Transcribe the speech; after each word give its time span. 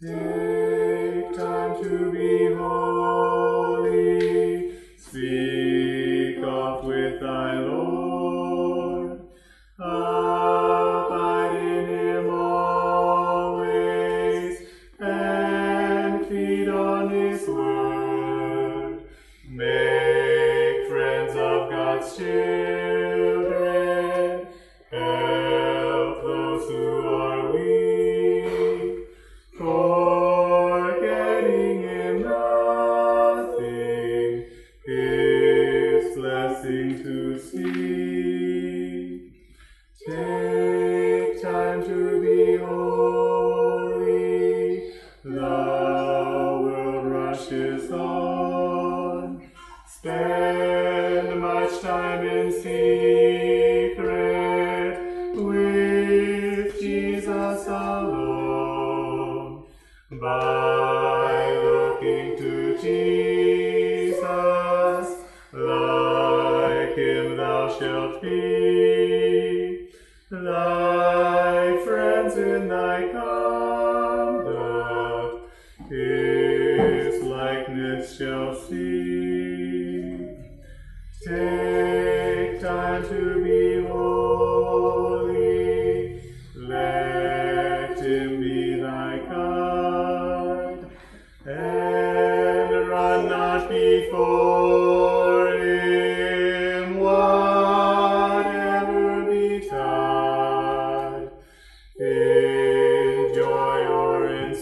Take 0.00 1.36
time 1.36 1.82
to 1.82 2.12
be 2.12 2.48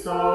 or 0.06 0.31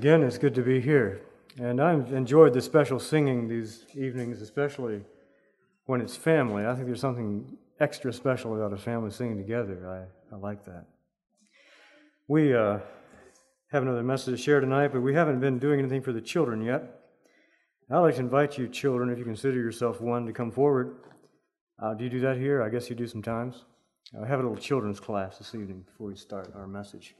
again. 0.00 0.22
It's 0.22 0.38
good 0.38 0.54
to 0.54 0.62
be 0.62 0.80
here. 0.80 1.20
And 1.60 1.78
I've 1.78 2.10
enjoyed 2.14 2.54
the 2.54 2.62
special 2.62 2.98
singing 2.98 3.46
these 3.48 3.84
evenings, 3.94 4.40
especially 4.40 5.02
when 5.84 6.00
it's 6.00 6.16
family. 6.16 6.64
I 6.64 6.72
think 6.74 6.86
there's 6.86 7.02
something 7.02 7.58
extra 7.80 8.10
special 8.10 8.56
about 8.56 8.72
a 8.72 8.80
family 8.80 9.10
singing 9.10 9.36
together. 9.36 10.08
I, 10.32 10.34
I 10.34 10.38
like 10.38 10.64
that. 10.64 10.86
We 12.28 12.54
uh, 12.54 12.78
have 13.72 13.82
another 13.82 14.02
message 14.02 14.38
to 14.38 14.42
share 14.42 14.60
tonight, 14.60 14.88
but 14.90 15.02
we 15.02 15.12
haven't 15.12 15.38
been 15.38 15.58
doing 15.58 15.80
anything 15.80 16.00
for 16.00 16.14
the 16.14 16.22
children 16.22 16.62
yet. 16.62 16.82
I'd 17.90 17.98
like 17.98 18.14
to 18.14 18.20
invite 18.20 18.56
you, 18.56 18.68
children, 18.68 19.10
if 19.10 19.18
you 19.18 19.24
consider 19.26 19.58
yourself 19.58 20.00
one, 20.00 20.24
to 20.24 20.32
come 20.32 20.50
forward. 20.50 20.96
Uh, 21.78 21.92
do 21.92 22.04
you 22.04 22.10
do 22.10 22.20
that 22.20 22.38
here? 22.38 22.62
I 22.62 22.70
guess 22.70 22.88
you 22.88 22.96
do 22.96 23.06
sometimes. 23.06 23.66
I 24.18 24.26
have 24.26 24.40
a 24.40 24.44
little 24.44 24.56
children's 24.56 24.98
class 24.98 25.36
this 25.36 25.54
evening 25.54 25.82
before 25.82 26.06
we 26.06 26.16
start 26.16 26.50
our 26.56 26.66
message. 26.66 27.16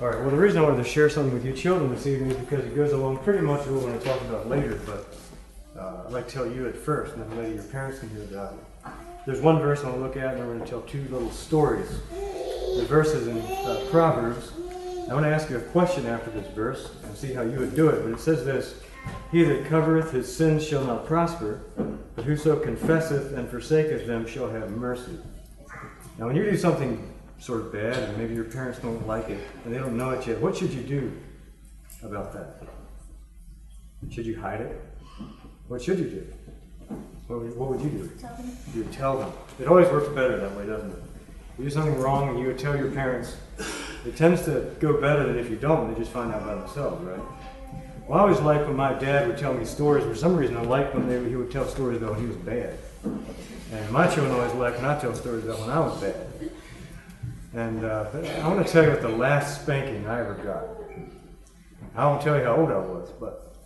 All 0.00 0.06
right, 0.06 0.20
well, 0.20 0.30
the 0.30 0.36
reason 0.36 0.62
I 0.62 0.64
wanted 0.64 0.84
to 0.84 0.88
share 0.88 1.10
something 1.10 1.34
with 1.34 1.44
you 1.44 1.52
children 1.52 1.92
this 1.92 2.06
evening 2.06 2.30
is 2.30 2.36
because 2.36 2.64
it 2.64 2.76
goes 2.76 2.92
along 2.92 3.18
pretty 3.18 3.44
much 3.44 3.66
with 3.66 3.70
what 3.70 3.82
we're 3.82 3.88
going 3.88 3.98
to 3.98 4.04
talk 4.04 4.20
about 4.20 4.48
later, 4.48 4.80
but 4.86 5.12
uh, 5.76 6.04
I'd 6.06 6.12
like 6.12 6.28
to 6.28 6.34
tell 6.34 6.46
you 6.46 6.66
it 6.66 6.76
first, 6.76 7.16
and 7.16 7.28
then 7.28 7.36
maybe 7.36 7.56
your 7.56 7.64
parents 7.64 7.98
can 7.98 8.08
hear 8.10 8.22
about 8.22 8.52
it. 8.52 8.92
There's 9.26 9.40
one 9.40 9.58
verse 9.58 9.82
I 9.82 9.86
want 9.86 9.96
to 9.96 10.02
look 10.02 10.16
at, 10.16 10.34
and 10.34 10.42
I'm 10.42 10.46
going 10.46 10.60
to 10.60 10.66
tell 10.66 10.82
two 10.82 11.02
little 11.10 11.32
stories. 11.32 11.90
The 12.12 12.86
verse 12.86 13.08
is 13.08 13.26
in 13.26 13.38
uh, 13.38 13.88
Proverbs. 13.90 14.52
I 15.10 15.14
want 15.14 15.26
to 15.26 15.34
ask 15.34 15.50
you 15.50 15.56
a 15.56 15.62
question 15.62 16.06
after 16.06 16.30
this 16.30 16.46
verse 16.54 16.92
and 17.02 17.16
see 17.16 17.32
how 17.32 17.42
you 17.42 17.58
would 17.58 17.74
do 17.74 17.88
it, 17.88 18.04
but 18.04 18.12
it 18.12 18.20
says 18.20 18.44
this 18.44 18.80
He 19.32 19.42
that 19.42 19.64
covereth 19.64 20.12
his 20.12 20.32
sins 20.32 20.64
shall 20.64 20.84
not 20.84 21.06
prosper, 21.06 21.62
but 22.14 22.24
whoso 22.24 22.56
confesseth 22.56 23.32
and 23.32 23.48
forsaketh 23.50 24.06
them 24.06 24.28
shall 24.28 24.48
have 24.48 24.70
mercy. 24.70 25.18
Now, 26.18 26.26
when 26.26 26.36
you 26.36 26.44
do 26.48 26.56
something 26.56 27.17
sort 27.38 27.60
of 27.60 27.72
bad, 27.72 27.96
and 27.96 28.18
maybe 28.18 28.34
your 28.34 28.44
parents 28.44 28.78
don't 28.78 29.06
like 29.06 29.28
it, 29.28 29.40
and 29.64 29.74
they 29.74 29.78
don't 29.78 29.96
know 29.96 30.10
it 30.10 30.26
yet, 30.26 30.40
what 30.40 30.56
should 30.56 30.72
you 30.72 30.82
do 30.82 31.12
about 32.02 32.32
that? 32.32 32.62
Should 34.10 34.26
you 34.26 34.40
hide 34.40 34.60
it? 34.60 34.80
What 35.68 35.82
should 35.82 35.98
you 35.98 36.08
do? 36.08 36.26
What 37.26 37.40
would, 37.40 37.56
what 37.56 37.70
would 37.70 37.80
you 37.80 37.90
do? 37.90 38.10
Tell 38.20 38.34
them. 38.36 38.56
You 38.74 38.84
tell 38.84 39.18
them. 39.18 39.32
It 39.60 39.68
always 39.68 39.88
works 39.88 40.08
better 40.08 40.38
that 40.38 40.56
way, 40.56 40.66
doesn't 40.66 40.90
it? 40.90 41.02
You 41.58 41.64
do 41.64 41.70
something 41.70 41.98
wrong 41.98 42.28
and 42.28 42.38
you 42.38 42.46
would 42.46 42.58
tell 42.58 42.76
your 42.76 42.90
parents. 42.90 43.36
It 44.06 44.16
tends 44.16 44.44
to 44.44 44.74
go 44.80 44.98
better 45.00 45.26
than 45.26 45.38
if 45.38 45.50
you 45.50 45.56
don't. 45.56 45.86
And 45.86 45.94
they 45.94 45.98
just 45.98 46.12
find 46.12 46.32
out 46.32 46.46
by 46.46 46.54
themselves, 46.54 47.04
right? 47.04 47.20
Well, 48.06 48.18
I 48.18 48.22
always 48.22 48.40
liked 48.40 48.66
when 48.66 48.76
my 48.76 48.94
dad 48.94 49.28
would 49.28 49.36
tell 49.36 49.52
me 49.52 49.66
stories. 49.66 50.04
For 50.04 50.14
some 50.14 50.36
reason, 50.36 50.56
I 50.56 50.62
liked 50.62 50.94
when 50.94 51.06
they, 51.08 51.28
he 51.28 51.36
would 51.36 51.50
tell 51.50 51.66
stories 51.66 51.98
about 51.98 52.12
when 52.12 52.20
he 52.20 52.26
was 52.28 52.36
bad. 52.36 52.78
And 53.04 53.90
my 53.90 54.06
children 54.06 54.30
always 54.30 54.54
liked 54.54 54.76
when 54.76 54.86
I 54.86 54.98
tell 54.98 55.14
stories 55.14 55.44
about 55.44 55.60
when 55.60 55.70
I 55.70 55.80
was 55.80 56.00
bad. 56.00 56.26
And 57.54 57.84
uh, 57.84 58.06
I 58.42 58.48
want 58.48 58.66
to 58.66 58.70
tell 58.70 58.84
you 58.84 58.90
what 58.90 59.00
the 59.00 59.08
last 59.08 59.62
spanking 59.62 60.06
I 60.06 60.20
ever 60.20 60.34
got. 60.34 60.64
I 61.96 62.06
won't 62.06 62.20
tell 62.20 62.36
you 62.36 62.44
how 62.44 62.56
old 62.56 62.70
I 62.70 62.78
was, 62.78 63.10
but 63.18 63.56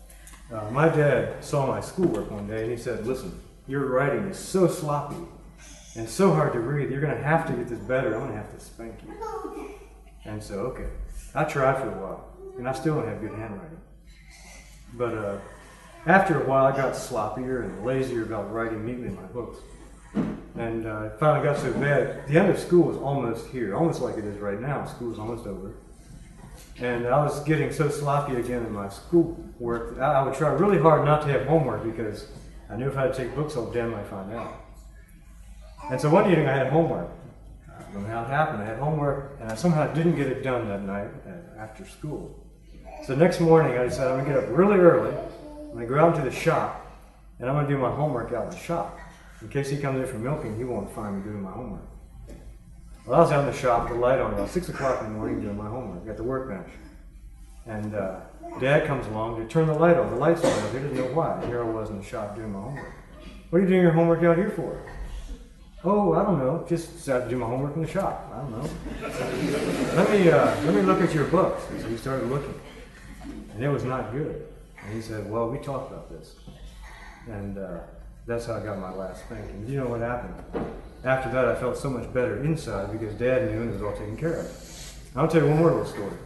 uh, 0.52 0.70
my 0.70 0.88
dad 0.88 1.44
saw 1.44 1.66
my 1.66 1.80
schoolwork 1.80 2.30
one 2.30 2.46
day 2.46 2.62
and 2.62 2.70
he 2.70 2.76
said, 2.76 3.06
Listen, 3.06 3.38
your 3.66 3.86
writing 3.86 4.28
is 4.28 4.38
so 4.38 4.68
sloppy 4.68 5.16
and 5.96 6.08
so 6.08 6.32
hard 6.32 6.52
to 6.52 6.60
read. 6.60 6.90
You're 6.90 7.00
going 7.00 7.16
to 7.16 7.22
have 7.22 7.46
to 7.48 7.52
get 7.52 7.68
this 7.68 7.78
better. 7.80 8.14
I'm 8.14 8.20
going 8.20 8.32
to 8.32 8.36
have 8.36 8.52
to 8.56 8.60
spank 8.60 8.94
you. 9.06 9.74
And 10.24 10.42
so, 10.42 10.54
okay. 10.60 10.86
I 11.34 11.44
tried 11.44 11.80
for 11.80 11.88
a 11.88 12.00
while, 12.00 12.28
and 12.58 12.68
I 12.68 12.72
still 12.72 12.94
don't 12.96 13.08
have 13.08 13.20
good 13.20 13.34
handwriting. 13.34 13.80
But 14.94 15.14
uh, 15.14 15.38
after 16.06 16.42
a 16.42 16.46
while, 16.46 16.66
I 16.66 16.76
got 16.76 16.94
sloppier 16.94 17.64
and 17.64 17.84
lazier 17.84 18.22
about 18.22 18.52
writing 18.52 18.84
neatly 18.84 19.08
in 19.08 19.16
my 19.16 19.22
books. 19.22 19.58
And 20.14 20.86
uh, 20.86 21.02
it 21.04 21.18
finally 21.18 21.44
got 21.44 21.58
so 21.58 21.72
bad. 21.74 22.26
The 22.28 22.38
end 22.38 22.50
of 22.50 22.58
school 22.58 22.84
was 22.84 22.96
almost 22.98 23.48
here, 23.48 23.74
almost 23.74 24.00
like 24.00 24.16
it 24.16 24.24
is 24.24 24.38
right 24.38 24.60
now. 24.60 24.84
School's 24.84 25.18
almost 25.18 25.46
over. 25.46 25.74
And 26.78 27.06
I 27.06 27.22
was 27.22 27.42
getting 27.44 27.72
so 27.72 27.88
sloppy 27.88 28.36
again 28.36 28.64
in 28.64 28.72
my 28.72 28.88
school 28.88 29.36
work. 29.58 29.98
I 29.98 30.22
would 30.22 30.34
try 30.34 30.50
really 30.50 30.78
hard 30.78 31.04
not 31.04 31.22
to 31.22 31.28
have 31.28 31.46
homework 31.46 31.84
because 31.84 32.28
I 32.70 32.76
knew 32.76 32.88
if 32.88 32.96
I 32.96 33.02
had 33.02 33.14
to 33.14 33.24
take 33.24 33.34
books 33.34 33.56
all 33.56 33.70
damn, 33.70 33.94
I'd 33.94 34.06
find 34.06 34.32
out. 34.32 34.64
And 35.90 36.00
so 36.00 36.10
one 36.10 36.30
evening 36.30 36.48
I 36.48 36.56
had 36.56 36.68
homework. 36.68 37.10
I 37.68 37.92
don't 37.92 38.02
know 38.02 38.08
how 38.08 38.22
it 38.22 38.28
happened. 38.28 38.62
I 38.62 38.66
had 38.66 38.78
homework 38.78 39.38
and 39.40 39.50
I 39.50 39.54
somehow 39.54 39.92
didn't 39.92 40.16
get 40.16 40.28
it 40.28 40.42
done 40.42 40.68
that 40.68 40.82
night 40.82 41.10
uh, 41.26 41.60
after 41.60 41.84
school. 41.86 42.38
So 43.04 43.14
next 43.14 43.40
morning 43.40 43.78
I 43.78 43.84
decided 43.84 44.12
I'm 44.12 44.24
going 44.24 44.34
to 44.34 44.40
get 44.40 44.44
up 44.44 44.56
really 44.56 44.78
early. 44.78 45.14
I'm 45.14 45.72
going 45.72 45.86
to 45.86 45.94
go 45.94 45.98
out 45.98 46.16
into 46.16 46.28
the 46.28 46.34
shop 46.34 46.86
and 47.38 47.48
I'm 47.48 47.56
going 47.56 47.66
to 47.66 47.72
do 47.72 47.78
my 47.78 47.90
homework 47.90 48.32
out 48.32 48.44
in 48.44 48.50
the 48.50 48.56
shop. 48.56 48.98
In 49.42 49.48
case 49.48 49.68
he 49.70 49.76
comes 49.76 50.00
in 50.00 50.06
for 50.06 50.18
milking, 50.18 50.56
he 50.56 50.64
won't 50.64 50.90
find 50.92 51.16
me 51.16 51.22
doing 51.22 51.42
my 51.42 51.50
homework. 51.50 51.82
Well, 53.04 53.18
I 53.18 53.22
was 53.22 53.32
out 53.32 53.40
in 53.40 53.46
the 53.46 53.58
shop 53.58 53.82
with 53.82 53.94
the 53.94 53.98
light 53.98 54.20
on 54.20 54.32
about 54.32 54.48
6 54.48 54.68
o'clock 54.68 55.00
in 55.00 55.12
the 55.12 55.18
morning 55.18 55.40
doing 55.40 55.56
my 55.56 55.68
homework 55.68 56.08
at 56.08 56.16
the 56.16 56.22
workbench. 56.22 56.68
And 57.66 57.94
uh, 57.94 58.20
Dad 58.60 58.86
comes 58.86 59.06
along 59.08 59.36
to 59.40 59.46
turn 59.48 59.66
the 59.66 59.74
light 59.74 59.96
on. 59.96 60.10
The 60.10 60.16
light's 60.16 60.44
on. 60.44 60.72
He 60.72 60.78
doesn't 60.78 60.94
know 60.94 61.06
why. 61.06 61.44
Here 61.46 61.62
I 61.62 61.68
was 61.68 61.90
in 61.90 61.98
the 61.98 62.04
shop 62.04 62.36
doing 62.36 62.52
my 62.52 62.60
homework. 62.60 62.92
What 63.50 63.58
are 63.58 63.62
you 63.62 63.68
doing 63.68 63.82
your 63.82 63.92
homework 63.92 64.22
out 64.22 64.36
here 64.36 64.50
for? 64.50 64.80
Oh, 65.84 66.12
I 66.14 66.22
don't 66.22 66.38
know. 66.38 66.64
Just 66.68 66.92
decided 66.92 67.24
to 67.24 67.30
do 67.30 67.36
my 67.36 67.46
homework 67.46 67.74
in 67.74 67.82
the 67.82 67.88
shop. 67.88 68.32
I 68.32 68.38
don't 68.38 68.52
know. 68.52 68.70
let 69.96 70.10
me 70.10 70.30
uh, 70.30 70.46
let 70.64 70.74
me 70.74 70.82
look 70.82 71.00
at 71.00 71.12
your 71.12 71.24
books. 71.24 71.68
And 71.70 71.80
so 71.80 71.88
he 71.88 71.96
started 71.96 72.30
looking, 72.30 72.54
and 73.52 73.62
it 73.62 73.68
was 73.68 73.82
not 73.82 74.12
good. 74.12 74.46
And 74.82 74.94
he 74.94 75.00
said, 75.00 75.28
"Well, 75.28 75.50
we 75.50 75.58
talked 75.58 75.90
about 75.90 76.08
this," 76.08 76.36
and 77.28 77.58
uh, 77.58 77.80
that's 78.26 78.46
how 78.46 78.54
I 78.54 78.60
got 78.60 78.78
my 78.78 78.92
last 78.92 79.24
spanking. 79.24 79.66
You 79.66 79.78
know 79.78 79.86
what 79.86 80.00
happened? 80.00 80.34
After 81.04 81.30
that, 81.30 81.46
I 81.46 81.54
felt 81.56 81.76
so 81.76 81.90
much 81.90 82.12
better 82.12 82.44
inside 82.44 82.92
because 82.92 83.14
Dad 83.14 83.50
knew 83.50 83.62
and 83.62 83.70
it 83.70 83.72
was 83.74 83.82
all 83.82 83.92
taken 83.92 84.16
care 84.16 84.40
of. 84.40 85.02
I'll 85.16 85.28
tell 85.28 85.42
you 85.42 85.48
one 85.48 85.58
more 85.58 85.70
little 85.70 85.86
story. 85.86 86.16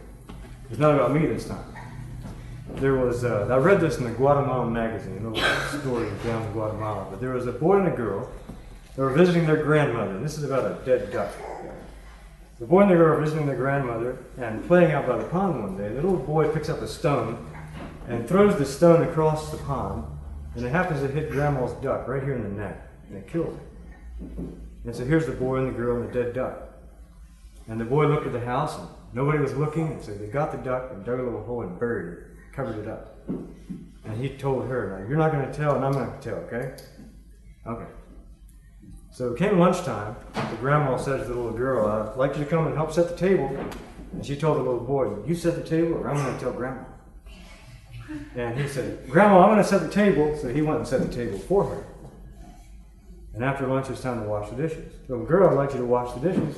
It's 0.69 0.79
not 0.79 0.95
about 0.95 1.13
me 1.13 1.25
this 1.25 1.47
time. 1.47 1.63
There 2.75 2.95
was, 2.95 3.23
uh, 3.23 3.47
I 3.49 3.57
read 3.57 3.81
this 3.81 3.97
in 3.97 4.03
the 4.03 4.11
Guatemalan 4.11 4.71
magazine, 4.71 5.25
a 5.25 5.29
little 5.29 5.79
story 5.79 6.09
down 6.23 6.43
in 6.43 6.51
Guatemala, 6.51 7.07
but 7.09 7.19
there 7.19 7.31
was 7.31 7.47
a 7.47 7.51
boy 7.51 7.79
and 7.79 7.87
a 7.87 7.95
girl 7.95 8.29
they 8.97 9.03
were 9.03 9.11
visiting 9.11 9.45
their 9.45 9.63
grandmother. 9.63 10.19
This 10.19 10.39
is 10.39 10.43
about 10.43 10.65
a 10.65 10.83
dead 10.83 11.11
duck. 11.11 11.31
The 12.59 12.65
boy 12.65 12.81
and 12.81 12.91
the 12.91 12.95
girl 12.95 13.15
are 13.15 13.21
visiting 13.21 13.45
their 13.45 13.55
grandmother 13.55 14.17
and 14.39 14.65
playing 14.65 14.91
out 14.91 15.05
by 15.05 15.17
the 15.17 15.25
pond 15.25 15.61
one 15.61 15.77
day. 15.77 15.89
The 15.89 16.01
little 16.01 16.17
boy 16.17 16.49
picks 16.49 16.67
up 16.67 16.81
a 16.81 16.87
stone 16.87 17.45
and 18.07 18.27
throws 18.27 18.57
the 18.57 18.65
stone 18.65 19.03
across 19.07 19.51
the 19.51 19.57
pond, 19.57 20.03
and 20.57 20.65
it 20.65 20.71
happens 20.71 21.01
to 21.01 21.07
hit 21.07 21.29
grandma's 21.29 21.71
duck 21.83 22.07
right 22.07 22.23
here 22.23 22.33
in 22.33 22.41
the 22.41 22.49
neck, 22.49 22.81
and 23.07 23.17
it 23.17 23.27
kills 23.27 23.55
her. 23.55 23.63
And 24.85 24.95
so 24.95 25.05
here's 25.05 25.27
the 25.27 25.33
boy 25.33 25.57
and 25.57 25.67
the 25.67 25.77
girl 25.77 26.01
and 26.01 26.09
the 26.09 26.13
dead 26.13 26.33
duck. 26.33 26.69
And 27.67 27.79
the 27.79 27.85
boy 27.85 28.07
looked 28.07 28.25
at 28.25 28.33
the 28.33 28.43
house, 28.43 28.75
and 28.75 28.87
nobody 29.13 29.37
was 29.37 29.53
looking, 29.53 29.87
and 29.87 30.01
so 30.01 30.15
they 30.15 30.25
got 30.25 30.51
the 30.51 30.57
duck 30.57 30.89
and 30.91 31.05
dug 31.05 31.19
a 31.19 31.23
little 31.23 31.43
hole 31.43 31.61
and 31.61 31.79
buried 31.79 32.17
it, 32.17 32.23
covered 32.53 32.79
it 32.79 32.87
up. 32.87 33.19
And 33.27 34.17
he 34.19 34.29
told 34.29 34.67
her, 34.67 34.99
Now, 34.99 35.07
you're 35.07 35.17
not 35.19 35.31
going 35.31 35.45
to 35.45 35.53
tell, 35.53 35.75
and 35.75 35.85
I'm 35.85 35.91
not 35.91 36.05
going 36.05 36.19
to 36.21 36.29
tell, 36.29 36.39
okay? 36.39 36.75
Okay. 37.67 37.91
So 39.11 39.33
it 39.33 39.37
came 39.37 39.59
lunchtime. 39.59 40.15
The 40.33 40.57
grandma 40.59 40.97
said 40.97 41.19
to 41.19 41.25
the 41.25 41.35
little 41.35 41.51
girl, 41.51 41.85
I'd 41.85 42.17
like 42.17 42.35
you 42.35 42.43
to 42.43 42.49
come 42.49 42.65
and 42.65 42.75
help 42.75 42.91
set 42.91 43.09
the 43.09 43.15
table. 43.15 43.47
And 44.11 44.25
she 44.25 44.35
told 44.35 44.57
the 44.57 44.63
little 44.63 44.79
boy, 44.79 45.23
You 45.27 45.35
set 45.35 45.55
the 45.55 45.63
table, 45.63 45.97
or 45.97 46.09
I'm 46.09 46.15
going 46.17 46.33
to 46.33 46.39
tell 46.39 46.51
grandma. 46.51 46.81
And 48.35 48.57
he 48.57 48.67
said, 48.67 49.09
Grandma, 49.09 49.43
I'm 49.43 49.49
going 49.49 49.57
to 49.57 49.63
set 49.63 49.81
the 49.81 49.89
table. 49.89 50.37
So 50.37 50.47
he 50.47 50.61
went 50.61 50.79
and 50.79 50.87
set 50.87 51.01
the 51.01 51.13
table 51.13 51.37
for 51.37 51.65
her. 51.65 51.83
And 53.33 53.43
after 53.43 53.67
lunch, 53.67 53.89
it's 53.89 54.01
time 54.01 54.21
to 54.23 54.27
wash 54.27 54.49
the 54.49 54.55
dishes. 54.55 54.93
Little 55.07 55.25
girl, 55.25 55.49
I'd 55.49 55.55
like 55.55 55.73
you 55.73 55.79
to 55.79 55.85
wash 55.85 56.13
the 56.13 56.31
dishes. 56.31 56.57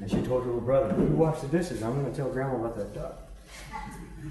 And 0.00 0.10
she 0.10 0.16
told 0.16 0.42
her 0.42 0.46
little 0.46 0.60
brother, 0.60 0.94
You 0.98 1.06
wash 1.06 1.40
the 1.40 1.48
dishes. 1.48 1.82
I'm 1.82 1.94
going 1.94 2.10
to 2.10 2.16
tell 2.16 2.28
grandma 2.28 2.56
about 2.56 2.76
that 2.76 2.94
duck. 2.94 3.18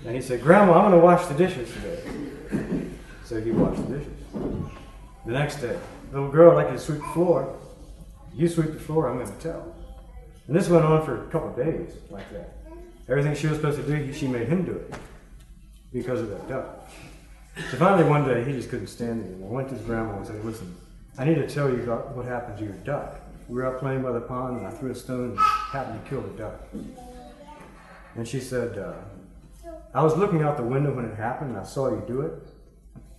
And 0.05 0.15
he 0.15 0.21
said, 0.21 0.41
Grandma, 0.41 0.73
I'm 0.73 0.91
going 0.91 0.99
to 0.99 1.05
wash 1.05 1.25
the 1.25 1.33
dishes 1.33 1.71
today. 1.73 2.87
So 3.23 3.39
he 3.39 3.51
washed 3.51 3.87
the 3.87 3.97
dishes. 3.97 4.13
The 5.25 5.31
next 5.31 5.57
day, 5.57 5.77
little 6.11 6.29
girl, 6.29 6.51
I'd 6.51 6.63
like 6.63 6.67
you 6.67 6.73
to 6.73 6.79
sweep 6.79 6.99
the 6.99 7.07
floor. 7.13 7.57
You 8.33 8.47
sweep 8.47 8.73
the 8.73 8.79
floor, 8.79 9.09
I'm 9.09 9.17
going 9.17 9.31
to 9.31 9.41
tell. 9.41 9.75
And 10.47 10.55
this 10.55 10.67
went 10.67 10.83
on 10.83 11.05
for 11.05 11.25
a 11.25 11.27
couple 11.29 11.49
of 11.49 11.55
days 11.55 11.93
like 12.09 12.29
that. 12.33 12.57
Everything 13.07 13.35
she 13.35 13.47
was 13.47 13.57
supposed 13.57 13.77
to 13.77 13.87
do, 13.87 14.11
she 14.13 14.27
made 14.27 14.47
him 14.47 14.65
do 14.65 14.73
it 14.73 14.93
because 15.93 16.21
of 16.21 16.29
that 16.29 16.47
duck. 16.47 16.89
So 17.69 17.77
finally, 17.77 18.07
one 18.07 18.25
day, 18.25 18.43
he 18.43 18.53
just 18.53 18.69
couldn't 18.69 18.87
stand 18.87 19.21
it 19.21 19.25
anymore. 19.25 19.51
I 19.51 19.53
went 19.55 19.69
to 19.69 19.75
his 19.75 19.83
grandma 19.83 20.17
and 20.17 20.25
said, 20.25 20.43
Listen, 20.43 20.75
I 21.17 21.25
need 21.25 21.35
to 21.35 21.47
tell 21.47 21.69
you 21.69 21.83
about 21.83 22.15
what 22.15 22.25
happened 22.25 22.57
to 22.59 22.63
your 22.63 22.73
duck. 22.73 23.19
We 23.49 23.55
were 23.55 23.67
out 23.67 23.79
playing 23.79 24.01
by 24.01 24.13
the 24.13 24.21
pond, 24.21 24.57
and 24.57 24.67
I 24.67 24.71
threw 24.71 24.91
a 24.91 24.95
stone 24.95 25.31
and 25.31 25.39
happened 25.39 26.03
to 26.03 26.09
kill 26.09 26.21
the 26.21 26.37
duck. 26.37 26.67
And 28.15 28.27
she 28.27 28.39
said, 28.39 28.77
uh, 28.77 28.93
I 29.93 30.03
was 30.03 30.15
looking 30.15 30.41
out 30.41 30.55
the 30.55 30.63
window 30.63 30.93
when 30.93 31.05
it 31.05 31.15
happened, 31.17 31.51
and 31.51 31.59
I 31.59 31.63
saw 31.63 31.89
you 31.89 32.01
do 32.07 32.21
it. 32.21 32.33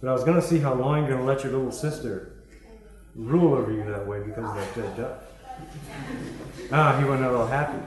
But 0.01 0.09
I 0.09 0.13
was 0.15 0.25
going 0.25 0.41
to 0.41 0.47
see 0.47 0.59
how 0.59 0.73
long 0.75 1.01
you're 1.01 1.09
going 1.09 1.21
to 1.21 1.27
let 1.27 1.45
your 1.45 1.53
little 1.53 1.71
sister 1.71 2.33
rule 3.15 3.55
over 3.55 3.71
you 3.71 3.85
that 3.85 4.07
way 4.07 4.21
because 4.21 4.45
of 4.45 4.55
that 4.55 4.75
dead 4.75 4.97
duck. 4.97 5.25
Ah, 6.73 6.99
he 6.99 7.05
went 7.05 7.23
out 7.23 7.35
all 7.35 7.47
happy. 7.47 7.79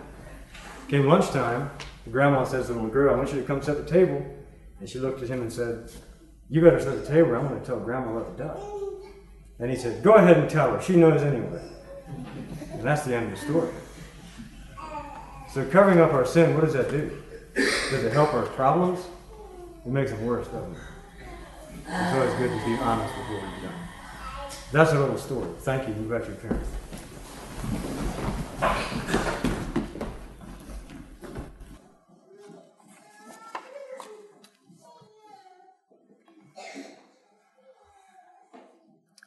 Came 0.87 1.07
lunchtime, 1.07 1.71
grandma 2.11 2.43
says 2.43 2.67
to 2.67 2.73
the 2.73 2.79
little 2.79 2.93
girl, 2.93 3.13
I 3.13 3.17
want 3.17 3.33
you 3.33 3.41
to 3.41 3.47
come 3.47 3.61
set 3.61 3.83
the 3.83 3.91
table. 3.91 4.23
And 4.79 4.89
she 4.89 4.99
looked 4.99 5.21
at 5.23 5.29
him 5.29 5.41
and 5.41 5.51
said, 5.51 5.89
You 6.49 6.61
better 6.61 6.79
set 6.79 7.01
the 7.01 7.07
table, 7.07 7.35
I'm 7.35 7.47
going 7.47 7.59
to 7.59 7.65
tell 7.65 7.79
grandma 7.79 8.17
about 8.17 8.37
the 8.37 8.43
duck. 8.43 8.59
And 9.59 9.69
he 9.69 9.75
said, 9.77 10.03
Go 10.03 10.15
ahead 10.15 10.37
and 10.37 10.49
tell 10.49 10.71
her, 10.73 10.81
she 10.81 10.95
knows 10.95 11.21
anyway. 11.21 11.61
And 12.71 12.83
that's 12.83 13.03
the 13.05 13.15
end 13.15 13.31
of 13.31 13.39
the 13.39 13.45
story. 13.45 13.71
So 15.53 15.65
covering 15.67 15.99
up 15.99 16.13
our 16.13 16.25
sin, 16.25 16.53
what 16.53 16.65
does 16.65 16.73
that 16.73 16.91
do? 16.91 17.21
Does 17.55 18.03
it 18.03 18.11
help 18.11 18.33
our 18.33 18.43
problems? 18.43 18.99
It 19.85 19.91
makes 19.91 20.11
them 20.11 20.25
worse, 20.25 20.47
doesn't 20.47 20.73
it? 20.73 20.77
It's 21.87 22.13
always 22.13 22.33
good 22.33 22.49
to 22.49 22.65
be 22.65 22.75
honest 22.81 23.15
with 23.15 23.27
what 23.27 23.43
we've 23.43 23.63
done. 23.63 23.87
That's 24.71 24.91
a 24.91 24.99
little 24.99 25.17
story. 25.17 25.49
Thank 25.59 25.87
you. 25.87 25.93
You 25.93 26.09
got 26.09 26.25
your 26.27 26.35
parents. 26.35 26.69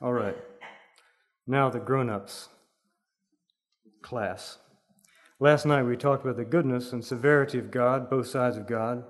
All 0.01 0.13
right. 0.13 0.37
Now 1.47 1.71
the 1.71 1.81
grown-ups 1.81 2.51
class. 4.01 4.59
Last 5.41 5.67
night 5.67 5.83
we 5.83 5.97
talked 5.97 6.25
about 6.25 6.37
the 6.37 6.45
goodness 6.45 6.93
and 6.93 7.05
severity 7.05 7.59
of 7.59 7.73
God, 7.73 8.09
both 8.09 8.29
sides 8.29 8.57
of 8.57 8.69
God. 8.69 9.03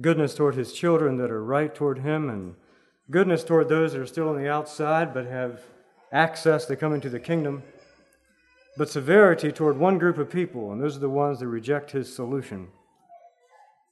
Goodness 0.00 0.34
toward 0.34 0.54
his 0.54 0.72
children 0.72 1.16
that 1.16 1.30
are 1.30 1.44
right 1.44 1.74
toward 1.74 1.98
him 1.98 2.30
and 2.30 2.54
goodness 3.10 3.42
toward 3.42 3.68
those 3.68 3.92
that 3.92 4.00
are 4.00 4.06
still 4.06 4.28
on 4.28 4.36
the 4.36 4.48
outside 4.48 5.12
but 5.12 5.26
have 5.26 5.60
access 6.12 6.66
to 6.66 6.76
come 6.76 6.94
into 6.94 7.10
the 7.10 7.18
kingdom, 7.18 7.64
but 8.76 8.88
severity 8.88 9.50
toward 9.50 9.76
one 9.76 9.98
group 9.98 10.18
of 10.18 10.30
people, 10.30 10.70
and 10.70 10.80
those 10.80 10.96
are 10.96 11.00
the 11.00 11.08
ones 11.08 11.40
that 11.40 11.48
reject 11.48 11.90
his 11.90 12.14
solution. 12.14 12.68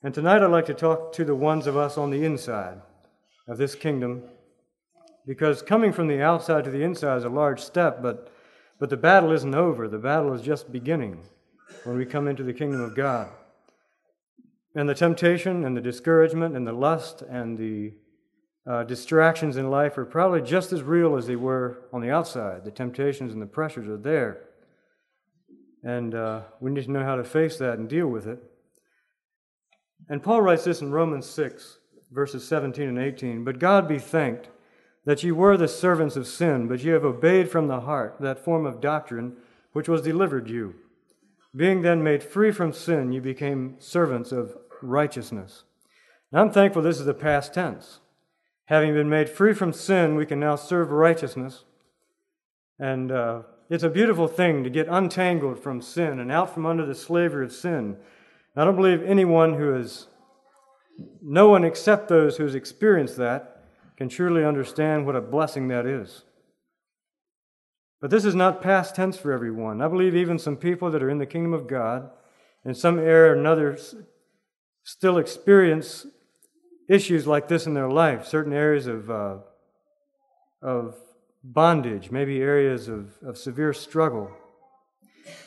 And 0.04 0.14
tonight 0.14 0.42
I'd 0.42 0.46
like 0.46 0.66
to 0.66 0.74
talk 0.74 1.12
to 1.14 1.24
the 1.24 1.34
ones 1.34 1.66
of 1.66 1.76
us 1.76 1.98
on 1.98 2.10
the 2.10 2.24
inside 2.24 2.80
of 3.48 3.58
this 3.58 3.74
kingdom, 3.74 4.22
because 5.26 5.62
coming 5.62 5.92
from 5.92 6.08
the 6.08 6.22
outside 6.22 6.64
to 6.64 6.70
the 6.70 6.82
inside 6.82 7.16
is 7.16 7.24
a 7.24 7.28
large 7.28 7.60
step, 7.60 8.02
but, 8.02 8.32
but 8.78 8.90
the 8.90 8.96
battle 8.96 9.32
isn't 9.32 9.54
over. 9.54 9.88
The 9.88 9.98
battle 9.98 10.32
is 10.32 10.42
just 10.42 10.72
beginning 10.72 11.22
when 11.84 11.96
we 11.96 12.04
come 12.04 12.28
into 12.28 12.42
the 12.42 12.52
kingdom 12.52 12.80
of 12.80 12.94
God. 12.94 13.28
And 14.74 14.88
the 14.88 14.94
temptation 14.94 15.64
and 15.64 15.76
the 15.76 15.80
discouragement 15.80 16.56
and 16.56 16.66
the 16.66 16.72
lust 16.72 17.22
and 17.22 17.58
the 17.58 17.92
uh, 18.66 18.84
distractions 18.84 19.56
in 19.56 19.70
life 19.70 19.98
are 19.98 20.04
probably 20.04 20.40
just 20.40 20.72
as 20.72 20.82
real 20.82 21.16
as 21.16 21.26
they 21.26 21.36
were 21.36 21.82
on 21.92 22.00
the 22.00 22.10
outside. 22.10 22.64
The 22.64 22.70
temptations 22.70 23.32
and 23.32 23.42
the 23.42 23.46
pressures 23.46 23.88
are 23.88 23.96
there. 23.96 24.44
And 25.84 26.14
uh, 26.14 26.42
we 26.60 26.70
need 26.70 26.84
to 26.84 26.90
know 26.90 27.04
how 27.04 27.16
to 27.16 27.24
face 27.24 27.58
that 27.58 27.78
and 27.78 27.88
deal 27.88 28.06
with 28.06 28.26
it. 28.26 28.38
And 30.08 30.22
Paul 30.22 30.42
writes 30.42 30.64
this 30.64 30.80
in 30.80 30.90
Romans 30.90 31.26
6, 31.26 31.78
verses 32.10 32.46
17 32.46 32.88
and 32.88 32.98
18 32.98 33.44
But 33.44 33.58
God 33.58 33.88
be 33.88 33.98
thanked 33.98 34.48
that 35.04 35.22
ye 35.22 35.32
were 35.32 35.56
the 35.56 35.68
servants 35.68 36.16
of 36.16 36.26
sin, 36.26 36.68
but 36.68 36.82
ye 36.82 36.90
have 36.90 37.04
obeyed 37.04 37.50
from 37.50 37.68
the 37.68 37.80
heart 37.80 38.16
that 38.20 38.44
form 38.44 38.66
of 38.66 38.80
doctrine 38.80 39.36
which 39.72 39.88
was 39.88 40.02
delivered 40.02 40.48
you. 40.48 40.74
Being 41.54 41.82
then 41.82 42.02
made 42.02 42.22
free 42.22 42.52
from 42.52 42.72
sin, 42.72 43.12
you 43.12 43.20
became 43.20 43.76
servants 43.78 44.32
of 44.32 44.56
righteousness. 44.80 45.64
Now 46.30 46.40
I'm 46.40 46.50
thankful 46.50 46.82
this 46.82 46.98
is 46.98 47.06
the 47.06 47.14
past 47.14 47.52
tense. 47.52 48.00
Having 48.66 48.94
been 48.94 49.10
made 49.10 49.28
free 49.28 49.52
from 49.52 49.72
sin, 49.72 50.16
we 50.16 50.24
can 50.24 50.40
now 50.40 50.56
serve 50.56 50.90
righteousness. 50.90 51.64
And 52.78 53.12
uh, 53.12 53.42
it's 53.68 53.82
a 53.82 53.90
beautiful 53.90 54.28
thing 54.28 54.64
to 54.64 54.70
get 54.70 54.88
untangled 54.88 55.58
from 55.62 55.82
sin 55.82 56.20
and 56.20 56.32
out 56.32 56.54
from 56.54 56.64
under 56.64 56.86
the 56.86 56.94
slavery 56.94 57.44
of 57.44 57.52
sin. 57.52 57.96
I 58.56 58.64
don't 58.64 58.76
believe 58.76 59.02
anyone 59.02 59.54
who 59.54 59.72
has, 59.72 60.06
no 61.20 61.48
one 61.48 61.64
except 61.64 62.08
those 62.08 62.36
who 62.36 62.44
has 62.44 62.54
experienced 62.54 63.16
that, 63.16 63.51
can 64.02 64.08
truly 64.08 64.44
understand 64.44 65.06
what 65.06 65.14
a 65.14 65.20
blessing 65.20 65.68
that 65.68 65.86
is. 65.86 66.24
But 68.00 68.10
this 68.10 68.24
is 68.24 68.34
not 68.34 68.60
past 68.60 68.96
tense 68.96 69.16
for 69.16 69.30
everyone. 69.30 69.80
I 69.80 69.86
believe 69.86 70.16
even 70.16 70.40
some 70.40 70.56
people 70.56 70.90
that 70.90 71.04
are 71.04 71.08
in 71.08 71.18
the 71.18 71.24
kingdom 71.24 71.52
of 71.52 71.68
God, 71.68 72.10
in 72.64 72.74
some 72.74 72.98
area 72.98 73.30
or 73.30 73.36
another, 73.36 73.78
still 74.82 75.18
experience 75.18 76.04
issues 76.88 77.28
like 77.28 77.46
this 77.46 77.64
in 77.64 77.74
their 77.74 77.88
life, 77.88 78.26
certain 78.26 78.52
areas 78.52 78.88
of, 78.88 79.08
uh, 79.08 79.36
of 80.60 80.96
bondage, 81.44 82.10
maybe 82.10 82.40
areas 82.40 82.88
of, 82.88 83.16
of 83.22 83.38
severe 83.38 83.72
struggle. 83.72 84.32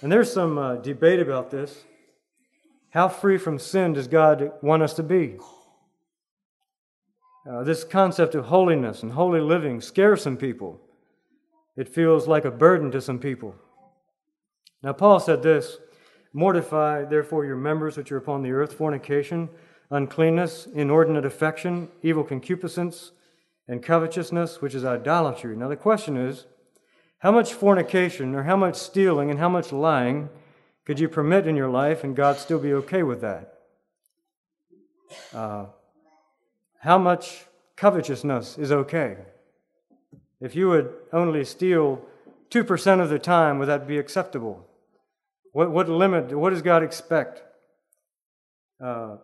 And 0.02 0.10
there's 0.10 0.32
some 0.32 0.58
uh, 0.58 0.76
debate 0.78 1.20
about 1.20 1.52
this. 1.52 1.84
How 2.92 3.10
free 3.10 3.38
from 3.38 3.60
sin 3.60 3.92
does 3.92 4.08
God 4.08 4.54
want 4.62 4.82
us 4.82 4.94
to 4.94 5.04
be? 5.04 5.40
Uh, 7.48 7.64
this 7.64 7.84
concept 7.84 8.34
of 8.34 8.46
holiness 8.46 9.04
and 9.04 9.12
holy 9.12 9.40
living 9.40 9.80
scares 9.80 10.24
some 10.24 10.36
people. 10.36 10.82
It 11.78 11.88
feels 11.88 12.28
like 12.28 12.44
a 12.44 12.52
burden 12.52 12.90
to 12.92 13.02
some 13.02 13.20
people. 13.20 13.56
Now, 14.82 14.94
Paul 14.94 15.20
said 15.20 15.44
this 15.44 15.78
Mortify, 16.34 17.06
therefore, 17.06 17.46
your 17.46 17.56
members 17.56 17.98
which 17.98 18.12
are 18.12 18.18
upon 18.18 18.42
the 18.42 18.52
earth 18.52 18.74
fornication, 18.74 19.50
uncleanness, 19.92 20.68
inordinate 20.74 21.26
affection, 21.26 21.90
evil 22.02 22.24
concupiscence, 22.24 23.12
and 23.68 23.84
covetousness, 23.84 24.62
which 24.62 24.76
is 24.76 24.84
idolatry. 24.84 25.56
Now, 25.56 25.68
the 25.68 25.76
question 25.76 26.18
is 26.18 26.46
how 27.20 27.32
much 27.32 27.54
fornication 27.54 28.36
or 28.36 28.44
how 28.44 28.58
much 28.58 28.76
stealing 28.76 29.30
and 29.30 29.40
how 29.40 29.50
much 29.50 29.72
lying 29.72 30.30
could 30.84 31.00
you 31.00 31.10
permit 31.10 31.48
in 31.48 31.56
your 31.56 31.70
life 31.70 32.04
and 32.04 32.16
God 32.16 32.38
still 32.38 32.60
be 32.60 32.74
okay 32.74 33.04
with 33.04 33.22
that? 33.22 33.54
Uh, 35.34 35.66
how 36.86 37.00
much 37.00 37.46
covetousness 37.76 38.60
is 38.60 38.72
okay? 38.72 39.18
If 40.40 40.56
you 40.56 40.70
would 40.70 40.94
only 41.12 41.44
steal 41.44 42.00
2% 42.52 43.02
of 43.02 43.10
the 43.10 43.18
time, 43.18 43.58
would 43.58 43.68
that 43.68 43.88
be 43.88 43.98
acceptable? 43.98 44.68
What, 45.52 45.72
what 45.72 45.90
limit, 45.90 46.38
what 46.38 46.52
does 46.52 46.62
God 46.62 46.84
expect? 46.84 47.42
Uh, 48.80 49.18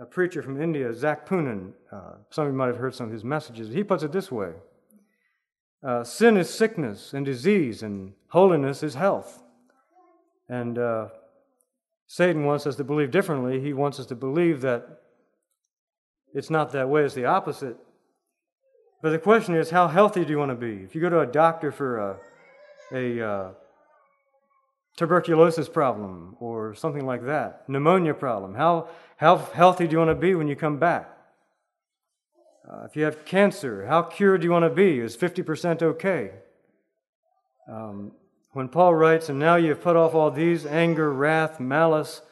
a 0.00 0.04
preacher 0.04 0.42
from 0.42 0.60
India, 0.60 0.92
Zac 0.92 1.28
Poonen, 1.28 1.74
uh, 1.92 2.14
some 2.30 2.46
of 2.46 2.52
you 2.52 2.58
might 2.58 2.66
have 2.66 2.78
heard 2.78 2.96
some 2.96 3.06
of 3.06 3.12
his 3.12 3.22
messages. 3.22 3.72
He 3.72 3.84
puts 3.84 4.02
it 4.02 4.10
this 4.10 4.32
way 4.32 4.54
uh, 5.86 6.02
Sin 6.02 6.36
is 6.36 6.50
sickness 6.50 7.14
and 7.14 7.24
disease, 7.24 7.84
and 7.84 8.14
holiness 8.30 8.82
is 8.82 8.94
health. 8.94 9.40
And 10.48 10.78
uh, 10.78 11.08
Satan 12.08 12.44
wants 12.44 12.66
us 12.66 12.74
to 12.74 12.82
believe 12.82 13.12
differently. 13.12 13.60
He 13.60 13.72
wants 13.72 14.00
us 14.00 14.06
to 14.06 14.16
believe 14.16 14.62
that 14.62 15.03
it's 16.34 16.50
not 16.50 16.72
that 16.72 16.88
way, 16.88 17.04
it's 17.04 17.14
the 17.14 17.26
opposite. 17.26 17.76
But 19.00 19.10
the 19.10 19.18
question 19.18 19.54
is, 19.54 19.70
how 19.70 19.86
healthy 19.86 20.24
do 20.24 20.30
you 20.30 20.38
want 20.38 20.50
to 20.50 20.56
be? 20.56 20.82
If 20.82 20.94
you 20.94 21.00
go 21.00 21.08
to 21.10 21.20
a 21.20 21.26
doctor 21.26 21.70
for 21.70 21.98
a, 21.98 22.16
a 22.92 23.26
uh, 23.26 23.50
tuberculosis 24.96 25.68
problem 25.68 26.36
or 26.40 26.74
something 26.74 27.06
like 27.06 27.24
that, 27.26 27.68
pneumonia 27.68 28.14
problem, 28.14 28.54
how, 28.54 28.88
how 29.16 29.36
healthy 29.36 29.86
do 29.86 29.92
you 29.92 29.98
want 29.98 30.10
to 30.10 30.14
be 30.14 30.34
when 30.34 30.48
you 30.48 30.56
come 30.56 30.78
back? 30.78 31.10
Uh, 32.68 32.84
if 32.86 32.96
you 32.96 33.04
have 33.04 33.24
cancer, 33.24 33.86
how 33.86 34.02
cured 34.02 34.40
do 34.40 34.46
you 34.46 34.50
want 34.50 34.64
to 34.64 34.70
be? 34.70 34.98
Is 34.98 35.16
50% 35.16 35.82
okay? 35.82 36.30
Um, 37.70 38.12
when 38.52 38.68
Paul 38.68 38.94
writes, 38.94 39.28
and 39.28 39.38
now 39.38 39.56
you 39.56 39.68
have 39.68 39.82
put 39.82 39.96
off 39.96 40.14
all 40.14 40.30
these 40.30 40.64
anger, 40.64 41.12
wrath, 41.12 41.60
malice, 41.60 42.22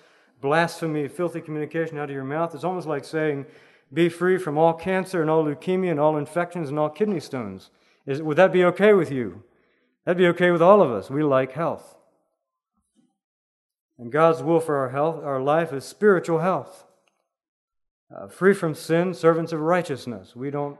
blasphemy, 0.40 1.06
filthy 1.08 1.40
communication 1.40 1.98
out 1.98 2.04
of 2.08 2.14
your 2.14 2.24
mouth, 2.24 2.54
it's 2.54 2.64
almost 2.64 2.86
like 2.86 3.04
saying, 3.04 3.44
be 3.92 4.08
free 4.08 4.38
from 4.38 4.56
all 4.56 4.72
cancer 4.72 5.20
and 5.20 5.30
all 5.30 5.44
leukemia 5.44 5.90
and 5.90 6.00
all 6.00 6.16
infections 6.16 6.70
and 6.70 6.78
all 6.78 6.88
kidney 6.88 7.20
stones. 7.20 7.70
Is, 8.06 8.22
would 8.22 8.38
that 8.38 8.52
be 8.52 8.64
okay 8.64 8.94
with 8.94 9.12
you? 9.12 9.42
That'd 10.04 10.18
be 10.18 10.26
okay 10.28 10.50
with 10.50 10.62
all 10.62 10.80
of 10.80 10.90
us. 10.90 11.10
We 11.10 11.22
like 11.22 11.52
health. 11.52 11.96
And 13.98 14.10
God's 14.10 14.42
will 14.42 14.60
for 14.60 14.76
our 14.76 14.88
health, 14.88 15.22
our 15.22 15.40
life, 15.40 15.72
is 15.72 15.84
spiritual 15.84 16.40
health. 16.40 16.84
Uh, 18.14 18.28
free 18.28 18.54
from 18.54 18.74
sin, 18.74 19.14
servants 19.14 19.52
of 19.52 19.60
righteousness. 19.60 20.34
We 20.34 20.50
don't 20.50 20.78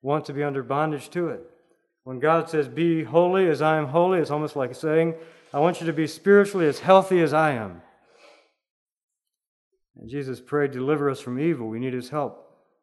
want 0.00 0.26
to 0.26 0.32
be 0.32 0.44
under 0.44 0.62
bondage 0.62 1.10
to 1.10 1.28
it. 1.28 1.40
When 2.04 2.18
God 2.18 2.48
says, 2.48 2.68
Be 2.68 3.02
holy 3.02 3.48
as 3.48 3.62
I 3.62 3.78
am 3.78 3.88
holy, 3.88 4.20
it's 4.20 4.30
almost 4.30 4.56
like 4.56 4.74
saying, 4.74 5.14
I 5.52 5.58
want 5.58 5.80
you 5.80 5.86
to 5.86 5.92
be 5.92 6.06
spiritually 6.06 6.66
as 6.66 6.78
healthy 6.78 7.20
as 7.20 7.32
I 7.32 7.52
am. 7.52 7.82
And 9.96 10.08
Jesus 10.08 10.40
prayed, 10.40 10.70
Deliver 10.70 11.10
us 11.10 11.20
from 11.20 11.40
evil. 11.40 11.68
We 11.68 11.80
need 11.80 11.94
his 11.94 12.10
help 12.10 12.41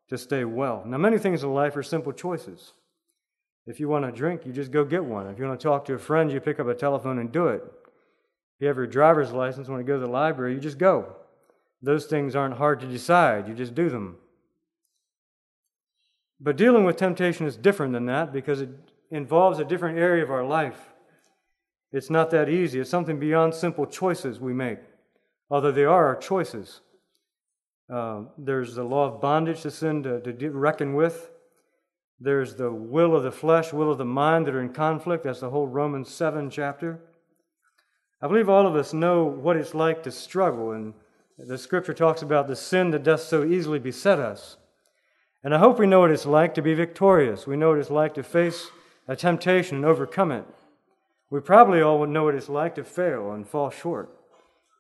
to 0.09 0.17
stay 0.17 0.43
well. 0.43 0.83
Now, 0.85 0.97
many 0.97 1.17
things 1.17 1.43
in 1.43 1.53
life 1.53 1.75
are 1.75 1.83
simple 1.83 2.11
choices. 2.11 2.73
If 3.65 3.79
you 3.79 3.87
want 3.87 4.05
to 4.05 4.11
drink, 4.11 4.45
you 4.45 4.51
just 4.51 4.71
go 4.71 4.83
get 4.83 5.05
one. 5.05 5.27
If 5.27 5.37
you 5.37 5.45
want 5.45 5.59
to 5.59 5.63
talk 5.63 5.85
to 5.85 5.93
a 5.93 5.99
friend, 5.99 6.31
you 6.31 6.39
pick 6.39 6.59
up 6.59 6.67
a 6.67 6.73
telephone 6.73 7.19
and 7.19 7.31
do 7.31 7.47
it. 7.47 7.61
If 7.63 8.61
you 8.61 8.67
have 8.67 8.77
your 8.77 8.87
driver's 8.87 9.31
license, 9.31 9.67
want 9.67 9.79
to 9.79 9.83
go 9.83 9.99
to 9.99 10.05
the 10.05 10.11
library, 10.11 10.53
you 10.53 10.59
just 10.59 10.79
go. 10.79 11.15
Those 11.81 12.07
things 12.07 12.35
aren't 12.35 12.57
hard 12.57 12.79
to 12.81 12.87
decide, 12.87 13.47
you 13.47 13.53
just 13.53 13.75
do 13.75 13.89
them. 13.89 14.17
But 16.41 16.57
dealing 16.57 16.83
with 16.83 16.97
temptation 16.97 17.45
is 17.45 17.55
different 17.55 17.93
than 17.93 18.05
that 18.07 18.33
because 18.33 18.61
it 18.61 18.69
involves 19.11 19.59
a 19.59 19.65
different 19.65 19.99
area 19.99 20.23
of 20.23 20.31
our 20.31 20.43
life. 20.43 20.79
It's 21.91 22.09
not 22.09 22.31
that 22.31 22.49
easy. 22.49 22.79
It's 22.79 22.89
something 22.89 23.19
beyond 23.19 23.53
simple 23.53 23.85
choices 23.85 24.39
we 24.39 24.53
make, 24.53 24.79
although 25.49 25.71
they 25.71 25.85
are 25.85 26.05
our 26.07 26.15
choices. 26.15 26.81
Uh, 27.89 28.22
there's 28.38 28.75
the 28.75 28.84
law 28.84 29.05
of 29.05 29.19
bondage 29.19 29.62
to 29.62 29.72
sin 29.72 30.03
to, 30.03 30.22
to 30.22 30.51
reckon 30.51 30.93
with. 30.93 31.31
There's 32.19 32.55
the 32.55 32.72
will 32.72 33.15
of 33.15 33.24
the 33.24 33.31
flesh, 33.31 33.74
will 33.74 33.91
of 33.91 33.98
the 33.98 34.05
mind 34.05 34.46
that 34.46 34.53
are 34.53 34.62
in 34.62 34.74
conflict. 34.74 35.24
That's 35.24 35.39
the 35.39 35.50
whole 35.50 35.67
Romans 35.67 36.10
7 36.10 36.50
chapter. 36.50 37.00
I 38.22 38.27
believe 38.27 38.50
all 38.50 38.67
of 38.67 38.75
us 38.75 38.93
know 38.93 39.24
what 39.24 39.55
it's 39.55 39.74
like 39.74 40.03
to 40.03 40.12
struggle, 40.12 40.72
and 40.72 40.93
the 41.38 41.58
scripture 41.58 41.93
talks 41.93 42.22
about 42.22 42.48
the 42.48 42.55
sin 42.55 42.91
that 42.91 43.03
does 43.03 43.25
so 43.25 43.46
easily 43.46 43.79
beset 43.79 44.19
us. 44.19 44.58
And 45.43 45.55
I 45.55 45.60
hope 45.60 45.79
we 45.79 45.88
know 45.88 46.01
what 46.01 46.12
it's 46.12 46.25
like 46.25 46.53
to 46.55 46.62
be 46.62 46.74
victorious. 46.74 47.48
We 47.48 47.55
know 47.55 47.69
what 47.69 47.79
it's 47.79 47.89
like 47.89 48.13
to 48.15 48.24
face 48.24 48.69
a 49.08 49.15
temptation 49.15 49.77
and 49.77 49.86
overcome 49.86 50.31
it. 50.31 50.46
We 51.29 51.39
probably 51.39 51.81
all 51.81 52.00
would 52.01 52.10
know 52.10 52.25
what 52.25 52.36
it's 52.36 52.50
like 52.50 52.75
to 52.75 52.84
fail 52.84 53.31
and 53.31 53.48
fall 53.48 53.69
short, 53.69 54.10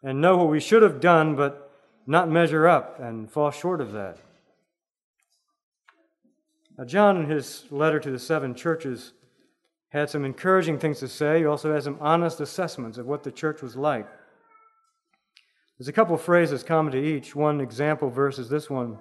and 0.03 0.19
know 0.19 0.35
what 0.35 0.49
we 0.49 0.59
should 0.59 0.83
have 0.83 0.99
done, 0.99 1.35
but 1.35 1.68
not 2.09 2.27
measure 2.27 2.67
up 2.67 2.99
and 2.99 3.29
fall 3.29 3.51
short 3.51 3.79
of 3.79 3.91
that. 3.91 4.17
Now, 6.75 6.85
John, 6.85 7.17
in 7.17 7.29
his 7.29 7.65
letter 7.69 7.99
to 7.99 8.09
the 8.09 8.17
seven 8.17 8.55
churches, 8.55 9.13
had 9.89 10.09
some 10.09 10.25
encouraging 10.25 10.79
things 10.79 10.99
to 10.99 11.07
say. 11.07 11.39
He 11.39 11.45
also 11.45 11.71
has 11.71 11.83
some 11.83 11.97
honest 12.01 12.39
assessments 12.39 12.97
of 12.97 13.05
what 13.05 13.21
the 13.21 13.31
church 13.31 13.61
was 13.61 13.75
like. 13.75 14.07
There's 15.77 15.87
a 15.87 15.93
couple 15.93 16.15
of 16.15 16.21
phrases 16.21 16.63
common 16.63 16.93
to 16.93 17.03
each. 17.03 17.35
One 17.35 17.61
example 17.61 18.09
verse 18.09 18.39
is 18.39 18.49
this 18.49 18.71
one 18.71 18.97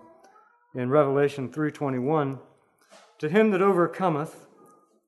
in 0.75 0.91
Revelation 0.91 1.49
3:21. 1.49 2.39
To 3.21 3.29
him 3.31 3.51
that 3.53 3.63
overcometh 3.63 4.47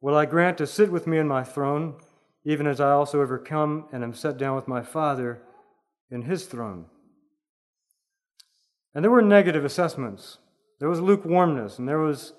will 0.00 0.16
I 0.16 0.24
grant 0.24 0.56
to 0.58 0.66
sit 0.66 0.90
with 0.90 1.06
me 1.06 1.18
in 1.18 1.28
my 1.28 1.44
throne, 1.44 1.96
even 2.44 2.66
as 2.66 2.80
I 2.80 2.92
also 2.92 3.20
overcome 3.20 3.88
and 3.92 4.02
am 4.02 4.14
set 4.14 4.38
down 4.38 4.56
with 4.56 4.66
my 4.66 4.80
Father 4.80 5.42
in 6.10 6.22
his 6.22 6.46
throne. 6.46 6.86
And 8.94 9.04
there 9.04 9.10
were 9.10 9.22
negative 9.22 9.64
assessments. 9.64 10.38
There 10.78 10.88
was 10.88 11.00
lukewarmness, 11.00 11.78
and 11.78 11.88
there 11.88 11.98
was 11.98 12.32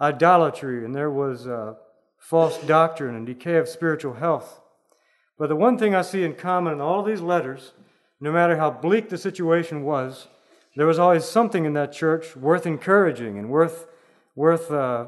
idolatry, 0.00 0.84
and 0.84 0.94
there 0.94 1.10
was 1.10 1.46
uh, 1.46 1.74
false 2.18 2.58
doctrine 2.58 3.14
and 3.14 3.26
decay 3.26 3.56
of 3.56 3.68
spiritual 3.68 4.14
health. 4.14 4.60
But 5.38 5.48
the 5.48 5.56
one 5.56 5.78
thing 5.78 5.94
I 5.94 6.02
see 6.02 6.24
in 6.24 6.34
common 6.34 6.74
in 6.74 6.80
all 6.80 7.00
of 7.00 7.06
these 7.06 7.20
letters, 7.20 7.72
no 8.20 8.32
matter 8.32 8.56
how 8.56 8.70
bleak 8.70 9.08
the 9.08 9.18
situation 9.18 9.84
was, 9.84 10.28
there 10.76 10.86
was 10.86 10.98
always 10.98 11.24
something 11.24 11.64
in 11.64 11.72
that 11.74 11.92
church 11.92 12.36
worth 12.36 12.66
encouraging 12.66 13.38
and 13.38 13.48
worth, 13.48 13.86
worth 14.36 14.70
uh, 14.70 15.06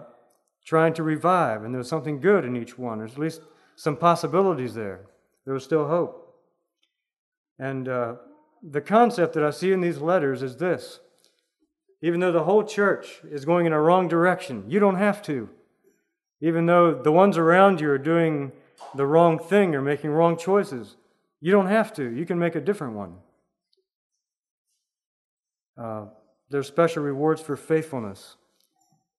trying 0.64 0.94
to 0.94 1.02
revive. 1.02 1.62
And 1.62 1.74
there 1.74 1.78
was 1.78 1.88
something 1.88 2.20
good 2.20 2.44
in 2.44 2.56
each 2.56 2.78
one. 2.78 2.98
There's 2.98 3.12
at 3.12 3.18
least 3.18 3.42
some 3.76 3.96
possibilities 3.96 4.74
there. 4.74 5.02
There 5.44 5.54
was 5.54 5.64
still 5.64 5.86
hope. 5.86 6.34
And 7.58 7.88
uh, 7.88 8.14
the 8.62 8.80
concept 8.80 9.34
that 9.34 9.44
I 9.44 9.50
see 9.50 9.72
in 9.72 9.80
these 9.80 9.98
letters 9.98 10.42
is 10.42 10.56
this 10.56 11.00
even 12.02 12.20
though 12.20 12.32
the 12.32 12.44
whole 12.44 12.64
church 12.64 13.20
is 13.30 13.44
going 13.44 13.66
in 13.66 13.72
a 13.72 13.80
wrong 13.80 14.08
direction, 14.08 14.64
you 14.68 14.80
don't 14.80 14.96
have 14.96 15.20
to. 15.22 15.48
Even 16.40 16.64
though 16.64 16.94
the 16.94 17.12
ones 17.12 17.36
around 17.36 17.80
you 17.80 17.90
are 17.90 17.98
doing 17.98 18.52
the 18.94 19.04
wrong 19.04 19.38
thing 19.38 19.74
or 19.74 19.82
making 19.82 20.10
wrong 20.10 20.38
choices, 20.38 20.96
you 21.40 21.52
don't 21.52 21.66
have 21.66 21.92
to. 21.94 22.10
You 22.10 22.24
can 22.24 22.38
make 22.38 22.54
a 22.54 22.60
different 22.60 22.94
one. 22.94 23.16
Uh, 25.76 26.06
there's 26.48 26.66
special 26.66 27.02
rewards 27.02 27.42
for 27.42 27.56
faithfulness. 27.56 28.36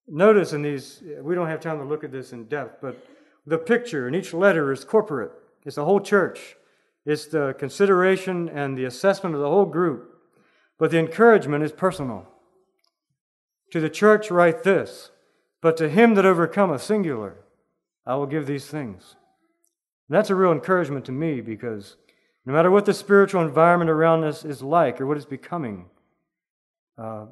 Notice 0.08 0.54
in 0.54 0.64
these, 0.64 1.04
we 1.22 1.36
don't 1.36 1.48
have 1.48 1.60
time 1.60 1.78
to 1.78 1.86
look 1.86 2.04
at 2.04 2.12
this 2.12 2.34
in 2.34 2.46
depth, 2.46 2.80
but 2.82 3.06
the 3.46 3.58
picture 3.58 4.08
in 4.08 4.16
each 4.16 4.34
letter 4.34 4.72
is 4.72 4.84
corporate. 4.84 5.32
It's 5.64 5.76
the 5.76 5.86
whole 5.86 6.02
church. 6.02 6.56
It's 7.06 7.26
the 7.26 7.56
consideration 7.58 8.50
and 8.50 8.78
the 8.78 8.86
assessment 8.86 9.36
of 9.36 9.42
the 9.42 9.50
whole 9.50 9.66
group. 9.66 10.08
But 10.78 10.92
the 10.92 11.00
encouragement 11.00 11.64
is 11.64 11.72
personal. 11.72 12.28
To 13.72 13.80
the 13.80 13.90
church, 13.90 14.30
write 14.30 14.64
this 14.64 15.12
But 15.62 15.78
to 15.78 15.90
him 15.90 16.16
that 16.16 16.26
overcometh, 16.26 16.82
singular, 16.82 17.38
I 18.06 18.16
will 18.16 18.28
give 18.28 18.48
these 18.48 18.68
things. 18.68 19.16
And 20.10 20.18
that's 20.18 20.30
a 20.30 20.36
real 20.36 20.52
encouragement 20.52 21.06
to 21.06 21.12
me 21.12 21.42
because 21.42 21.96
no 22.46 22.54
matter 22.54 22.72
what 22.72 22.86
the 22.86 22.94
spiritual 22.94 23.42
environment 23.42 23.90
around 23.90 24.24
us 24.24 24.44
is 24.44 24.62
like 24.62 25.00
or 25.00 25.06
what 25.06 25.18
it's 25.18 25.26
becoming, 25.26 25.86
uh, 26.98 27.28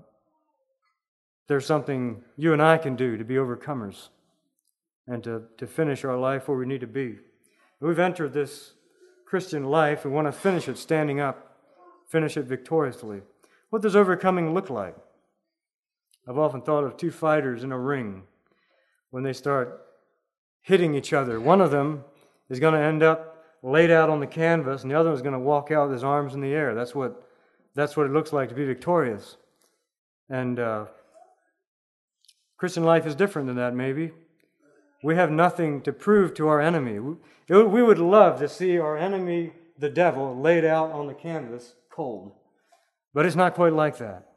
there's 1.48 1.66
something 1.66 2.24
you 2.38 2.54
and 2.54 2.62
I 2.62 2.78
can 2.78 2.96
do 2.96 3.18
to 3.18 3.24
be 3.24 3.36
overcomers. 3.36 4.10
and 5.08 5.24
to, 5.24 5.42
to 5.58 5.66
finish 5.66 6.06
our 6.06 6.16
life 6.16 6.48
where 6.48 6.58
we 6.58 6.68
need 6.68 6.82
to 6.82 6.88
be. 6.88 7.18
We've 7.82 7.98
entered 7.98 8.32
this 8.32 8.74
Christian 9.30 9.66
life. 9.66 10.06
We 10.06 10.10
want 10.10 10.28
to 10.28 10.32
finish 10.32 10.68
it 10.68 10.80
standing 10.80 11.20
up, 11.20 11.56
finish 12.08 12.36
it 12.36 12.46
victoriously. 12.46 13.22
What 13.70 13.84
does 13.84 13.96
overcoming 13.96 14.56
look 14.56 14.72
like? 14.72 14.96
I've 16.28 16.40
often 16.40 16.62
thought 16.62 16.84
of 16.84 16.98
two 16.98 17.12
fighters 17.12 17.64
in 17.64 17.72
a 17.72 17.78
ring 17.78 18.24
when 19.12 19.22
they 19.22 19.34
start 19.34 19.86
hitting 20.62 20.96
each 20.96 21.14
other. 21.14 21.40
One 21.40 21.62
of 21.62 21.70
them 21.70 22.06
is 22.50 22.60
going 22.60 22.74
to 22.74 22.80
end 22.80 23.04
up 23.04 23.46
laid 23.62 23.92
out 23.92 24.10
on 24.10 24.20
the 24.20 24.28
canvas, 24.28 24.82
and 24.82 24.90
the 24.90 25.00
other 25.00 25.14
is 25.14 25.22
going 25.22 25.34
to 25.34 25.40
walk 25.40 25.70
out 25.70 25.90
with 25.90 25.94
his 25.94 26.04
arms 26.04 26.34
in 26.34 26.42
the 26.42 26.54
air. 26.54 26.74
That's 26.74 26.96
what, 26.96 27.24
that's 27.76 27.96
what 27.96 28.08
it 28.08 28.12
looks 28.12 28.34
like 28.34 28.50
to 28.50 28.56
be 28.56 28.66
victorious. 28.66 29.38
And 30.28 30.60
uh, 30.60 30.86
Christian 32.58 32.84
life 32.84 33.06
is 33.06 33.14
different 33.14 33.48
than 33.48 33.58
that, 33.58 33.76
maybe. 33.76 34.12
We 35.04 35.16
have 35.16 35.32
nothing 35.32 35.82
to 35.82 35.94
prove 35.94 36.34
to 36.36 36.48
our 36.48 36.60
enemy. 36.60 37.00
We 37.50 37.84
would 37.84 38.00
love 38.00 38.40
to 38.40 38.50
see 38.50 38.78
our 38.78 38.98
enemy, 38.98 39.54
the 39.78 39.90
devil, 39.90 40.40
laid 40.40 40.66
out 40.66 40.92
on 40.92 41.08
the 41.08 41.14
canvas 41.14 41.76
cold. 41.90 42.34
But 43.14 43.26
it's 43.26 43.36
not 43.36 43.56
quite 43.56 43.74
like 43.74 43.98
that. 43.98 44.28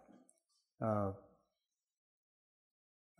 Uh, 0.80 1.12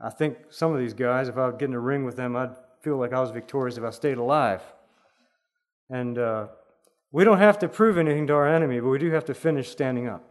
I 0.01 0.11
think 0.11 0.39
some 0.51 0.73
of 0.73 0.79
these 0.79 0.95
guys, 0.95 1.29
if 1.29 1.37
I 1.37 1.47
would 1.47 1.59
get 1.59 1.69
in 1.69 1.75
a 1.75 1.81
ring 1.81 2.05
with 2.05 2.17
them, 2.17 2.37
I'd 2.37 2.55
feel 2.81 2.97
like 2.97 3.13
I 3.13 3.21
was 3.21 3.31
victorious 3.31 3.77
if 3.77 3.85
I 3.85 3.91
stayed 3.91 4.19
alive. 4.19 4.63
And 5.91 6.19
uh, 6.19 6.49
we 7.13 7.25
don't 7.25 7.39
have 7.39 7.59
to 7.61 7.69
prove 7.69 7.99
anything 7.99 8.27
to 8.29 8.35
our 8.35 8.49
enemy, 8.49 8.81
but 8.81 8.89
we 8.89 8.99
do 8.99 9.11
have 9.11 9.25
to 9.27 9.35
finish 9.35 9.69
standing 9.69 10.09
up, 10.09 10.25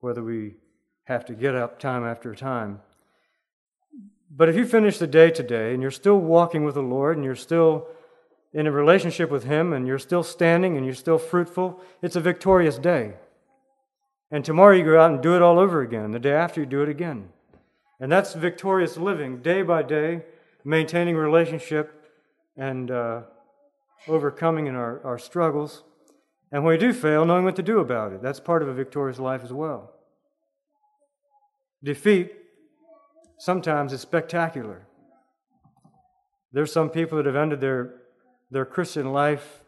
whether 0.00 0.22
we 0.22 0.54
have 1.04 1.24
to 1.26 1.34
get 1.34 1.54
up 1.54 1.78
time 1.78 2.04
after 2.04 2.34
time. 2.34 2.80
But 4.30 4.48
if 4.48 4.56
you 4.56 4.66
finish 4.66 4.98
the 4.98 5.06
day 5.06 5.30
today 5.30 5.72
and 5.72 5.82
you're 5.82 5.90
still 5.90 6.18
walking 6.18 6.64
with 6.64 6.74
the 6.74 6.82
Lord 6.82 7.16
and 7.16 7.24
you're 7.24 7.34
still 7.34 7.88
in 8.52 8.66
a 8.66 8.72
relationship 8.72 9.30
with 9.30 9.44
Him 9.44 9.72
and 9.72 9.86
you're 9.86 9.98
still 9.98 10.22
standing 10.22 10.76
and 10.76 10.84
you're 10.84 10.94
still 10.94 11.18
fruitful, 11.18 11.80
it's 12.02 12.16
a 12.16 12.20
victorious 12.20 12.78
day. 12.78 13.14
And 14.30 14.44
tomorrow 14.44 14.74
you 14.74 14.84
go 14.84 15.00
out 15.00 15.12
and 15.12 15.22
do 15.22 15.36
it 15.36 15.42
all 15.42 15.58
over 15.58 15.82
again. 15.82 16.10
The 16.10 16.18
day 16.18 16.32
after 16.32 16.60
you 16.60 16.66
do 16.66 16.82
it 16.82 16.88
again. 16.88 17.28
And 18.00 18.10
that's 18.10 18.34
victorious 18.34 18.96
living, 18.96 19.40
day 19.40 19.62
by 19.62 19.82
day, 19.82 20.22
maintaining 20.64 21.16
relationship 21.16 22.10
and 22.56 22.90
uh, 22.90 23.22
overcoming 24.08 24.66
in 24.66 24.74
our, 24.74 25.00
our 25.04 25.18
struggles. 25.18 25.84
And 26.50 26.64
when 26.64 26.72
we 26.74 26.78
do 26.78 26.92
fail, 26.92 27.24
knowing 27.24 27.44
what 27.44 27.56
to 27.56 27.62
do 27.62 27.78
about 27.78 28.12
it. 28.12 28.22
That's 28.22 28.40
part 28.40 28.62
of 28.62 28.68
a 28.68 28.74
victorious 28.74 29.18
life 29.18 29.42
as 29.44 29.52
well. 29.52 29.92
Defeat 31.82 32.32
sometimes 33.38 33.92
it's 33.92 34.02
spectacular. 34.02 34.86
There's 36.52 36.72
some 36.72 36.90
people 36.90 37.16
that 37.18 37.26
have 37.26 37.36
ended 37.36 37.60
their, 37.60 37.94
their 38.50 38.64
Christian 38.64 39.12
life 39.12 39.60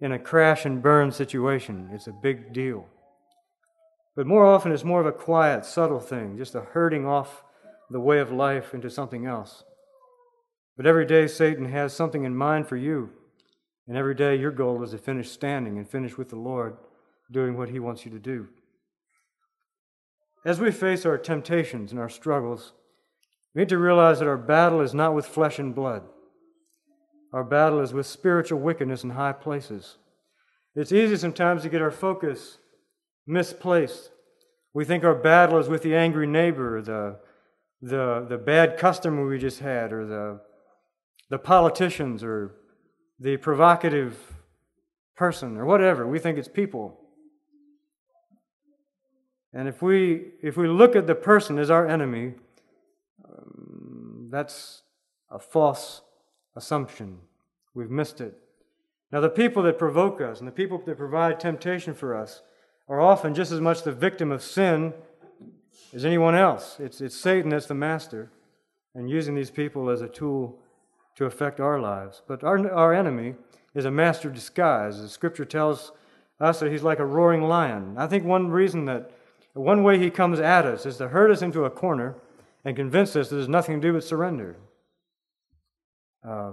in 0.00 0.12
a 0.12 0.18
crash 0.18 0.66
and 0.66 0.82
burn 0.82 1.12
situation. 1.12 1.88
It's 1.92 2.08
a 2.08 2.12
big 2.12 2.52
deal. 2.52 2.88
But 4.14 4.26
more 4.26 4.44
often, 4.44 4.72
it's 4.72 4.84
more 4.84 5.00
of 5.00 5.06
a 5.06 5.12
quiet, 5.12 5.64
subtle 5.64 6.00
thing, 6.00 6.36
just 6.36 6.54
a 6.54 6.60
herding 6.60 7.06
off 7.06 7.44
the 7.88 8.00
way 8.00 8.18
of 8.18 8.30
life 8.30 8.74
into 8.74 8.90
something 8.90 9.26
else. 9.26 9.64
But 10.76 10.86
every 10.86 11.06
day, 11.06 11.26
Satan 11.26 11.66
has 11.66 11.94
something 11.94 12.24
in 12.24 12.36
mind 12.36 12.66
for 12.66 12.76
you. 12.76 13.10
And 13.86 13.96
every 13.96 14.14
day, 14.14 14.36
your 14.36 14.50
goal 14.50 14.82
is 14.82 14.90
to 14.90 14.98
finish 14.98 15.30
standing 15.30 15.78
and 15.78 15.88
finish 15.88 16.18
with 16.18 16.28
the 16.28 16.36
Lord, 16.36 16.76
doing 17.30 17.56
what 17.56 17.70
He 17.70 17.78
wants 17.78 18.04
you 18.04 18.10
to 18.10 18.18
do. 18.18 18.48
As 20.44 20.60
we 20.60 20.70
face 20.72 21.06
our 21.06 21.18
temptations 21.18 21.92
and 21.92 22.00
our 22.00 22.08
struggles, 22.08 22.72
we 23.54 23.62
need 23.62 23.68
to 23.68 23.78
realize 23.78 24.18
that 24.18 24.28
our 24.28 24.36
battle 24.36 24.80
is 24.80 24.92
not 24.92 25.14
with 25.14 25.26
flesh 25.26 25.58
and 25.58 25.74
blood. 25.74 26.02
Our 27.32 27.44
battle 27.44 27.80
is 27.80 27.92
with 27.92 28.06
spiritual 28.06 28.58
wickedness 28.58 29.04
in 29.04 29.10
high 29.10 29.32
places. 29.32 29.98
It's 30.74 30.92
easy 30.92 31.16
sometimes 31.16 31.62
to 31.62 31.68
get 31.68 31.82
our 31.82 31.90
focus 31.90 32.58
misplaced. 33.26 34.10
We 34.74 34.84
think 34.84 35.04
our 35.04 35.14
battle 35.14 35.58
is 35.58 35.68
with 35.68 35.82
the 35.82 35.94
angry 35.94 36.26
neighbor, 36.26 36.82
the, 36.82 37.18
the, 37.80 38.26
the 38.28 38.38
bad 38.38 38.78
customer 38.78 39.26
we 39.26 39.38
just 39.38 39.60
had, 39.60 39.92
or 39.92 40.06
the, 40.06 40.40
the 41.30 41.38
politicians, 41.38 42.24
or 42.24 42.54
the 43.20 43.36
provocative 43.36 44.18
person, 45.14 45.56
or 45.56 45.66
whatever. 45.66 46.06
We 46.06 46.18
think 46.18 46.38
it's 46.38 46.48
people. 46.48 46.98
And 49.52 49.68
if 49.68 49.82
we, 49.82 50.32
if 50.42 50.56
we 50.56 50.66
look 50.66 50.96
at 50.96 51.06
the 51.06 51.14
person 51.14 51.58
as 51.58 51.70
our 51.70 51.86
enemy, 51.86 52.34
um, 53.24 54.28
that's 54.30 54.82
a 55.30 55.38
false 55.38 56.02
assumption. 56.56 57.18
We've 57.74 57.90
missed 57.90 58.20
it. 58.20 58.38
Now, 59.10 59.20
the 59.20 59.28
people 59.28 59.62
that 59.64 59.78
provoke 59.78 60.20
us 60.20 60.38
and 60.38 60.48
the 60.48 60.52
people 60.52 60.82
that 60.86 60.96
provide 60.96 61.38
temptation 61.38 61.92
for 61.92 62.16
us 62.16 62.42
are 62.88 63.00
often 63.00 63.34
just 63.34 63.52
as 63.52 63.60
much 63.60 63.82
the 63.82 63.92
victim 63.92 64.32
of 64.32 64.42
sin 64.42 64.94
as 65.94 66.04
anyone 66.04 66.34
else. 66.34 66.76
It's, 66.80 67.00
it's 67.00 67.16
Satan 67.16 67.50
that's 67.50 67.66
the 67.66 67.74
master 67.74 68.30
and 68.94 69.10
using 69.10 69.34
these 69.34 69.50
people 69.50 69.90
as 69.90 70.00
a 70.00 70.08
tool 70.08 70.58
to 71.16 71.26
affect 71.26 71.60
our 71.60 71.78
lives. 71.78 72.22
But 72.26 72.42
our, 72.42 72.70
our 72.72 72.94
enemy 72.94 73.34
is 73.74 73.84
a 73.84 73.90
master 73.90 74.28
of 74.28 74.34
disguise. 74.34 75.00
The 75.00 75.08
scripture 75.08 75.44
tells 75.44 75.92
us 76.40 76.60
that 76.60 76.72
he's 76.72 76.82
like 76.82 76.98
a 76.98 77.06
roaring 77.06 77.42
lion. 77.42 77.94
I 77.98 78.06
think 78.06 78.24
one 78.24 78.50
reason 78.50 78.86
that 78.86 79.10
one 79.60 79.82
way 79.82 79.98
he 79.98 80.10
comes 80.10 80.40
at 80.40 80.64
us 80.64 80.86
is 80.86 80.96
to 80.96 81.08
herd 81.08 81.30
us 81.30 81.42
into 81.42 81.64
a 81.64 81.70
corner 81.70 82.16
and 82.64 82.76
convince 82.76 83.14
us 83.16 83.28
that 83.28 83.36
there's 83.36 83.48
nothing 83.48 83.80
to 83.80 83.88
do 83.88 83.92
but 83.92 84.04
surrender. 84.04 84.56
Uh, 86.26 86.52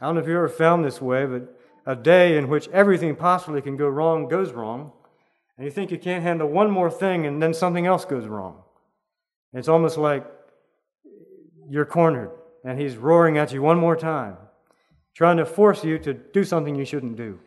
I 0.00 0.06
don't 0.06 0.14
know 0.14 0.20
if 0.20 0.26
you 0.26 0.36
ever 0.36 0.48
found 0.48 0.84
this 0.84 1.00
way, 1.00 1.26
but 1.26 1.56
a 1.84 1.96
day 1.96 2.38
in 2.38 2.48
which 2.48 2.68
everything 2.68 3.16
possibly 3.16 3.60
can 3.60 3.76
go 3.76 3.88
wrong 3.88 4.28
goes 4.28 4.52
wrong, 4.52 4.92
and 5.56 5.64
you 5.64 5.70
think 5.70 5.90
you 5.90 5.98
can't 5.98 6.22
handle 6.22 6.48
one 6.48 6.70
more 6.70 6.90
thing, 6.90 7.26
and 7.26 7.42
then 7.42 7.52
something 7.52 7.86
else 7.86 8.04
goes 8.04 8.26
wrong. 8.26 8.62
It's 9.52 9.68
almost 9.68 9.98
like 9.98 10.26
you're 11.68 11.84
cornered, 11.84 12.30
and 12.64 12.80
he's 12.80 12.96
roaring 12.96 13.36
at 13.36 13.52
you 13.52 13.60
one 13.60 13.78
more 13.78 13.96
time, 13.96 14.36
trying 15.14 15.36
to 15.36 15.44
force 15.44 15.84
you 15.84 15.98
to 15.98 16.14
do 16.14 16.44
something 16.44 16.74
you 16.74 16.84
shouldn't 16.84 17.16
do, 17.16 17.40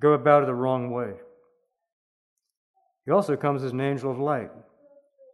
go 0.00 0.12
about 0.12 0.44
it 0.44 0.46
the 0.46 0.54
wrong 0.54 0.90
way. 0.90 1.12
He 3.10 3.12
also 3.12 3.36
comes 3.36 3.64
as 3.64 3.72
an 3.72 3.80
angel 3.80 4.08
of 4.08 4.20
light 4.20 4.52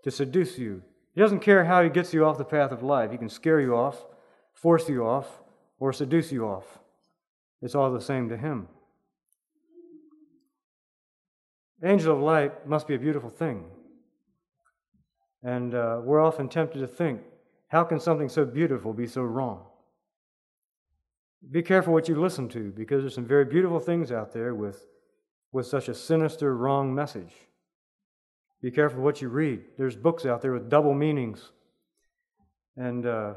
to 0.02 0.10
seduce 0.10 0.56
you. 0.56 0.82
He 1.14 1.20
doesn't 1.20 1.40
care 1.40 1.66
how 1.66 1.82
he 1.82 1.90
gets 1.90 2.14
you 2.14 2.24
off 2.24 2.38
the 2.38 2.44
path 2.46 2.72
of 2.72 2.82
life. 2.82 3.10
He 3.10 3.18
can 3.18 3.28
scare 3.28 3.60
you 3.60 3.76
off, 3.76 4.02
force 4.54 4.88
you 4.88 5.04
off, 5.06 5.42
or 5.78 5.92
seduce 5.92 6.32
you 6.32 6.46
off. 6.46 6.64
It's 7.60 7.74
all 7.74 7.92
the 7.92 8.00
same 8.00 8.30
to 8.30 8.36
him. 8.38 8.68
Angel 11.84 12.16
of 12.16 12.22
light 12.22 12.66
must 12.66 12.88
be 12.88 12.94
a 12.94 12.98
beautiful 12.98 13.28
thing. 13.28 13.66
And 15.42 15.74
uh, 15.74 16.00
we're 16.02 16.24
often 16.24 16.48
tempted 16.48 16.78
to 16.78 16.86
think, 16.86 17.20
how 17.68 17.84
can 17.84 18.00
something 18.00 18.30
so 18.30 18.46
beautiful 18.46 18.94
be 18.94 19.06
so 19.06 19.20
wrong? 19.20 19.66
Be 21.50 21.60
careful 21.60 21.92
what 21.92 22.08
you 22.08 22.18
listen 22.18 22.48
to, 22.48 22.72
because 22.74 23.02
there's 23.02 23.14
some 23.14 23.26
very 23.26 23.44
beautiful 23.44 23.80
things 23.80 24.10
out 24.10 24.32
there 24.32 24.54
with, 24.54 24.86
with 25.52 25.66
such 25.66 25.90
a 25.90 25.94
sinister, 25.94 26.56
wrong 26.56 26.94
message. 26.94 27.34
Be 28.62 28.70
careful 28.70 29.02
what 29.02 29.20
you 29.20 29.28
read. 29.28 29.60
There's 29.78 29.96
books 29.96 30.24
out 30.24 30.42
there 30.42 30.52
with 30.52 30.68
double 30.68 30.94
meanings. 30.94 31.52
And 32.76 33.06
uh, 33.06 33.34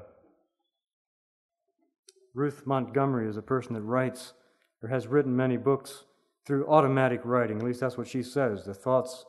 Ruth 2.33 2.63
Montgomery 2.65 3.29
is 3.29 3.37
a 3.37 3.41
person 3.41 3.73
that 3.73 3.81
writes 3.81 4.33
or 4.81 4.89
has 4.89 5.07
written 5.07 5.35
many 5.35 5.57
books 5.57 6.05
through 6.45 6.67
automatic 6.67 7.21
writing. 7.23 7.57
At 7.57 7.65
least 7.65 7.79
that's 7.79 7.97
what 7.97 8.07
she 8.07 8.23
says. 8.23 8.65
The 8.65 8.73
thoughts 8.73 9.25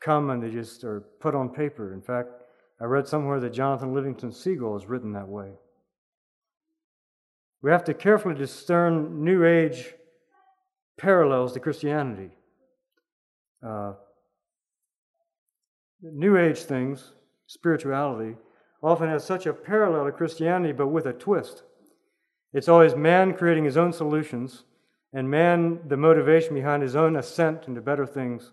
come 0.00 0.30
and 0.30 0.42
they 0.42 0.50
just 0.50 0.84
are 0.84 1.00
put 1.20 1.34
on 1.34 1.48
paper. 1.50 1.92
In 1.92 2.02
fact, 2.02 2.28
I 2.80 2.84
read 2.84 3.06
somewhere 3.06 3.40
that 3.40 3.52
Jonathan 3.52 3.94
Livingston 3.94 4.32
Seagull 4.32 4.76
is 4.76 4.86
written 4.86 5.12
that 5.12 5.28
way. 5.28 5.52
We 7.62 7.70
have 7.70 7.84
to 7.84 7.94
carefully 7.94 8.34
discern 8.34 9.24
New 9.24 9.44
Age 9.44 9.94
parallels 10.98 11.52
to 11.52 11.60
Christianity. 11.60 12.30
Uh, 13.66 13.94
New 16.12 16.36
Age 16.36 16.58
things, 16.58 17.12
spirituality, 17.46 18.36
often 18.82 19.08
has 19.08 19.24
such 19.24 19.46
a 19.46 19.54
parallel 19.54 20.04
to 20.04 20.12
Christianity, 20.12 20.72
but 20.72 20.88
with 20.88 21.06
a 21.06 21.12
twist. 21.12 21.62
It's 22.52 22.68
always 22.68 22.94
man 22.94 23.34
creating 23.34 23.64
his 23.64 23.76
own 23.76 23.92
solutions, 23.92 24.64
and 25.12 25.30
man 25.30 25.80
the 25.88 25.96
motivation 25.96 26.54
behind 26.54 26.82
his 26.82 26.94
own 26.94 27.16
ascent 27.16 27.66
into 27.66 27.80
better 27.80 28.06
things 28.06 28.52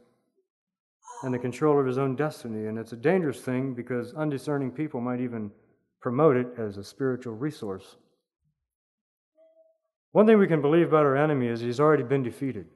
and 1.24 1.34
the 1.34 1.40
control 1.40 1.80
of 1.80 1.86
his 1.86 1.98
own 1.98 2.16
destiny. 2.16 2.68
And 2.68 2.80
it's 2.80 2.94
a 2.94 2.98
dangerous 2.98 3.42
thing 3.42 3.74
because 3.74 4.14
undiscerning 4.14 4.72
people 4.72 5.02
might 5.02 5.20
even 5.20 5.52
promote 6.02 6.38
it 6.38 6.48
as 6.58 6.78
a 6.78 6.84
spiritual 6.84 7.36
resource. 7.36 7.98
One 10.14 10.26
thing 10.26 10.40
we 10.40 10.48
can 10.48 10.62
believe 10.62 10.88
about 10.88 11.06
our 11.06 11.16
enemy 11.16 11.48
is 11.48 11.60
he's 11.60 11.80
already 11.80 12.04
been 12.04 12.24
defeated. 12.24 12.68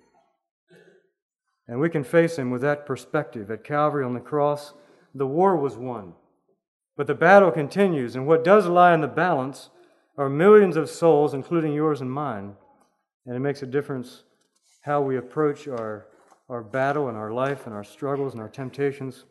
And 1.68 1.80
we 1.80 1.90
can 1.90 2.04
face 2.04 2.38
him 2.38 2.52
with 2.52 2.62
that 2.62 2.86
perspective. 2.86 3.50
At 3.50 3.64
Calvary 3.64 4.04
on 4.04 4.14
the 4.14 4.20
cross, 4.20 4.74
the 5.14 5.26
war 5.26 5.56
was 5.56 5.76
won. 5.76 6.14
But 6.96 7.08
the 7.08 7.16
battle 7.16 7.52
continues, 7.52 8.16
and 8.16 8.28
what 8.28 8.44
does 8.44 8.68
lie 8.68 8.94
in 8.94 9.02
the 9.02 9.08
balance 9.08 9.70
are 10.18 10.30
millions 10.30 10.78
of 10.78 10.90
souls, 10.90 11.34
including 11.34 11.74
yours 11.74 12.02
and 12.02 12.12
mine. 12.12 12.56
And 13.26 13.36
it 13.36 13.40
makes 13.40 13.64
a 13.64 13.68
difference 13.68 14.24
how 14.82 15.02
we 15.02 15.18
approach 15.18 15.68
our, 15.68 16.08
our 16.48 16.62
battle 16.62 17.10
and 17.10 17.18
our 17.18 17.34
life 17.34 17.66
and 17.66 17.76
our 17.76 17.84
struggles 17.84 18.34
and 18.34 18.42
our 18.42 18.50
temptations, 18.50 19.26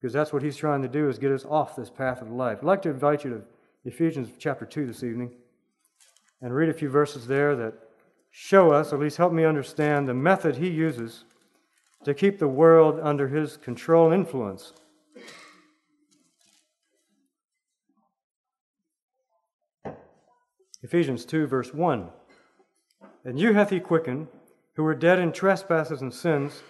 because 0.00 0.12
that's 0.12 0.32
what 0.32 0.42
he's 0.42 0.56
trying 0.56 0.82
to 0.82 0.88
do 0.88 1.08
is 1.08 1.18
get 1.18 1.32
us 1.32 1.44
off 1.44 1.74
this 1.74 1.90
path 1.90 2.22
of 2.22 2.30
life. 2.30 2.58
I'd 2.58 2.66
like 2.66 2.82
to 2.82 2.90
invite 2.90 3.24
you 3.24 3.30
to 3.30 3.42
Ephesians 3.84 4.28
chapter 4.38 4.66
2 4.66 4.86
this 4.86 5.02
evening 5.02 5.32
and 6.42 6.54
read 6.54 6.68
a 6.68 6.74
few 6.74 6.90
verses 6.90 7.26
there 7.26 7.56
that 7.56 7.74
show 8.30 8.72
us, 8.72 8.92
at 8.92 9.00
least 9.00 9.16
help 9.16 9.32
me 9.32 9.44
understand, 9.44 10.06
the 10.06 10.14
method 10.14 10.56
he 10.56 10.68
uses 10.68 11.24
to 12.04 12.14
keep 12.14 12.38
the 12.38 12.48
world 12.48 12.98
under 13.02 13.28
his 13.28 13.56
control 13.56 14.10
and 14.10 14.14
influence. 14.14 14.72
Ephesians 20.82 21.26
2, 21.26 21.46
verse 21.46 21.74
1. 21.74 22.08
And 23.24 23.38
you 23.38 23.52
hath 23.52 23.70
he 23.70 23.80
quickened, 23.80 24.28
who 24.74 24.82
were 24.82 24.94
dead 24.94 25.18
in 25.18 25.30
trespasses 25.30 26.00
and 26.00 26.12
sins, 26.12 26.62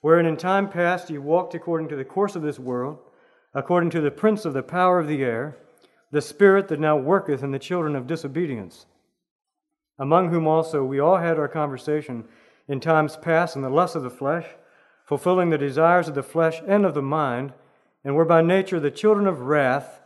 wherein 0.00 0.24
in 0.24 0.38
time 0.38 0.68
past 0.70 1.10
ye 1.10 1.18
walked 1.18 1.54
according 1.54 1.88
to 1.88 1.96
the 1.96 2.04
course 2.04 2.34
of 2.34 2.42
this 2.42 2.58
world, 2.58 2.98
according 3.52 3.90
to 3.90 4.00
the 4.00 4.10
prince 4.10 4.46
of 4.46 4.54
the 4.54 4.62
power 4.62 4.98
of 4.98 5.08
the 5.08 5.22
air, 5.22 5.58
the 6.10 6.22
spirit 6.22 6.68
that 6.68 6.80
now 6.80 6.96
worketh 6.96 7.42
in 7.42 7.50
the 7.50 7.58
children 7.58 7.94
of 7.94 8.06
disobedience, 8.06 8.86
among 9.98 10.30
whom 10.30 10.46
also 10.46 10.82
we 10.82 10.98
all 10.98 11.18
had 11.18 11.38
our 11.38 11.48
conversation 11.48 12.24
in 12.66 12.80
times 12.80 13.16
past 13.16 13.56
in 13.56 13.62
the 13.62 13.68
lust 13.68 13.94
of 13.94 14.02
the 14.02 14.08
flesh, 14.08 14.46
fulfilling 15.10 15.50
the 15.50 15.58
desires 15.58 16.06
of 16.06 16.14
the 16.14 16.22
flesh 16.22 16.62
and 16.68 16.86
of 16.86 16.94
the 16.94 17.02
mind, 17.02 17.52
and 18.04 18.14
were 18.14 18.24
by 18.24 18.40
nature 18.40 18.78
the 18.78 18.92
children 18.92 19.26
of 19.26 19.40
wrath, 19.40 20.00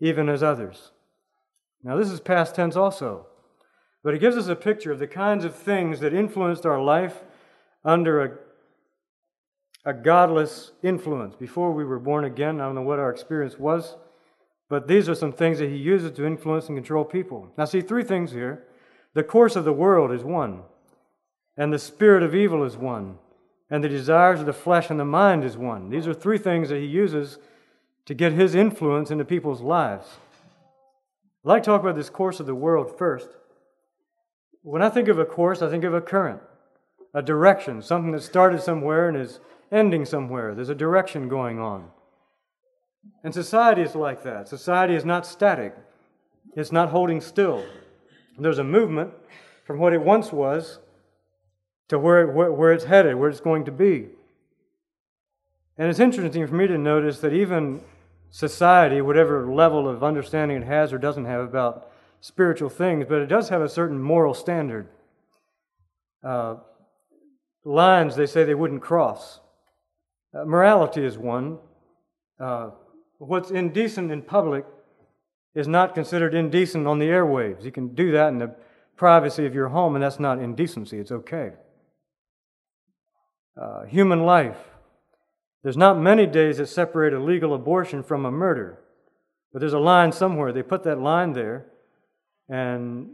even 0.00 0.26
as 0.26 0.42
others. 0.42 0.92
Now, 1.82 1.98
this 1.98 2.08
is 2.08 2.18
past 2.18 2.54
tense 2.54 2.74
also, 2.74 3.26
but 4.02 4.14
it 4.14 4.20
gives 4.20 4.38
us 4.38 4.48
a 4.48 4.56
picture 4.56 4.90
of 4.90 5.00
the 5.00 5.06
kinds 5.06 5.44
of 5.44 5.54
things 5.54 6.00
that 6.00 6.14
influenced 6.14 6.64
our 6.64 6.82
life 6.82 7.24
under 7.84 8.24
a, 8.24 8.30
a 9.84 9.92
godless 9.92 10.72
influence. 10.82 11.36
Before 11.36 11.70
we 11.70 11.84
were 11.84 11.98
born 11.98 12.24
again, 12.24 12.58
I 12.58 12.64
don't 12.64 12.74
know 12.74 12.80
what 12.80 12.98
our 12.98 13.10
experience 13.10 13.58
was, 13.58 13.96
but 14.70 14.88
these 14.88 15.10
are 15.10 15.14
some 15.14 15.34
things 15.34 15.58
that 15.58 15.68
he 15.68 15.76
uses 15.76 16.12
to 16.12 16.24
influence 16.24 16.68
and 16.68 16.78
control 16.78 17.04
people. 17.04 17.52
Now, 17.58 17.66
see, 17.66 17.82
three 17.82 18.02
things 18.02 18.32
here. 18.32 18.64
The 19.12 19.24
course 19.24 19.56
of 19.56 19.66
the 19.66 19.74
world 19.74 20.10
is 20.10 20.24
one, 20.24 20.62
and 21.54 21.70
the 21.70 21.78
spirit 21.78 22.22
of 22.22 22.34
evil 22.34 22.64
is 22.64 22.78
one, 22.78 23.18
and 23.70 23.84
the 23.84 23.88
desires 23.88 24.40
of 24.40 24.46
the 24.46 24.52
flesh 24.52 24.90
and 24.90 24.98
the 24.98 25.04
mind 25.04 25.44
is 25.44 25.56
one. 25.56 25.90
These 25.90 26.06
are 26.06 26.14
three 26.14 26.38
things 26.38 26.70
that 26.70 26.80
he 26.80 26.86
uses 26.86 27.38
to 28.06 28.14
get 28.14 28.32
his 28.32 28.54
influence 28.54 29.10
into 29.10 29.24
people's 29.24 29.60
lives. 29.60 30.06
I'd 31.44 31.48
like 31.48 31.62
to 31.64 31.66
talk 31.66 31.82
about 31.82 31.96
this 31.96 32.10
course 32.10 32.40
of 32.40 32.46
the 32.46 32.54
world 32.54 32.96
first. 32.96 33.28
When 34.62 34.82
I 34.82 34.88
think 34.88 35.08
of 35.08 35.18
a 35.18 35.24
course, 35.24 35.62
I 35.62 35.70
think 35.70 35.84
of 35.84 35.94
a 35.94 36.00
current, 36.00 36.40
a 37.14 37.22
direction, 37.22 37.82
something 37.82 38.12
that 38.12 38.22
started 38.22 38.62
somewhere 38.62 39.08
and 39.08 39.16
is 39.16 39.40
ending 39.70 40.04
somewhere. 40.04 40.54
There's 40.54 40.68
a 40.68 40.74
direction 40.74 41.28
going 41.28 41.58
on. 41.58 41.90
And 43.22 43.32
society 43.32 43.82
is 43.82 43.94
like 43.94 44.22
that. 44.22 44.48
Society 44.48 44.94
is 44.94 45.04
not 45.04 45.26
static, 45.26 45.74
it's 46.56 46.72
not 46.72 46.88
holding 46.88 47.20
still. 47.20 47.64
There's 48.38 48.58
a 48.58 48.64
movement 48.64 49.12
from 49.64 49.78
what 49.78 49.92
it 49.92 50.00
once 50.00 50.32
was 50.32 50.78
to 51.88 51.98
where, 51.98 52.26
where, 52.26 52.52
where 52.52 52.72
it's 52.72 52.84
headed, 52.84 53.16
where 53.16 53.30
it's 53.30 53.40
going 53.40 53.64
to 53.64 53.72
be. 53.72 54.08
And 55.76 55.88
it's 55.88 56.00
interesting 56.00 56.46
for 56.46 56.54
me 56.54 56.66
to 56.66 56.76
notice 56.76 57.20
that 57.20 57.32
even 57.32 57.80
society, 58.30 59.00
whatever 59.00 59.46
level 59.46 59.88
of 59.88 60.02
understanding 60.02 60.58
it 60.58 60.66
has 60.66 60.92
or 60.92 60.98
doesn't 60.98 61.24
have 61.24 61.40
about 61.40 61.90
spiritual 62.20 62.68
things, 62.68 63.06
but 63.08 63.18
it 63.20 63.26
does 63.26 63.48
have 63.48 63.62
a 63.62 63.68
certain 63.68 64.00
moral 64.00 64.34
standard. 64.34 64.88
Uh, 66.22 66.56
lines 67.64 68.16
they 68.16 68.26
say 68.26 68.44
they 68.44 68.54
wouldn't 68.54 68.82
cross. 68.82 69.40
Uh, 70.34 70.44
morality 70.44 71.04
is 71.04 71.16
one. 71.16 71.58
Uh, 72.40 72.70
what's 73.18 73.50
indecent 73.50 74.10
in 74.10 74.22
public 74.22 74.64
is 75.54 75.68
not 75.68 75.94
considered 75.94 76.34
indecent 76.34 76.86
on 76.86 76.98
the 76.98 77.06
airwaves. 77.06 77.64
You 77.64 77.72
can 77.72 77.94
do 77.94 78.12
that 78.12 78.28
in 78.28 78.38
the 78.38 78.54
privacy 78.96 79.46
of 79.46 79.54
your 79.54 79.68
home, 79.68 79.94
and 79.94 80.02
that's 80.02 80.20
not 80.20 80.40
indecency. 80.40 80.98
It's 80.98 81.12
okay. 81.12 81.52
Uh, 83.60 83.84
human 83.84 84.24
life 84.24 84.56
there's 85.62 85.76
not 85.76 85.98
many 85.98 86.26
days 86.26 86.58
that 86.58 86.68
separate 86.68 87.12
a 87.12 87.18
legal 87.18 87.52
abortion 87.52 88.02
from 88.02 88.24
a 88.24 88.30
murder, 88.30 88.78
but 89.52 89.58
there's 89.58 89.72
a 89.72 89.78
line 89.78 90.12
somewhere. 90.12 90.52
They 90.52 90.62
put 90.62 90.84
that 90.84 91.00
line 91.00 91.32
there, 91.32 91.66
and 92.48 93.10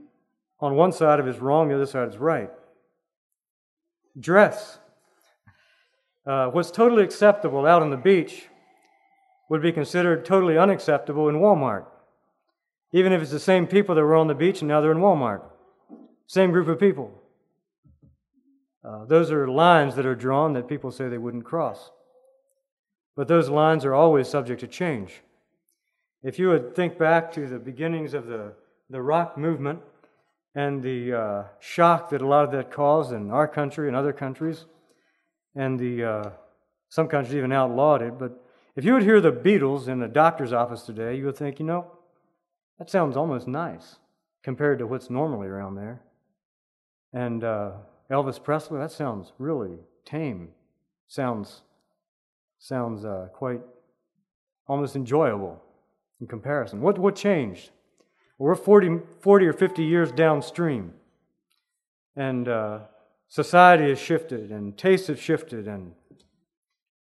on 0.60 0.76
one 0.76 0.92
side 0.92 1.20
of 1.20 1.26
it 1.26 1.30
is 1.30 1.40
wrong, 1.40 1.68
the 1.68 1.74
other 1.74 1.86
side 1.86 2.08
is 2.08 2.18
right. 2.18 2.50
Dress. 4.18 4.78
Uh, 6.26 6.48
what's 6.48 6.70
totally 6.70 7.02
acceptable 7.02 7.66
out 7.66 7.82
on 7.82 7.90
the 7.90 7.96
beach 7.96 8.46
would 9.50 9.62
be 9.62 9.72
considered 9.72 10.24
totally 10.24 10.56
unacceptable 10.56 11.28
in 11.28 11.36
Walmart, 11.36 11.86
even 12.92 13.12
if 13.12 13.20
it's 13.20 13.30
the 13.30 13.40
same 13.40 13.66
people 13.66 13.94
that 13.94 14.02
were 14.02 14.14
on 14.14 14.28
the 14.28 14.34
beach 14.34 14.60
and 14.60 14.68
now 14.68 14.80
they're 14.80 14.92
in 14.92 14.98
Walmart. 14.98 15.42
Same 16.26 16.50
group 16.50 16.68
of 16.68 16.78
people. 16.78 17.10
Uh, 18.84 19.04
those 19.06 19.30
are 19.30 19.48
lines 19.48 19.94
that 19.94 20.04
are 20.04 20.14
drawn 20.14 20.52
that 20.52 20.68
people 20.68 20.90
say 20.90 21.08
they 21.08 21.18
wouldn't 21.18 21.44
cross. 21.44 21.90
But 23.16 23.28
those 23.28 23.48
lines 23.48 23.84
are 23.84 23.94
always 23.94 24.28
subject 24.28 24.60
to 24.60 24.66
change. 24.66 25.22
If 26.22 26.38
you 26.38 26.48
would 26.48 26.74
think 26.74 26.98
back 26.98 27.32
to 27.32 27.46
the 27.46 27.58
beginnings 27.58 28.12
of 28.12 28.26
the, 28.26 28.52
the 28.90 29.00
rock 29.00 29.38
movement 29.38 29.80
and 30.54 30.82
the 30.82 31.14
uh, 31.14 31.44
shock 31.60 32.10
that 32.10 32.22
a 32.22 32.26
lot 32.26 32.44
of 32.44 32.52
that 32.52 32.70
caused 32.70 33.12
in 33.12 33.30
our 33.30 33.48
country 33.48 33.88
and 33.88 33.96
other 33.96 34.12
countries, 34.12 34.66
and 35.54 35.78
the, 35.78 36.04
uh, 36.04 36.30
some 36.88 37.08
countries 37.08 37.36
even 37.36 37.52
outlawed 37.52 38.02
it, 38.02 38.18
but 38.18 38.40
if 38.76 38.84
you 38.84 38.92
would 38.92 39.04
hear 39.04 39.20
the 39.20 39.32
Beatles 39.32 39.86
in 39.86 40.02
a 40.02 40.08
doctor's 40.08 40.52
office 40.52 40.82
today, 40.82 41.16
you 41.16 41.26
would 41.26 41.36
think, 41.36 41.60
you 41.60 41.64
know, 41.64 41.86
that 42.78 42.90
sounds 42.90 43.16
almost 43.16 43.46
nice 43.46 43.96
compared 44.42 44.80
to 44.80 44.86
what's 44.86 45.10
normally 45.10 45.46
around 45.46 45.76
there. 45.76 46.02
And 47.12 47.44
uh, 47.44 47.70
Elvis 48.10 48.42
Presley, 48.42 48.78
that 48.78 48.92
sounds 48.92 49.32
really 49.38 49.78
tame. 50.04 50.50
Sounds 51.06 51.62
sounds 52.58 53.04
uh, 53.04 53.28
quite 53.32 53.60
almost 54.66 54.96
enjoyable 54.96 55.60
in 56.20 56.26
comparison. 56.26 56.80
What, 56.80 56.98
what 56.98 57.14
changed? 57.14 57.70
We're 58.38 58.54
40, 58.54 59.00
40 59.20 59.46
or 59.46 59.52
50 59.52 59.84
years 59.84 60.10
downstream, 60.10 60.94
and 62.16 62.48
uh, 62.48 62.78
society 63.28 63.90
has 63.90 63.98
shifted, 63.98 64.50
and 64.50 64.76
tastes 64.76 65.08
have 65.08 65.20
shifted, 65.20 65.68
and, 65.68 65.92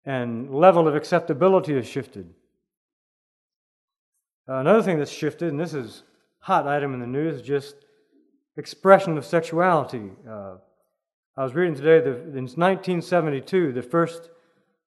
and 0.06 0.54
level 0.54 0.88
of 0.88 0.96
acceptability 0.96 1.74
has 1.76 1.88
shifted. 1.88 2.30
Uh, 4.48 4.56
another 4.56 4.84
thing 4.84 5.00
that's 5.00 5.12
shifted, 5.12 5.50
and 5.50 5.60
this 5.60 5.74
is 5.74 6.04
hot 6.40 6.68
item 6.68 6.94
in 6.94 7.00
the 7.00 7.08
news, 7.08 7.36
is 7.36 7.42
just 7.42 7.76
expression 8.58 9.18
of 9.18 9.26
sexuality. 9.26 10.12
Uh, 10.30 10.56
I 11.38 11.44
was 11.44 11.54
reading 11.54 11.76
today 11.76 12.00
that 12.00 12.38
in 12.38 12.46
1972, 12.46 13.74
the 13.74 13.82
first 13.82 14.30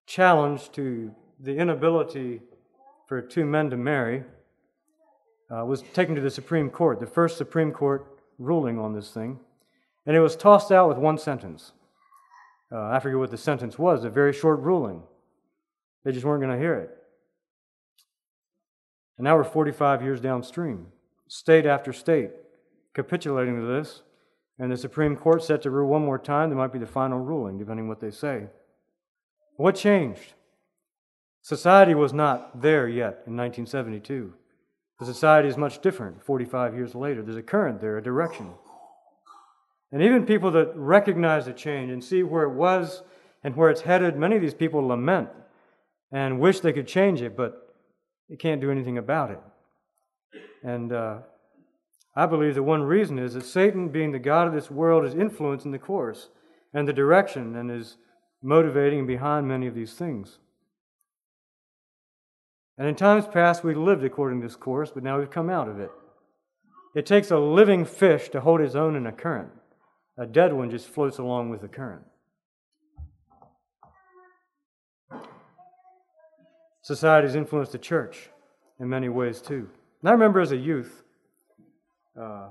challenge 0.06 0.72
to 0.72 1.14
the 1.38 1.54
inability 1.54 2.40
for 3.06 3.20
two 3.20 3.44
men 3.44 3.68
to 3.68 3.76
marry 3.76 4.24
uh, 5.50 5.66
was 5.66 5.82
taken 5.92 6.14
to 6.14 6.22
the 6.22 6.30
Supreme 6.30 6.70
Court, 6.70 7.00
the 7.00 7.06
first 7.06 7.36
Supreme 7.36 7.70
Court 7.70 8.06
ruling 8.38 8.78
on 8.78 8.94
this 8.94 9.10
thing, 9.10 9.38
and 10.06 10.16
it 10.16 10.20
was 10.20 10.36
tossed 10.36 10.72
out 10.72 10.88
with 10.88 10.96
one 10.96 11.18
sentence. 11.18 11.72
Uh, 12.72 12.80
I 12.92 12.98
forget 12.98 13.18
what 13.18 13.30
the 13.30 13.36
sentence 13.36 13.78
was, 13.78 14.04
a 14.04 14.10
very 14.10 14.32
short 14.32 14.60
ruling. 14.60 15.02
They 16.02 16.12
just 16.12 16.24
weren't 16.24 16.42
going 16.42 16.54
to 16.54 16.58
hear 16.58 16.76
it. 16.76 16.90
And 19.18 19.24
now 19.24 19.36
we're 19.36 19.44
45 19.44 20.02
years 20.02 20.18
downstream, 20.18 20.86
state 21.28 21.66
after 21.66 21.92
state 21.92 22.30
capitulating 22.94 23.60
to 23.60 23.66
this, 23.66 24.00
and 24.58 24.70
the 24.72 24.76
Supreme 24.76 25.16
Court 25.16 25.42
set 25.42 25.62
to 25.62 25.70
rule 25.70 25.88
one 25.88 26.04
more 26.04 26.18
time. 26.18 26.50
there 26.50 26.58
might 26.58 26.72
be 26.72 26.78
the 26.78 26.86
final 26.86 27.18
ruling, 27.18 27.58
depending 27.58 27.84
on 27.84 27.88
what 27.88 28.00
they 28.00 28.10
say. 28.10 28.46
What 29.56 29.76
changed? 29.76 30.34
Society 31.42 31.94
was 31.94 32.12
not 32.12 32.60
there 32.60 32.88
yet 32.88 33.22
in 33.26 33.36
1972. 33.36 34.34
The 34.98 35.06
society 35.06 35.48
is 35.48 35.56
much 35.56 35.80
different 35.80 36.22
45 36.24 36.74
years 36.74 36.94
later. 36.94 37.22
There's 37.22 37.36
a 37.36 37.42
current 37.42 37.80
there, 37.80 37.96
a 37.96 38.02
direction. 38.02 38.50
And 39.92 40.02
even 40.02 40.26
people 40.26 40.50
that 40.50 40.76
recognize 40.76 41.46
the 41.46 41.52
change 41.52 41.90
and 41.90 42.02
see 42.02 42.22
where 42.22 42.42
it 42.42 42.52
was 42.52 43.02
and 43.42 43.56
where 43.56 43.70
it's 43.70 43.80
headed, 43.82 44.16
many 44.16 44.36
of 44.36 44.42
these 44.42 44.54
people 44.54 44.86
lament 44.86 45.30
and 46.12 46.40
wish 46.40 46.60
they 46.60 46.72
could 46.72 46.88
change 46.88 47.22
it, 47.22 47.36
but 47.36 47.74
they 48.28 48.36
can't 48.36 48.60
do 48.60 48.70
anything 48.70 48.98
about 48.98 49.30
it. 49.30 49.40
And 50.62 50.92
uh, 50.92 51.18
I 52.18 52.26
believe 52.26 52.56
the 52.56 52.64
one 52.64 52.82
reason 52.82 53.16
is 53.16 53.34
that 53.34 53.44
Satan, 53.44 53.90
being 53.90 54.10
the 54.10 54.18
God 54.18 54.48
of 54.48 54.52
this 54.52 54.72
world, 54.72 55.04
is 55.04 55.14
influencing 55.14 55.70
the 55.70 55.78
course 55.78 56.30
and 56.74 56.88
the 56.88 56.92
direction 56.92 57.54
and 57.54 57.70
is 57.70 57.96
motivating 58.42 59.06
behind 59.06 59.46
many 59.46 59.68
of 59.68 59.74
these 59.76 59.94
things. 59.94 60.38
And 62.76 62.88
in 62.88 62.96
times 62.96 63.28
past, 63.28 63.62
we 63.62 63.72
lived 63.72 64.02
according 64.02 64.40
to 64.40 64.48
this 64.48 64.56
course, 64.56 64.90
but 64.92 65.04
now 65.04 65.20
we've 65.20 65.30
come 65.30 65.48
out 65.48 65.68
of 65.68 65.78
it. 65.78 65.92
It 66.96 67.06
takes 67.06 67.30
a 67.30 67.38
living 67.38 67.84
fish 67.84 68.30
to 68.30 68.40
hold 68.40 68.62
its 68.62 68.74
own 68.74 68.96
in 68.96 69.06
a 69.06 69.12
current. 69.12 69.52
A 70.16 70.26
dead 70.26 70.52
one 70.52 70.72
just 70.72 70.88
floats 70.88 71.18
along 71.18 71.50
with 71.50 71.60
the 71.60 71.68
current. 71.68 72.02
Society 76.82 77.28
has 77.28 77.36
influenced 77.36 77.70
the 77.70 77.78
church 77.78 78.30
in 78.80 78.88
many 78.88 79.08
ways 79.08 79.40
too. 79.40 79.68
And 80.00 80.08
I 80.08 80.10
remember 80.10 80.40
as 80.40 80.50
a 80.50 80.56
youth 80.56 81.04
uh, 82.18 82.48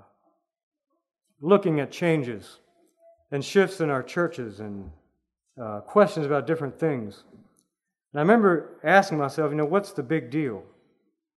looking 1.42 1.80
at 1.80 1.92
changes 1.92 2.60
and 3.32 3.44
shifts 3.44 3.82
in 3.82 3.90
our 3.90 4.02
churches 4.02 4.60
and 4.60 4.90
uh, 5.62 5.82
questions 5.82 6.26
about 6.26 6.48
different 6.48 6.80
things. 6.80 7.24
And 8.14 8.20
I 8.20 8.22
remember 8.22 8.80
asking 8.84 9.18
myself, 9.18 9.52
you 9.52 9.58
know, 9.58 9.66
what's 9.66 9.92
the 9.92 10.04
big 10.04 10.30
deal 10.30 10.64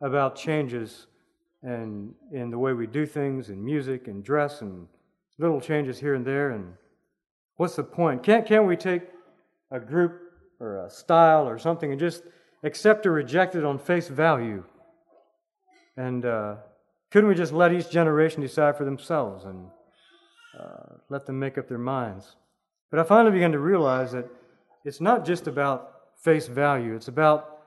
about 0.02 0.36
changes 0.36 1.08
and 1.63 2.13
in 2.32 2.50
the 2.50 2.58
way 2.58 2.74
we 2.74 2.88
do 2.88 3.06
things 3.06 3.50
in 3.50 3.63
music 3.63 4.08
and 4.08 4.24
dress 4.24 4.62
and 4.62 4.88
little 5.39 5.60
changes 5.60 6.00
here 6.00 6.15
and 6.15 6.26
there 6.26 6.52
and 6.52 6.74
what's 7.58 7.76
the 7.76 7.84
point? 7.84 8.24
Can't, 8.24 8.46
can't 8.46 8.65
we 8.65 8.78
take 8.78 9.04
a 9.72 9.80
group 9.80 10.22
or 10.60 10.86
a 10.86 10.89
style 10.89 11.48
or 11.48 11.58
something 11.58 11.92
and 11.92 12.00
just 12.00 12.24
accept 12.63 13.06
or 13.06 13.12
reject 13.12 13.56
it 13.56 13.65
on 13.65 13.80
face 13.80 14.08
value? 14.08 14.63
And 15.98 16.26
uh, 16.26 16.56
couldn't 17.12 17.30
we 17.30 17.36
just 17.36 17.54
let 17.54 17.74
each 17.74 17.89
generation 17.89 18.41
decide 18.41 18.78
for 18.78 18.86
themselves 18.86 19.45
and 19.45 19.67
uh, 20.60 20.95
let 21.10 21.26
them 21.26 21.39
make 21.39 21.58
up 21.58 21.67
their 21.67 21.78
minds? 21.78 22.36
But 22.91 23.00
I 23.00 23.04
finally 23.04 23.32
began 23.32 23.52
to 23.52 23.60
realize 23.60 24.12
that 24.12 24.28
it's 24.84 25.02
not 25.02 25.26
just 25.26 25.48
about 25.48 25.91
face 26.22 26.48
value, 26.48 26.95
it's 26.95 27.08
about 27.08 27.60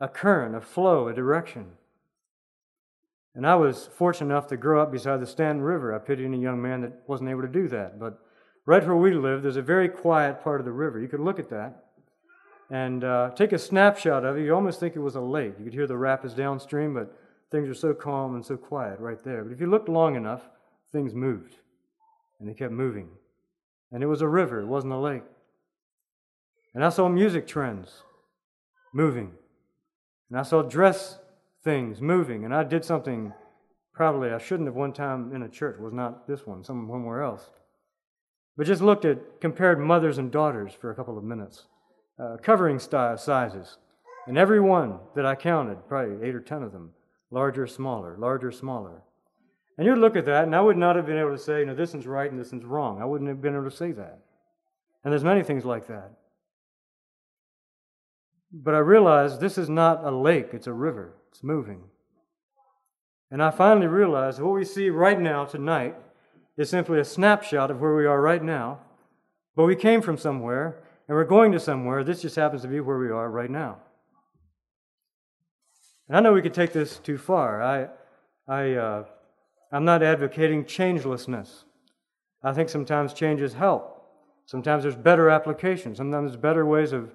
a 0.00 0.08
current, 0.08 0.54
a 0.54 0.60
flow, 0.60 1.08
a 1.08 1.14
direction. 1.14 1.66
And 3.34 3.46
I 3.46 3.54
was 3.54 3.88
fortunate 3.94 4.32
enough 4.32 4.48
to 4.48 4.56
grow 4.56 4.82
up 4.82 4.90
beside 4.90 5.20
the 5.20 5.26
Stanton 5.26 5.62
River. 5.62 5.94
I 5.94 5.98
pity 5.98 6.24
any 6.24 6.40
young 6.40 6.60
man 6.60 6.80
that 6.80 7.02
wasn't 7.06 7.30
able 7.30 7.42
to 7.42 7.48
do 7.48 7.68
that. 7.68 8.00
But 8.00 8.18
right 8.66 8.84
where 8.84 8.96
we 8.96 9.12
live, 9.12 9.42
there's 9.42 9.56
a 9.56 9.62
very 9.62 9.88
quiet 9.88 10.42
part 10.42 10.60
of 10.60 10.64
the 10.64 10.72
river. 10.72 10.98
You 10.98 11.08
could 11.08 11.20
look 11.20 11.38
at 11.38 11.50
that 11.50 11.84
and 12.70 13.04
uh, 13.04 13.30
take 13.36 13.52
a 13.52 13.58
snapshot 13.58 14.24
of 14.24 14.36
it. 14.36 14.44
You 14.44 14.54
almost 14.54 14.80
think 14.80 14.96
it 14.96 15.00
was 15.00 15.14
a 15.14 15.20
lake. 15.20 15.54
You 15.58 15.64
could 15.64 15.74
hear 15.74 15.86
the 15.86 15.96
rapids 15.96 16.34
downstream, 16.34 16.94
but 16.94 17.16
things 17.50 17.68
were 17.68 17.74
so 17.74 17.94
calm 17.94 18.34
and 18.34 18.44
so 18.44 18.56
quiet 18.56 18.98
right 19.00 19.22
there. 19.22 19.44
But 19.44 19.52
if 19.52 19.60
you 19.60 19.66
looked 19.66 19.88
long 19.88 20.16
enough, 20.16 20.42
things 20.92 21.14
moved. 21.14 21.56
And 22.38 22.48
they 22.48 22.54
kept 22.54 22.72
moving. 22.72 23.08
And 23.92 24.02
it 24.02 24.06
was 24.06 24.22
a 24.22 24.28
river, 24.28 24.60
it 24.60 24.66
wasn't 24.66 24.92
a 24.92 24.98
lake. 24.98 25.24
And 26.74 26.84
I 26.84 26.88
saw 26.90 27.08
music 27.08 27.46
trends 27.46 28.02
moving. 28.94 29.32
And 30.30 30.38
I 30.38 30.42
saw 30.42 30.62
dress 30.62 31.18
things 31.64 32.00
moving. 32.00 32.44
And 32.44 32.54
I 32.54 32.62
did 32.62 32.84
something 32.84 33.32
probably 33.92 34.30
I 34.30 34.38
shouldn't 34.38 34.66
have 34.66 34.76
one 34.76 34.92
time 34.92 35.34
in 35.34 35.42
a 35.42 35.48
church, 35.48 35.76
it 35.78 35.82
was 35.82 35.92
not 35.92 36.26
this 36.26 36.46
one, 36.46 36.64
somewhere 36.64 37.22
else. 37.22 37.50
But 38.56 38.66
just 38.66 38.80
looked 38.80 39.04
at, 39.04 39.40
compared 39.40 39.78
mothers 39.78 40.16
and 40.16 40.30
daughters 40.30 40.72
for 40.72 40.90
a 40.90 40.94
couple 40.94 41.18
of 41.18 41.24
minutes, 41.24 41.66
uh, 42.18 42.36
covering 42.42 42.78
style, 42.78 43.18
sizes. 43.18 43.76
And 44.26 44.38
every 44.38 44.60
one 44.60 45.00
that 45.14 45.26
I 45.26 45.34
counted, 45.34 45.86
probably 45.88 46.26
eight 46.26 46.34
or 46.34 46.40
ten 46.40 46.62
of 46.62 46.72
them, 46.72 46.92
larger, 47.30 47.66
smaller, 47.66 48.16
larger, 48.18 48.50
smaller. 48.50 49.02
And 49.78 49.86
you'd 49.86 49.98
look 49.98 50.16
at 50.16 50.26
that, 50.26 50.44
and 50.44 50.54
I 50.54 50.60
would 50.60 50.76
not 50.76 50.96
have 50.96 51.06
been 51.06 51.18
able 51.18 51.30
to 51.30 51.38
say, 51.38 51.64
no, 51.64 51.74
this 51.74 51.94
one's 51.94 52.06
right 52.06 52.30
and 52.30 52.38
this 52.38 52.52
one's 52.52 52.64
wrong. 52.64 53.00
I 53.00 53.04
wouldn't 53.04 53.28
have 53.28 53.40
been 53.40 53.54
able 53.54 53.70
to 53.70 53.76
say 53.76 53.92
that. 53.92 54.18
And 55.04 55.12
there's 55.12 55.24
many 55.24 55.42
things 55.42 55.64
like 55.64 55.86
that. 55.86 56.12
But 58.52 58.74
I 58.74 58.78
realized 58.78 59.40
this 59.40 59.56
is 59.56 59.70
not 59.70 60.04
a 60.04 60.10
lake, 60.10 60.50
it's 60.52 60.66
a 60.66 60.72
river. 60.72 61.14
It's 61.30 61.42
moving. 61.42 61.84
And 63.30 63.42
I 63.42 63.50
finally 63.50 63.86
realized 63.86 64.40
what 64.40 64.54
we 64.54 64.64
see 64.64 64.90
right 64.90 65.18
now, 65.18 65.44
tonight, 65.44 65.94
is 66.56 66.68
simply 66.68 66.98
a 66.98 67.04
snapshot 67.04 67.70
of 67.70 67.80
where 67.80 67.94
we 67.94 68.04
are 68.06 68.20
right 68.20 68.42
now. 68.42 68.80
But 69.54 69.64
we 69.64 69.76
came 69.76 70.02
from 70.02 70.18
somewhere, 70.18 70.82
and 71.06 71.16
we're 71.16 71.24
going 71.24 71.52
to 71.52 71.60
somewhere. 71.60 72.02
This 72.02 72.22
just 72.22 72.36
happens 72.36 72.62
to 72.62 72.68
be 72.68 72.80
where 72.80 72.98
we 72.98 73.10
are 73.10 73.30
right 73.30 73.50
now. 73.50 73.78
And 76.10 76.16
I 76.16 76.20
know 76.22 76.32
we 76.32 76.42
could 76.42 76.54
take 76.54 76.72
this 76.72 76.98
too 76.98 77.16
far. 77.16 77.62
I, 77.62 77.86
I, 78.48 78.72
uh, 78.72 79.04
I'm 79.70 79.84
not 79.84 80.02
advocating 80.02 80.64
changelessness. 80.64 81.62
I 82.42 82.52
think 82.52 82.68
sometimes 82.68 83.14
changes 83.14 83.52
help. 83.52 84.10
Sometimes 84.44 84.82
there's 84.82 84.96
better 84.96 85.30
application. 85.30 85.94
Sometimes 85.94 86.32
there's 86.32 86.42
better 86.42 86.66
ways 86.66 86.90
of, 86.90 87.12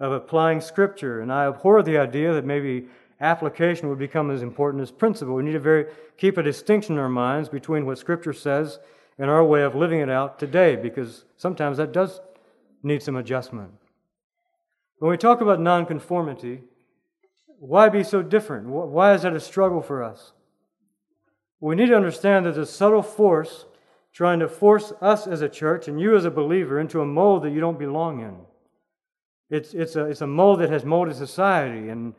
of 0.00 0.12
applying 0.12 0.62
Scripture. 0.62 1.20
And 1.20 1.30
I 1.30 1.46
abhor 1.46 1.82
the 1.82 1.98
idea 1.98 2.32
that 2.32 2.46
maybe 2.46 2.86
application 3.20 3.90
would 3.90 3.98
become 3.98 4.30
as 4.30 4.40
important 4.40 4.82
as 4.82 4.90
principle. 4.90 5.34
We 5.34 5.42
need 5.42 5.52
to 5.52 5.60
very, 5.60 5.84
keep 6.16 6.38
a 6.38 6.42
distinction 6.42 6.94
in 6.94 7.00
our 7.00 7.10
minds 7.10 7.50
between 7.50 7.84
what 7.84 7.98
Scripture 7.98 8.32
says 8.32 8.78
and 9.18 9.28
our 9.28 9.44
way 9.44 9.60
of 9.60 9.74
living 9.74 10.00
it 10.00 10.08
out 10.08 10.38
today, 10.38 10.74
because 10.74 11.26
sometimes 11.36 11.76
that 11.76 11.92
does 11.92 12.22
need 12.82 13.02
some 13.02 13.16
adjustment. 13.16 13.72
When 15.00 15.10
we 15.10 15.18
talk 15.18 15.42
about 15.42 15.60
nonconformity, 15.60 16.62
why 17.58 17.88
be 17.88 18.04
so 18.04 18.22
different? 18.22 18.66
Why 18.66 19.14
is 19.14 19.22
that 19.22 19.34
a 19.34 19.40
struggle 19.40 19.82
for 19.82 20.02
us? 20.02 20.32
We 21.60 21.74
need 21.74 21.86
to 21.86 21.96
understand 21.96 22.46
that 22.46 22.54
there's 22.54 22.68
a 22.68 22.72
subtle 22.72 23.02
force 23.02 23.66
trying 24.12 24.38
to 24.40 24.48
force 24.48 24.92
us 25.00 25.26
as 25.26 25.42
a 25.42 25.48
church 25.48 25.88
and 25.88 26.00
you 26.00 26.16
as 26.16 26.24
a 26.24 26.30
believer 26.30 26.78
into 26.78 27.00
a 27.00 27.06
mold 27.06 27.42
that 27.42 27.50
you 27.50 27.60
don't 27.60 27.78
belong 27.78 28.20
in. 28.20 28.36
It's, 29.50 29.74
it's, 29.74 29.96
a, 29.96 30.04
it's 30.06 30.20
a 30.20 30.26
mold 30.26 30.60
that 30.60 30.70
has 30.70 30.84
molded 30.84 31.16
society, 31.16 31.88
and, 31.88 32.14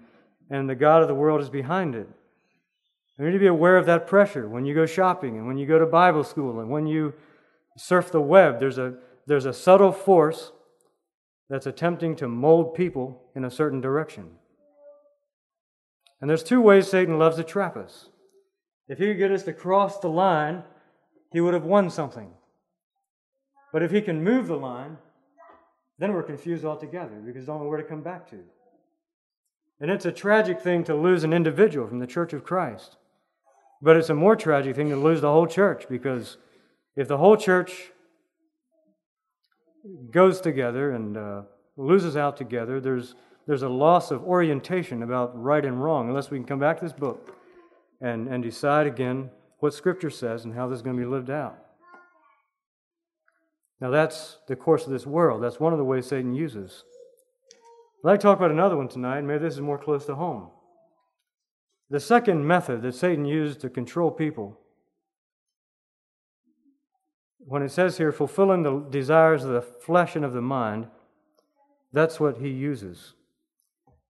and 0.49 0.69
the 0.69 0.75
God 0.75 1.01
of 1.01 1.07
the 1.07 1.15
world 1.15 1.41
is 1.41 1.49
behind 1.49 1.95
it. 1.95 2.07
You 3.17 3.25
need 3.25 3.33
to 3.33 3.39
be 3.39 3.47
aware 3.47 3.77
of 3.77 3.85
that 3.85 4.07
pressure 4.07 4.47
when 4.47 4.65
you 4.65 4.73
go 4.73 4.85
shopping 4.85 5.37
and 5.37 5.45
when 5.45 5.57
you 5.57 5.67
go 5.67 5.77
to 5.77 5.85
Bible 5.85 6.23
school 6.23 6.61
and 6.61 6.69
when 6.69 6.87
you 6.87 7.13
surf 7.77 8.11
the 8.11 8.21
web. 8.21 8.59
There's 8.59 8.77
a, 8.77 8.95
there's 9.27 9.45
a 9.45 9.53
subtle 9.53 9.91
force 9.91 10.53
that's 11.49 11.65
attempting 11.65 12.15
to 12.17 12.27
mold 12.27 12.75
people 12.75 13.21
in 13.35 13.43
a 13.43 13.51
certain 13.51 13.81
direction. 13.81 14.31
And 16.21 16.29
there's 16.29 16.43
two 16.43 16.61
ways 16.61 16.87
Satan 16.87 17.17
loves 17.17 17.37
to 17.37 17.43
trap 17.43 17.77
us. 17.77 18.09
If 18.87 18.97
he 18.97 19.07
could 19.07 19.17
get 19.17 19.31
us 19.31 19.43
to 19.43 19.53
cross 19.53 19.99
the 19.99 20.09
line, 20.09 20.63
he 21.31 21.41
would 21.41 21.53
have 21.53 21.63
won 21.63 21.89
something. 21.89 22.31
But 23.71 23.83
if 23.83 23.91
he 23.91 24.01
can 24.01 24.23
move 24.23 24.47
the 24.47 24.57
line, 24.57 24.97
then 25.99 26.13
we're 26.13 26.23
confused 26.23 26.65
altogether 26.65 27.21
because 27.23 27.43
we 27.43 27.47
don't 27.47 27.61
know 27.61 27.69
where 27.69 27.81
to 27.81 27.87
come 27.87 28.01
back 28.01 28.29
to. 28.31 28.39
And 29.79 29.91
it's 29.91 30.05
a 30.05 30.11
tragic 30.11 30.59
thing 30.59 30.83
to 30.85 30.95
lose 30.95 31.23
an 31.23 31.33
individual 31.33 31.87
from 31.87 31.99
the 31.99 32.07
church 32.07 32.33
of 32.33 32.43
Christ. 32.43 32.97
But 33.81 33.95
it's 33.95 34.09
a 34.09 34.15
more 34.15 34.35
tragic 34.35 34.75
thing 34.75 34.89
to 34.89 34.95
lose 34.95 35.21
the 35.21 35.31
whole 35.31 35.47
church 35.47 35.85
because 35.89 36.37
if 36.95 37.07
the 37.07 37.17
whole 37.17 37.37
church 37.37 37.91
goes 40.11 40.41
together 40.41 40.91
and 40.91 41.15
uh, 41.15 41.41
loses 41.77 42.17
out 42.17 42.35
together, 42.35 42.81
there's 42.81 43.15
there's 43.49 43.63
a 43.63 43.67
loss 43.67 44.11
of 44.11 44.23
orientation 44.25 45.01
about 45.01 45.31
right 45.35 45.65
and 45.65 45.83
wrong 45.83 46.07
unless 46.07 46.29
we 46.29 46.37
can 46.37 46.45
come 46.45 46.59
back 46.59 46.77
to 46.77 46.85
this 46.85 46.93
book 46.93 47.35
and, 47.99 48.27
and 48.27 48.43
decide 48.43 48.85
again 48.85 49.31
what 49.57 49.73
Scripture 49.73 50.11
says 50.11 50.45
and 50.45 50.53
how 50.53 50.67
this 50.67 50.75
is 50.75 50.81
going 50.83 50.95
to 50.95 51.01
be 51.01 51.09
lived 51.09 51.31
out. 51.31 51.57
Now, 53.81 53.89
that's 53.89 54.37
the 54.47 54.55
course 54.55 54.85
of 54.85 54.91
this 54.91 55.07
world. 55.07 55.41
That's 55.41 55.59
one 55.59 55.73
of 55.73 55.79
the 55.79 55.83
ways 55.83 56.05
Satan 56.05 56.35
uses. 56.35 56.83
I'd 58.05 58.09
like 58.09 58.19
to 58.19 58.23
talk 58.27 58.37
about 58.37 58.51
another 58.51 58.77
one 58.77 58.87
tonight. 58.87 59.21
Maybe 59.21 59.39
this 59.39 59.55
is 59.55 59.61
more 59.61 59.79
close 59.79 60.05
to 60.05 60.13
home. 60.13 60.51
The 61.89 61.99
second 61.99 62.45
method 62.45 62.83
that 62.83 62.93
Satan 62.93 63.25
used 63.25 63.61
to 63.61 63.69
control 63.71 64.11
people, 64.11 64.59
when 67.39 67.63
it 67.63 67.71
says 67.71 67.97
here, 67.97 68.11
fulfilling 68.11 68.61
the 68.61 68.85
desires 68.91 69.43
of 69.43 69.49
the 69.49 69.63
flesh 69.63 70.15
and 70.15 70.23
of 70.23 70.33
the 70.33 70.41
mind, 70.41 70.85
that's 71.91 72.19
what 72.19 72.37
he 72.37 72.49
uses. 72.49 73.15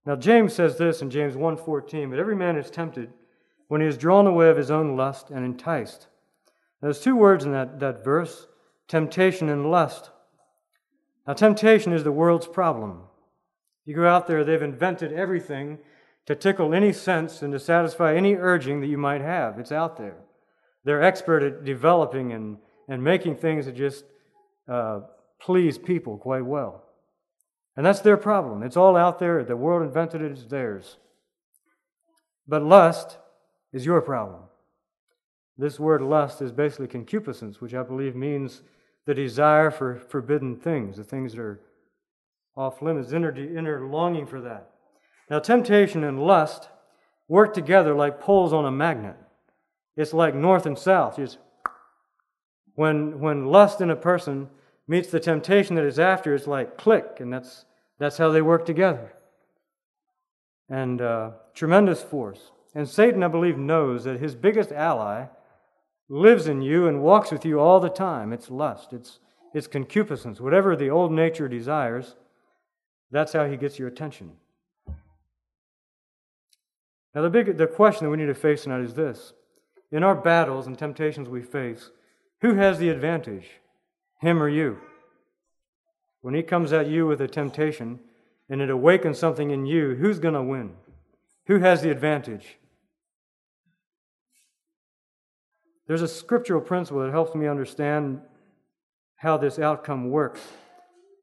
Now 0.06 0.16
James 0.16 0.54
says 0.54 0.78
this 0.78 1.02
in 1.02 1.10
James 1.10 1.36
1:14, 1.36 2.10
but 2.10 2.20
every 2.20 2.36
man 2.36 2.58
is 2.58 2.72
tempted 2.72 3.12
when 3.68 3.82
he 3.82 3.88
is 3.88 3.98
drawn 3.98 4.28
away 4.28 4.50
of 4.50 4.58
his 4.58 4.72
own 4.72 4.96
lust 4.96 5.30
and 5.30 5.46
enticed. 5.46 6.08
Now, 6.82 6.88
there's 6.88 7.02
two 7.02 7.16
words 7.16 7.46
in 7.46 7.52
that, 7.52 7.80
that 7.80 8.04
verse, 8.04 8.48
temptation 8.88 9.50
and 9.50 9.70
lust. 9.70 10.10
Now 11.28 11.34
temptation 11.34 11.94
is 11.94 12.04
the 12.04 12.12
world's 12.12 12.48
problem. 12.48 13.04
You 13.86 13.96
go 13.96 14.08
out 14.08 14.28
there, 14.28 14.44
they've 14.44 14.62
invented 14.62 15.14
everything 15.14 15.78
to 16.26 16.36
tickle 16.36 16.74
any 16.74 16.92
sense 16.94 17.42
and 17.42 17.54
to 17.54 17.60
satisfy 17.60 18.16
any 18.16 18.36
urging 18.36 18.82
that 18.82 18.88
you 18.88 18.98
might 18.98 19.22
have. 19.22 19.60
It's 19.60 19.72
out 19.72 19.98
there. 19.98 20.18
They're 20.84 21.04
expert 21.04 21.44
at 21.44 21.66
developing 21.66 22.32
and, 22.32 22.58
and 22.88 23.04
making 23.04 23.36
things 23.36 23.66
that 23.66 23.76
just 23.76 24.06
uh, 24.68 25.02
please 25.40 25.78
people 25.78 26.18
quite 26.18 26.46
well. 26.46 26.84
And 27.76 27.86
that's 27.86 28.02
their 28.02 28.18
problem. 28.18 28.64
It's 28.64 28.78
all 28.78 28.96
out 28.98 29.20
there. 29.20 29.44
The 29.44 29.56
world 29.56 29.84
invented 29.84 30.22
it, 30.22 30.32
it's 30.32 30.46
theirs. 30.46 30.98
But 32.48 32.64
lust 32.64 33.18
is 33.72 33.86
your 33.86 34.02
problem. 34.02 34.42
This 35.58 35.80
word 35.80 36.02
lust 36.02 36.42
is 36.42 36.52
basically 36.52 36.88
concupiscence, 36.88 37.62
which 37.62 37.74
I 37.74 37.84
believe 37.84 38.16
means 38.16 38.62
the 39.06 39.14
desire 39.14 39.72
for 39.72 39.96
forbidden 39.96 40.56
things, 40.56 40.98
the 40.98 41.04
things 41.04 41.34
that 41.34 41.42
are 41.42 41.60
off 42.56 42.82
limits, 42.82 43.12
inner, 43.12 43.36
inner 43.36 43.88
longing 43.88 44.26
for 44.26 44.42
that. 44.42 44.72
Now, 45.30 45.40
temptation 45.40 46.04
and 46.04 46.22
lust 46.22 46.70
work 47.28 47.54
together 47.54 47.94
like 47.94 48.20
poles 48.20 48.52
on 48.52 48.66
a 48.66 48.72
magnet. 48.72 49.16
It's 49.96 50.14
like 50.14 50.34
north 50.34 50.66
and 50.66 50.78
south. 50.78 51.18
Just 51.18 51.38
when, 52.76 53.20
when 53.20 53.46
lust 53.46 53.82
in 53.82 53.90
a 53.90 53.96
person 53.96 54.50
meets 54.90 55.10
the 55.10 55.20
temptation 55.20 55.76
that 55.76 55.86
is 55.86 56.00
after, 56.00 56.34
it's 56.34 56.48
like 56.48 56.76
click, 56.76 57.18
and 57.20 57.32
that's, 57.32 57.66
that's 58.00 58.18
how 58.18 58.32
they 58.32 58.42
work 58.42 58.66
together. 58.66 59.14
And 60.68 61.00
uh, 61.00 61.32
tremendous 61.54 62.02
force. 62.02 62.52
And 62.74 62.90
Satan, 62.90 63.24
I 63.24 63.28
believe, 63.28 63.58
knows 63.58 64.04
that 64.04 64.20
his 64.20 64.34
biggest 64.34 64.72
ally 64.72 65.28
lives 66.10 66.48
in 66.48 66.64
you 66.64 66.88
and 66.88 67.04
walks 67.04 67.30
with 67.30 67.46
you 67.46 67.60
all 67.60 67.80
the 67.80 67.90
time. 67.90 68.34
It's 68.34 68.50
lust, 68.50 68.92
it's, 68.92 69.20
it's 69.54 69.68
concupiscence. 69.68 70.42
Whatever 70.42 70.76
the 70.76 70.90
old 70.90 71.12
nature 71.12 71.48
desires, 71.48 72.16
that's 73.12 73.34
how 73.34 73.46
he 73.46 73.58
gets 73.58 73.78
your 73.78 73.88
attention. 73.88 74.32
Now, 77.14 77.22
the, 77.22 77.30
big, 77.30 77.58
the 77.58 77.68
question 77.68 78.06
that 78.06 78.12
we 78.12 78.18
need 78.18 78.26
to 78.26 78.34
face 78.34 78.64
tonight 78.64 78.82
is 78.82 78.96
this 78.96 79.34
In 79.92 80.04
our 80.04 80.16
battles 80.16 80.66
and 80.66 80.76
temptations 80.78 81.30
we 81.30 81.44
face, 81.44 81.92
who 82.42 82.56
has 82.56 82.80
the 82.80 82.90
advantage, 82.90 83.59
him 84.20 84.42
or 84.42 84.50
you? 84.50 84.78
When 86.22 86.34
he 86.34 86.44
comes 86.44 86.74
at 86.74 86.88
you 86.88 87.08
with 87.08 87.22
a 87.22 87.28
temptation 87.28 88.00
and 88.50 88.62
it 88.62 88.70
awakens 88.70 89.18
something 89.18 89.52
in 89.52 89.66
you, 89.66 89.96
who's 89.96 90.20
going 90.20 90.34
to 90.34 90.44
win? 90.44 90.74
Who 91.48 91.60
has 91.60 91.82
the 91.82 91.92
advantage? 91.92 92.58
There's 95.88 96.02
a 96.02 96.08
scriptural 96.08 96.62
principle 96.62 97.02
that 97.02 97.12
helps 97.12 97.34
me 97.34 97.48
understand 97.48 98.22
how 99.16 99.38
this 99.38 99.58
outcome 99.58 100.12
works. 100.12 100.42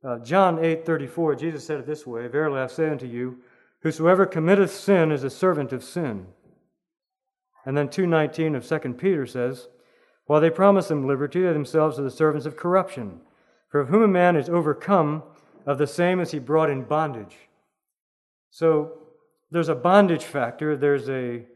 Uh, 0.02 0.18
John 0.18 0.64
8 0.64 0.84
34, 0.84 1.36
Jesus 1.36 1.64
said 1.64 1.78
it 1.78 1.86
this 1.86 2.06
way 2.06 2.26
Verily 2.26 2.60
I 2.60 2.66
say 2.66 2.88
unto 2.88 3.06
you, 3.06 3.38
whosoever 3.80 4.26
committeth 4.26 4.72
sin 4.72 5.12
is 5.12 5.22
a 5.22 5.30
servant 5.30 5.72
of 5.72 5.84
sin. 5.84 6.26
And 7.64 7.76
then 7.76 7.88
219 7.88 8.54
of 8.54 8.66
2 8.66 8.94
Peter 8.94 9.26
says, 9.26 9.68
While 10.26 10.40
they 10.40 10.50
promise 10.50 10.88
them 10.88 11.06
liberty, 11.06 11.42
they 11.42 11.52
themselves 11.52 11.98
are 11.98 12.02
the 12.02 12.10
servants 12.10 12.46
of 12.46 12.56
corruption. 12.56 13.20
For 13.68 13.80
of 13.80 13.88
whom 13.88 14.02
a 14.02 14.08
man 14.08 14.36
is 14.36 14.48
overcome, 14.48 15.22
of 15.64 15.78
the 15.78 15.86
same 15.86 16.20
as 16.20 16.30
he 16.30 16.38
brought 16.38 16.70
in 16.70 16.84
bondage. 16.84 17.36
So 18.50 18.98
there's 19.50 19.68
a 19.68 19.74
bondage 19.74 20.24
factor, 20.24 20.76
there's 20.76 21.08
a 21.08 21.46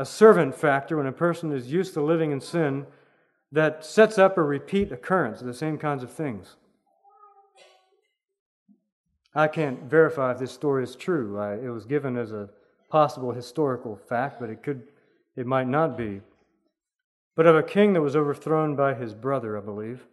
a 0.00 0.04
servant 0.06 0.54
factor 0.54 0.96
when 0.96 1.06
a 1.06 1.12
person 1.12 1.52
is 1.52 1.70
used 1.70 1.92
to 1.92 2.00
living 2.00 2.32
in 2.32 2.40
sin 2.40 2.86
that 3.52 3.84
sets 3.84 4.16
up 4.16 4.38
a 4.38 4.42
repeat 4.42 4.90
occurrence 4.90 5.42
of 5.42 5.46
the 5.46 5.52
same 5.52 5.76
kinds 5.76 6.02
of 6.02 6.10
things. 6.10 6.56
I 9.34 9.46
can't 9.46 9.82
verify 9.82 10.32
if 10.32 10.38
this 10.38 10.52
story 10.52 10.84
is 10.84 10.96
true. 10.96 11.38
I, 11.38 11.56
it 11.56 11.68
was 11.68 11.84
given 11.84 12.16
as 12.16 12.32
a 12.32 12.48
possible 12.88 13.32
historical 13.32 13.94
fact, 14.08 14.40
but 14.40 14.48
it 14.48 14.62
could, 14.62 14.84
it 15.36 15.46
might 15.46 15.68
not 15.68 15.98
be. 15.98 16.22
But 17.36 17.46
of 17.46 17.56
a 17.56 17.62
king 17.62 17.92
that 17.94 18.02
was 18.02 18.16
overthrown 18.16 18.76
by 18.76 18.94
his 18.94 19.14
brother, 19.14 19.56
I 19.56 19.60
believe. 19.60 20.06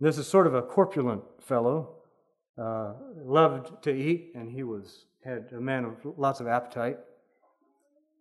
This 0.00 0.18
is 0.18 0.26
sort 0.26 0.46
of 0.46 0.54
a 0.54 0.62
corpulent 0.62 1.22
fellow, 1.42 1.96
uh, 2.58 2.94
loved 3.16 3.82
to 3.82 3.90
eat, 3.90 4.32
and 4.34 4.50
he 4.50 4.62
was 4.62 5.06
had 5.24 5.50
a 5.52 5.60
man 5.60 5.84
of 5.84 5.94
lots 6.16 6.40
of 6.40 6.46
appetite. 6.46 6.98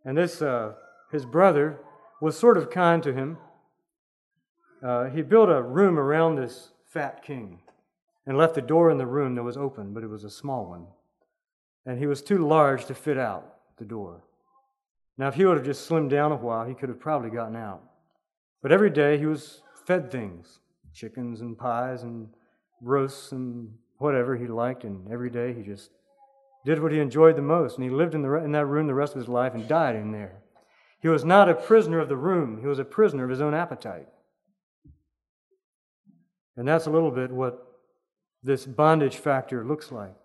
And 0.03 0.17
this 0.17 0.41
uh, 0.41 0.73
his 1.11 1.25
brother, 1.25 1.79
was 2.21 2.37
sort 2.37 2.57
of 2.57 2.69
kind 2.69 3.03
to 3.03 3.13
him. 3.13 3.37
Uh, 4.83 5.05
he 5.05 5.21
built 5.21 5.49
a 5.49 5.61
room 5.61 5.97
around 5.97 6.35
this 6.35 6.71
fat 6.85 7.23
king 7.23 7.59
and 8.25 8.37
left 8.37 8.55
the 8.55 8.61
door 8.61 8.89
in 8.89 8.97
the 8.97 9.05
room 9.05 9.35
that 9.35 9.43
was 9.43 9.57
open, 9.57 9.93
but 9.93 10.03
it 10.03 10.09
was 10.09 10.23
a 10.23 10.29
small 10.29 10.65
one. 10.65 10.87
And 11.85 11.99
he 11.99 12.07
was 12.07 12.21
too 12.21 12.39
large 12.39 12.85
to 12.85 12.95
fit 12.95 13.17
out 13.17 13.57
the 13.77 13.85
door. 13.85 14.23
Now, 15.17 15.27
if 15.27 15.35
he 15.35 15.45
would 15.45 15.57
have 15.57 15.65
just 15.65 15.87
slimmed 15.89 16.09
down 16.09 16.31
a 16.31 16.35
while, 16.35 16.65
he 16.65 16.73
could 16.73 16.89
have 16.89 16.99
probably 16.99 17.29
gotten 17.29 17.55
out. 17.55 17.83
But 18.65 18.71
every 18.71 18.89
day 18.89 19.19
he 19.19 19.27
was 19.27 19.61
fed 19.85 20.09
things 20.09 20.59
chickens 20.91 21.41
and 21.41 21.55
pies 21.55 22.01
and 22.01 22.29
roasts 22.81 23.31
and 23.31 23.71
whatever 23.99 24.35
he 24.35 24.47
liked, 24.47 24.83
and 24.83 25.07
every 25.11 25.29
day 25.29 25.53
he 25.53 25.61
just 25.61 25.91
did 26.65 26.81
what 26.81 26.91
he 26.91 26.99
enjoyed 26.99 27.35
the 27.35 27.43
most. 27.43 27.75
And 27.75 27.83
he 27.83 27.91
lived 27.91 28.15
in, 28.15 28.23
the, 28.23 28.33
in 28.43 28.53
that 28.53 28.65
room 28.65 28.87
the 28.87 28.95
rest 28.95 29.13
of 29.13 29.19
his 29.19 29.29
life 29.29 29.53
and 29.53 29.67
died 29.67 29.95
in 29.95 30.11
there. 30.11 30.41
He 30.99 31.07
was 31.07 31.23
not 31.23 31.47
a 31.47 31.53
prisoner 31.53 31.99
of 31.99 32.09
the 32.09 32.17
room, 32.17 32.57
he 32.59 32.65
was 32.65 32.79
a 32.79 32.83
prisoner 32.83 33.25
of 33.25 33.29
his 33.29 33.39
own 33.39 33.53
appetite. 33.53 34.07
And 36.57 36.67
that's 36.67 36.87
a 36.87 36.89
little 36.91 37.11
bit 37.11 37.31
what 37.31 37.67
this 38.41 38.65
bondage 38.65 39.17
factor 39.17 39.63
looks 39.63 39.91
like. 39.91 40.15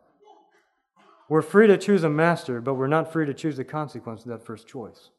We're 1.29 1.43
free 1.43 1.67
to 1.67 1.77
choose 1.77 2.05
a 2.05 2.09
master, 2.09 2.63
but 2.63 2.77
we're 2.77 2.87
not 2.87 3.13
free 3.13 3.27
to 3.27 3.35
choose 3.35 3.59
the 3.59 3.65
consequence 3.65 4.23
of 4.23 4.29
that 4.29 4.47
first 4.47 4.67
choice. 4.67 5.11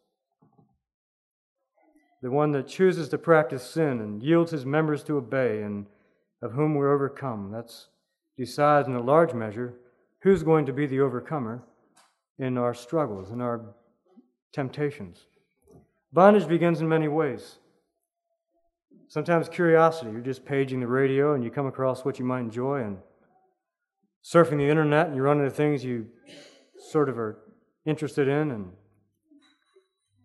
The 2.22 2.32
one 2.32 2.52
that 2.52 2.68
chooses 2.68 3.10
to 3.10 3.18
practice 3.18 3.64
sin 3.64 4.00
and 4.00 4.22
yields 4.22 4.52
his 4.52 4.66
members 4.66 5.04
to 5.06 5.18
obey, 5.18 5.64
and 5.64 5.88
of 6.42 6.54
whom 6.54 6.76
we're 6.76 6.94
overcome. 6.94 7.52
That's 7.52 7.88
decides 8.38 8.88
in 8.88 8.96
a 8.96 9.02
large 9.02 9.34
measure 9.34 9.76
who's 10.22 10.44
going 10.44 10.66
to 10.66 10.74
be 10.74 10.88
the 10.88 11.00
overcomer 11.00 11.64
in 12.40 12.58
our 12.58 12.74
struggles, 12.74 13.32
in 13.32 13.40
our 13.40 13.62
temptations. 14.52 15.26
Bondage 16.12 16.48
begins 16.48 16.82
in 16.82 16.90
many 16.90 17.08
ways. 17.08 17.58
Sometimes 19.08 19.48
curiosity. 19.48 20.12
You're 20.12 20.22
just 20.22 20.46
paging 20.46 20.80
the 20.80 20.88
radio 20.88 21.34
and 21.34 21.44
you 21.44 21.52
come 21.52 21.68
across 21.68 22.04
what 22.04 22.18
you 22.18 22.26
might 22.26 22.40
enjoy 22.40 22.82
and 22.82 22.98
surfing 24.24 24.58
the 24.58 24.70
internet 24.70 25.08
and 25.08 25.16
you 25.16 25.22
run 25.22 25.40
into 25.40 25.52
things 25.52 25.84
you 25.84 26.08
sort 26.90 27.10
of 27.10 27.20
are 27.20 27.38
interested 27.86 28.28
in 28.28 28.52
and 28.52 28.72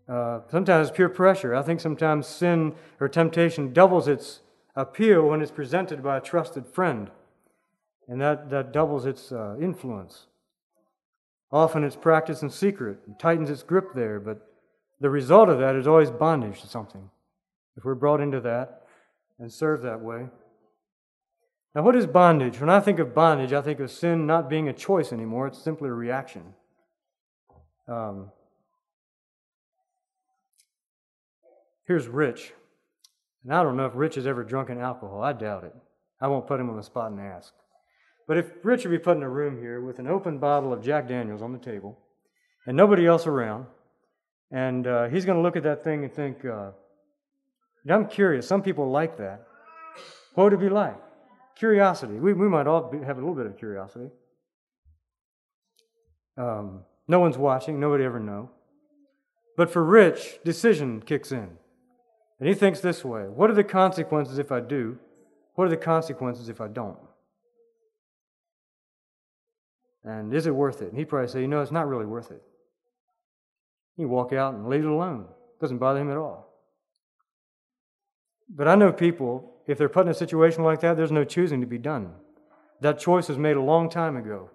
uh, 0.08 0.40
sometimes 0.50 0.90
peer 0.90 1.08
pressure. 1.08 1.54
I 1.54 1.62
think 1.62 1.80
sometimes 1.80 2.26
sin 2.26 2.74
or 3.00 3.08
temptation 3.08 3.72
doubles 3.72 4.06
its 4.08 4.40
appeal 4.74 5.28
when 5.28 5.42
it's 5.42 5.50
presented 5.50 6.02
by 6.02 6.16
a 6.16 6.20
trusted 6.20 6.66
friend, 6.66 7.10
and 8.08 8.20
that, 8.20 8.50
that 8.50 8.72
doubles 8.72 9.06
its 9.06 9.32
uh, 9.32 9.56
influence. 9.60 10.26
Often 11.50 11.84
it's 11.84 11.96
practiced 11.96 12.42
in 12.42 12.50
secret, 12.50 12.98
and 13.06 13.18
tightens 13.18 13.50
its 13.50 13.62
grip 13.62 13.94
there, 13.94 14.20
but 14.20 14.50
the 15.00 15.10
result 15.10 15.48
of 15.48 15.58
that 15.58 15.76
is 15.76 15.86
always 15.86 16.10
bondage 16.10 16.60
to 16.60 16.66
something. 16.66 17.10
If 17.76 17.84
we're 17.84 17.94
brought 17.94 18.20
into 18.20 18.40
that 18.40 18.82
and 19.38 19.52
served 19.52 19.82
that 19.84 20.00
way. 20.00 20.28
Now, 21.74 21.82
what 21.82 21.94
is 21.94 22.06
bondage? 22.06 22.58
When 22.58 22.70
I 22.70 22.80
think 22.80 22.98
of 22.98 23.14
bondage, 23.14 23.52
I 23.52 23.60
think 23.60 23.80
of 23.80 23.90
sin 23.90 24.26
not 24.26 24.48
being 24.48 24.68
a 24.68 24.72
choice 24.72 25.12
anymore, 25.12 25.46
it's 25.46 25.62
simply 25.62 25.90
a 25.90 25.92
reaction. 25.92 26.54
Um, 27.86 28.30
here's 31.87 32.09
Rich. 32.09 32.53
And 33.44 33.55
I 33.55 33.62
don't 33.62 33.77
know 33.77 33.87
if 33.87 33.92
Rich 33.94 34.16
has 34.16 34.27
ever 34.27 34.42
drunk 34.42 34.68
drunken 34.68 34.85
alcohol. 34.85 35.22
I 35.22 35.33
doubt 35.33 35.64
it. 35.64 35.75
I 36.20 36.29
won't 36.29 36.46
put 36.46 36.61
him 36.61 36.68
on 36.70 36.77
the 36.77 36.83
spot 36.83 37.11
and 37.11 37.20
ask. 37.20 37.53
But 38.27 38.38
if 38.38 38.51
Rich 38.62 38.85
would 38.85 38.90
be 38.90 38.99
put 38.99 39.16
in 39.16 39.22
a 39.22 39.29
room 39.29 39.61
here 39.61 39.81
with 39.81 39.99
an 39.99 40.09
open 40.09 40.38
bottle 40.38 40.72
of 40.72 40.83
Jack 40.83 41.09
Daniels 41.09 41.42
on 41.42 41.53
the 41.53 41.59
table 41.59 41.99
and 42.66 42.77
nobody 42.77 43.07
else 43.07 43.27
around, 43.27 43.66
and 44.51 44.87
uh, 44.87 45.05
he's 45.09 45.25
going 45.25 45.37
to 45.37 45.42
look 45.42 45.57
at 45.57 45.62
that 45.62 45.85
thing 45.85 46.05
and 46.05 46.12
think, 46.12 46.44
uh, 46.44 46.70
I'm 47.88 48.09
curious. 48.09 48.49
Some 48.49 48.62
people 48.62 48.90
like 48.90 49.16
that. 49.18 49.46
What 50.35 50.44
would 50.44 50.53
it 50.55 50.61
be 50.61 50.68
like? 50.68 50.96
Curiosity. 51.57 52.14
We, 52.14 52.33
we 52.33 52.49
might 52.49 52.66
all 52.66 52.90
be, 52.90 52.99
have 52.99 53.16
a 53.16 53.20
little 53.20 53.35
bit 53.35 53.46
of 53.46 53.57
curiosity. 53.57 54.11
Um, 56.37 56.81
no 57.07 57.20
one's 57.20 57.38
watching. 57.38 57.79
Nobody 57.79 58.05
ever 58.05 58.18
know. 58.18 58.51
But 59.57 59.70
for 59.70 59.85
Rich, 59.85 60.40
decision 60.44 61.01
kicks 61.01 61.31
in. 61.33 61.59
And 62.38 62.49
he 62.49 62.55
thinks 62.55 62.81
this 62.81 63.05
way 63.05 63.22
What 63.22 63.51
are 63.51 63.55
the 63.55 63.64
consequences 63.64 64.38
if 64.38 64.53
I 64.53 64.61
do? 64.61 64.99
What 65.55 65.66
are 65.66 65.70
the 65.70 65.77
consequences 65.77 66.49
if 66.49 66.61
I 66.61 66.68
don't? 66.68 66.99
And 70.05 70.33
is 70.33 70.46
it 70.46 70.55
worth 70.55 70.83
it? 70.83 70.90
And 70.90 70.99
he'd 70.99 71.09
probably 71.09 71.29
say, 71.29 71.40
You 71.40 71.49
know, 71.49 71.62
it's 71.62 71.72
not 71.72 71.88
really 71.88 72.07
worth 72.07 72.31
it. 72.31 72.42
You 73.97 74.09
walk 74.09 74.32
out 74.32 74.55
and 74.55 74.68
leave 74.68 74.84
it 74.84 74.91
alone. 74.91 75.26
It 75.28 75.61
doesn't 75.61 75.78
bother 75.78 76.01
him 76.01 76.11
at 76.11 76.16
all. 76.16 76.47
But 78.49 78.68
I 78.68 78.74
know 78.74 78.93
people, 78.93 79.55
if 79.66 79.78
they're 79.78 79.89
put 79.89 80.07
in 80.07 80.12
a 80.12 80.14
situation 80.14 80.62
like 80.62 80.80
that, 80.80 80.97
there's 80.97 81.11
no 81.11 81.24
choosing 81.24 81.61
to 81.61 81.66
be 81.66 81.78
done. 81.78 82.12
That 82.80 82.99
choice 82.99 83.28
was 83.28 83.39
made 83.39 83.57
a 83.57 83.62
long 83.62 83.89
time 83.89 84.16
ago. 84.16 84.51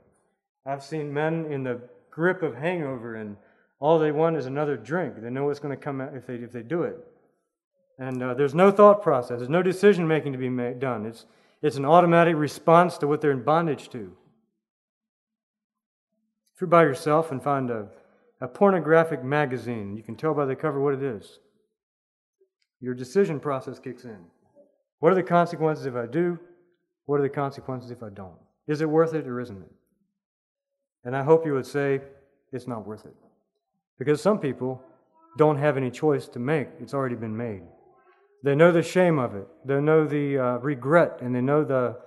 I've 0.66 0.84
seen 0.84 1.12
men 1.12 1.48
in 1.52 1.64
the 1.64 1.82
grip 2.12 2.44
of 2.44 2.56
hangover, 2.56 3.16
and 3.16 3.36
all 3.80 3.98
they 3.98 4.12
want 4.12 4.38
is 4.38 4.46
another 4.46 4.78
drink. 4.78 5.16
They 5.18 5.30
know 5.30 5.46
what's 5.46 5.60
going 5.60 5.76
to 5.76 5.84
come 5.84 6.00
out 6.00 6.16
if 6.16 6.28
they, 6.28 6.36
if 6.36 6.52
they 6.52 6.62
do 6.62 6.84
it. 6.84 7.00
And 8.02 8.22
uh, 8.22 8.34
there's 8.34 8.54
no 8.54 8.70
thought 8.70 9.02
process, 9.02 9.38
there's 9.38 9.49
no 9.49 9.64
decision 9.64 10.06
making 10.06 10.34
to 10.34 10.38
be 10.38 10.49
made, 10.49 10.80
done. 10.80 11.06
It's, 11.06 11.26
it's 11.62 11.78
an 11.78 11.86
automatic 11.86 12.36
response 12.36 12.97
to 12.97 13.08
what 13.08 13.22
they're 13.22 13.32
in 13.32 13.43
bondage 13.43 13.89
to. 13.91 14.12
If 16.54 16.62
you're 16.62 16.68
by 16.68 16.84
yourself 16.84 17.32
and 17.32 17.41
find 17.41 17.70
a 17.70 17.88
a 18.41 18.47
pornographic 18.47 19.24
magazine. 19.24 19.95
You 19.95 20.02
can 20.02 20.16
tell 20.16 20.34
by 20.34 20.45
the 20.45 20.56
cover 20.56 20.82
what 20.82 20.95
it 20.95 21.04
is. 21.04 21.39
Your 22.82 22.95
decision 22.95 23.39
process 23.39 23.80
kicks 23.80 24.04
in. 24.04 24.18
What 24.99 25.12
are 25.12 25.16
the 25.16 25.24
consequences 25.24 25.86
if 25.86 25.95
I 25.95 26.08
do? 26.08 26.39
What 27.06 27.20
are 27.20 27.24
the 27.24 27.30
consequences 27.30 27.91
if 27.91 28.02
I 28.02 28.10
don't? 28.10 28.38
Is 28.68 28.82
it 28.82 28.89
worth 28.89 29.14
it 29.14 29.28
or 29.28 29.39
isn't 29.39 29.62
it? 29.62 29.72
And 31.04 31.16
I 31.16 31.24
hope 31.24 31.45
you 31.45 31.54
would 31.54 31.66
say 31.66 32.02
it's 32.52 32.68
not 32.68 32.86
worth 32.86 33.06
it. 33.06 33.16
Because 33.99 34.22
some 34.22 34.39
people 34.39 34.82
don't 35.38 35.58
have 35.58 35.78
any 35.78 35.91
choice 35.91 36.28
to 36.30 36.39
make, 36.39 36.68
it's 36.80 36.93
already 36.93 37.16
been 37.16 37.38
made. 37.38 37.62
They 38.44 38.56
know 38.56 38.72
the 38.72 38.82
shame 38.82 39.20
of 39.20 39.36
it, 39.36 39.48
they 39.66 39.80
know 39.80 40.06
the 40.06 40.38
uh, 40.38 40.58
regret, 40.58 41.20
and 41.22 41.36
they 41.36 41.42
know 41.42 41.64
the, 41.64 41.98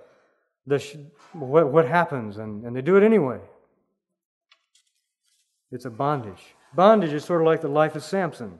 the 0.67 0.79
sh- 0.79 0.97
what, 1.31 1.71
what 1.71 1.87
happens, 1.87 2.37
and, 2.37 2.65
and 2.65 2.75
they 2.75 2.81
do 2.81 2.97
it 2.97 3.03
anyway. 3.03 3.39
It's 5.71 5.85
a 5.85 5.89
bondage. 5.89 6.55
Bondage 6.73 7.13
is 7.13 7.23
sort 7.23 7.41
of 7.41 7.47
like 7.47 7.61
the 7.61 7.69
life 7.69 7.95
of 7.95 8.03
Samson. 8.03 8.59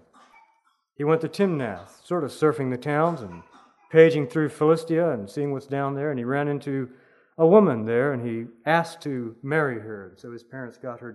He 0.97 1.03
went 1.03 1.21
to 1.21 1.27
Timnath, 1.27 2.05
sort 2.05 2.23
of 2.23 2.31
surfing 2.31 2.71
the 2.71 2.77
towns 2.77 3.21
and 3.21 3.43
paging 3.91 4.27
through 4.27 4.49
Philistia 4.49 5.11
and 5.11 5.29
seeing 5.29 5.51
what's 5.51 5.67
down 5.67 5.95
there, 5.95 6.09
and 6.09 6.17
he 6.17 6.25
ran 6.25 6.47
into 6.47 6.89
a 7.37 7.45
woman 7.45 7.85
there, 7.85 8.13
and 8.13 8.25
he 8.25 8.45
asked 8.65 9.01
to 9.01 9.35
marry 9.43 9.79
her. 9.79 10.09
And 10.09 10.19
So 10.19 10.31
his 10.31 10.43
parents 10.43 10.77
got 10.77 11.01
her, 11.01 11.13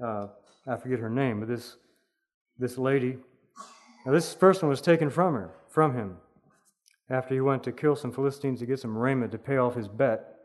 uh, 0.00 0.26
I 0.66 0.76
forget 0.76 1.00
her 1.00 1.10
name, 1.10 1.40
but 1.40 1.48
this, 1.48 1.76
this 2.58 2.78
lady. 2.78 3.18
Now, 4.06 4.12
this 4.12 4.34
person 4.34 4.68
was 4.68 4.80
taken 4.80 5.10
from 5.10 5.34
her, 5.34 5.50
from 5.72 5.94
him, 5.94 6.16
after 7.08 7.34
he 7.34 7.40
went 7.40 7.64
to 7.64 7.72
kill 7.72 7.96
some 7.96 8.12
Philistines 8.12 8.60
to 8.60 8.66
get 8.66 8.78
some 8.78 8.96
raiment 8.96 9.32
to 9.32 9.38
pay 9.38 9.56
off 9.56 9.74
his 9.74 9.88
bet. 9.88 10.36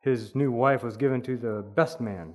His 0.00 0.34
new 0.34 0.50
wife 0.50 0.82
was 0.82 0.96
given 0.96 1.20
to 1.22 1.36
the 1.36 1.64
best 1.74 2.00
man. 2.00 2.34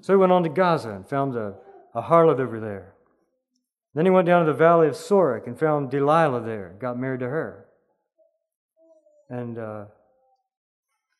So 0.00 0.12
he 0.12 0.16
went 0.16 0.32
on 0.32 0.42
to 0.44 0.48
Gaza 0.48 0.90
and 0.90 1.06
found 1.06 1.36
a, 1.36 1.54
a 1.94 2.02
harlot 2.02 2.38
over 2.38 2.60
there. 2.60 2.94
Then 3.94 4.06
he 4.06 4.10
went 4.10 4.26
down 4.26 4.44
to 4.44 4.52
the 4.52 4.58
valley 4.58 4.88
of 4.88 4.94
Sorek 4.94 5.46
and 5.46 5.58
found 5.58 5.90
Delilah 5.90 6.42
there, 6.42 6.76
got 6.78 6.98
married 6.98 7.20
to 7.20 7.28
her. 7.28 7.66
And 9.28 9.58
uh, 9.58 9.86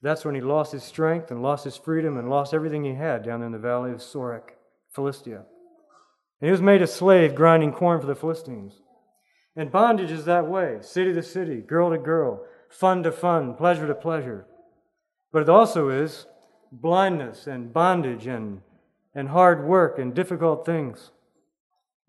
that's 0.03 0.24
when 0.24 0.35
he 0.35 0.41
lost 0.41 0.72
his 0.72 0.85
strength 0.85 1.31
and 1.31 1.43
lost 1.43 1.64
his 1.64 1.77
freedom 1.77 2.16
and 2.16 2.31
lost 2.31 2.55
everything 2.55 2.85
he 2.85 2.95
had 2.95 3.24
down 3.24 3.43
in 3.43 3.53
the 3.53 3.59
valley 3.59 3.91
of 3.91 3.99
Sorek, 3.99 4.51
Philistia. 4.93 5.45
And 6.41 6.49
he 6.49 6.51
was 6.51 6.61
made 6.62 6.83
a 6.83 6.87
slave 6.87 7.35
grinding 7.35 7.72
corn 7.72 8.01
for 8.01 8.07
the 8.07 8.14
Philistines. 8.14 8.74
And 9.57 9.72
bondage 9.72 10.11
is 10.11 10.26
that 10.26 10.46
way 10.46 10.78
city 10.82 11.14
to 11.14 11.22
city, 11.22 11.62
girl 11.62 11.90
to 11.90 11.98
girl, 11.98 12.44
fun 12.68 13.02
to 13.04 13.12
fun, 13.12 13.54
pleasure 13.54 13.86
to 13.86 13.94
pleasure. 13.94 14.46
But 15.32 15.42
it 15.42 15.48
also 15.48 15.88
is 15.88 16.26
blindness 16.70 17.46
and 17.46 17.72
bondage 17.72 18.26
and, 18.26 18.61
and 19.14 19.28
hard 19.28 19.64
work 19.64 19.98
and 19.98 20.14
difficult 20.14 20.66
things 20.66 21.11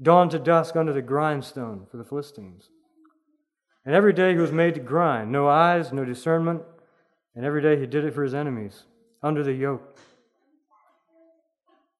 dawn 0.02 0.30
to 0.30 0.40
dusk 0.40 0.76
under 0.76 0.94
the 0.94 1.02
grindstone 1.02 1.88
for 1.90 1.98
the 1.98 2.04
Philistines. 2.04 2.70
And 3.86 3.96
every 3.96 4.14
day 4.14 4.34
he 4.34 4.40
was 4.40 4.52
made 4.52 4.76
to 4.76 4.80
grind, 4.82 5.32
no 5.32 5.48
eyes, 5.48 5.94
no 5.94 6.04
discernment, 6.04 6.62
and 7.36 7.46
every 7.46 7.62
day 7.62 7.80
he 7.80 7.86
did 7.86 8.04
it 8.04 8.14
for 8.14 8.24
his 8.24 8.34
enemies, 8.34 8.84
under 9.24 9.44
the 9.44 9.54
yoke. 9.54 9.98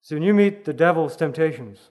So 0.02 0.14
when 0.14 0.22
you 0.22 0.34
meet 0.34 0.64
the 0.64 0.72
devil's 0.72 1.16
temptations, 1.16 1.90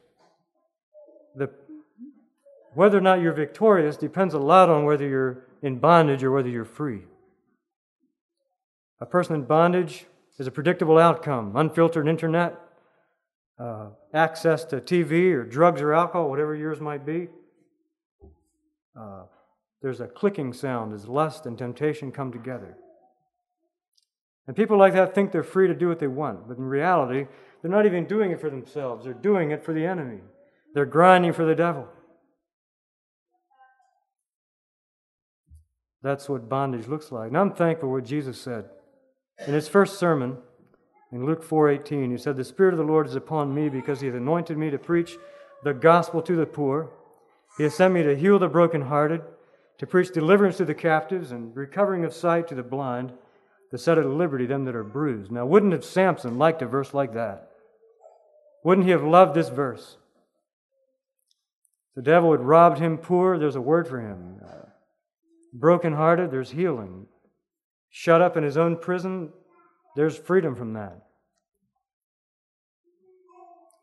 whether 2.77 2.99
or 2.99 3.01
not 3.01 3.19
you're 3.21 3.33
victorious 3.33 3.97
depends 3.97 4.35
a 4.35 4.39
lot 4.39 4.69
on 4.69 4.85
whether 4.85 5.07
you're 5.07 5.47
in 5.63 5.79
bondage 5.79 6.23
or 6.23 6.29
whether 6.29 6.47
you're 6.47 6.63
free. 6.63 7.01
A 9.01 9.05
person 9.05 9.33
in 9.33 9.45
bondage 9.45 10.05
is 10.37 10.45
a 10.45 10.51
predictable 10.51 10.99
outcome 10.99 11.55
unfiltered 11.55 12.07
internet, 12.07 12.55
uh, 13.57 13.87
access 14.13 14.63
to 14.65 14.79
TV 14.79 15.33
or 15.33 15.43
drugs 15.43 15.81
or 15.81 15.91
alcohol, 15.91 16.29
whatever 16.29 16.53
yours 16.53 16.79
might 16.79 17.03
be. 17.03 17.29
Uh, 18.95 19.23
there's 19.81 19.99
a 19.99 20.05
clicking 20.05 20.53
sound 20.53 20.93
as 20.93 21.07
lust 21.07 21.47
and 21.47 21.57
temptation 21.57 22.11
come 22.11 22.31
together. 22.31 22.77
And 24.45 24.55
people 24.55 24.77
like 24.77 24.93
that 24.93 25.15
think 25.15 25.31
they're 25.31 25.41
free 25.41 25.67
to 25.67 25.73
do 25.73 25.87
what 25.87 25.97
they 25.97 26.05
want, 26.05 26.47
but 26.47 26.59
in 26.59 26.63
reality, 26.63 27.25
they're 27.63 27.71
not 27.71 27.87
even 27.87 28.05
doing 28.05 28.29
it 28.29 28.39
for 28.39 28.51
themselves, 28.51 29.03
they're 29.03 29.15
doing 29.15 29.49
it 29.49 29.65
for 29.65 29.73
the 29.73 29.87
enemy. 29.87 30.19
They're 30.75 30.85
grinding 30.85 31.33
for 31.33 31.43
the 31.43 31.55
devil. 31.55 31.87
That's 36.07 36.29
what 36.29 36.47
bondage 36.47 36.87
looks 36.87 37.11
like. 37.11 37.27
And 37.27 37.37
I'm 37.37 37.51
thankful 37.51 37.89
for 37.89 37.95
what 37.95 38.05
Jesus 38.05 38.39
said. 38.39 38.69
In 39.45 39.53
his 39.53 39.67
first 39.67 39.99
sermon, 39.99 40.37
in 41.11 41.25
Luke 41.25 41.43
4:18, 41.43 42.11
he 42.11 42.17
said, 42.17 42.37
"The 42.37 42.45
spirit 42.45 42.73
of 42.73 42.77
the 42.77 42.85
Lord 42.85 43.07
is 43.07 43.15
upon 43.15 43.53
me 43.53 43.67
because 43.67 43.99
he 43.99 44.07
has 44.07 44.15
anointed 44.15 44.57
me 44.57 44.69
to 44.69 44.79
preach 44.79 45.17
the 45.65 45.73
gospel 45.73 46.21
to 46.21 46.37
the 46.37 46.45
poor. 46.45 46.91
He 47.57 47.63
has 47.63 47.75
sent 47.75 47.93
me 47.93 48.03
to 48.03 48.15
heal 48.15 48.39
the 48.39 48.47
brokenhearted, 48.47 49.21
to 49.79 49.85
preach 49.85 50.13
deliverance 50.13 50.55
to 50.57 50.63
the 50.63 50.73
captives 50.73 51.33
and 51.33 51.53
recovering 51.53 52.05
of 52.05 52.13
sight 52.13 52.47
to 52.47 52.55
the 52.55 52.63
blind, 52.63 53.11
to 53.71 53.77
set 53.77 53.97
at 53.97 54.05
liberty 54.05 54.45
them 54.45 54.63
that 54.63 54.77
are 54.77 54.85
bruised." 54.85 55.29
Now, 55.29 55.45
wouldn't 55.45 55.73
have 55.73 55.83
Samson 55.83 56.37
liked 56.37 56.61
a 56.61 56.67
verse 56.67 56.93
like 56.93 57.11
that? 57.15 57.51
Wouldn't 58.63 58.85
he 58.85 58.91
have 58.91 59.03
loved 59.03 59.33
this 59.33 59.49
verse? 59.49 59.97
The 61.95 62.01
devil 62.01 62.31
had 62.31 62.39
robbed 62.39 62.77
him 62.77 62.97
poor, 62.97 63.37
there's 63.37 63.57
a 63.57 63.61
word 63.61 63.89
for 63.89 63.99
him. 63.99 64.39
Brokenhearted, 65.53 66.31
there's 66.31 66.51
healing. 66.51 67.07
Shut 67.89 68.21
up 68.21 68.37
in 68.37 68.43
his 68.43 68.57
own 68.57 68.77
prison, 68.77 69.31
there's 69.95 70.17
freedom 70.17 70.55
from 70.55 70.73
that. 70.73 71.07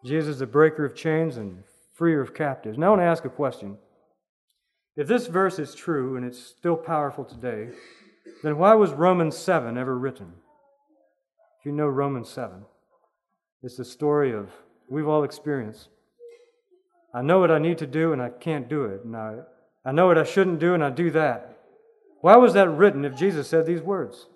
Jesus 0.04 0.34
is 0.34 0.38
the 0.38 0.46
breaker 0.46 0.84
of 0.84 0.94
chains 0.94 1.36
and 1.36 1.64
freer 1.94 2.20
of 2.20 2.34
captives. 2.34 2.76
Now 2.76 2.86
I 2.86 2.90
want 2.90 3.00
to 3.00 3.06
ask 3.06 3.24
a 3.24 3.30
question. 3.30 3.78
If 4.96 5.08
this 5.08 5.26
verse 5.26 5.58
is 5.58 5.74
true 5.74 6.16
and 6.16 6.24
it's 6.24 6.38
still 6.38 6.76
powerful 6.76 7.24
today, 7.24 7.70
then 8.42 8.58
why 8.58 8.74
was 8.74 8.92
Romans 8.92 9.36
7 9.36 9.76
ever 9.76 9.98
written? 9.98 10.34
If 11.58 11.66
you 11.66 11.72
know 11.72 11.86
Romans 11.86 12.28
7, 12.28 12.64
it's 13.62 13.76
the 13.76 13.84
story 13.84 14.32
of 14.32 14.50
we've 14.88 15.08
all 15.08 15.24
experienced. 15.24 15.88
I 17.14 17.22
know 17.22 17.38
what 17.38 17.50
I 17.50 17.58
need 17.58 17.78
to 17.78 17.86
do 17.86 18.12
and 18.12 18.20
I 18.20 18.28
can't 18.28 18.68
do 18.68 18.84
it. 18.84 19.04
And 19.04 19.16
I, 19.16 19.38
I 19.84 19.92
know 19.92 20.06
what 20.06 20.18
I 20.18 20.24
shouldn't 20.24 20.60
do 20.60 20.74
and 20.74 20.84
I 20.84 20.90
do 20.90 21.10
that. 21.12 21.53
Why 22.24 22.36
was 22.36 22.54
that 22.54 22.70
written 22.70 23.04
if 23.04 23.14
Jesus 23.14 23.48
said 23.48 23.66
these 23.66 23.82
words? 23.82 24.28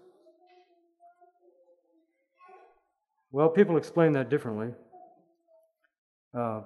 Well, 3.33 3.49
people 3.49 3.79
explain 3.79 4.13
that 4.13 4.29
differently. 4.29 4.75
Uh, 6.35 6.65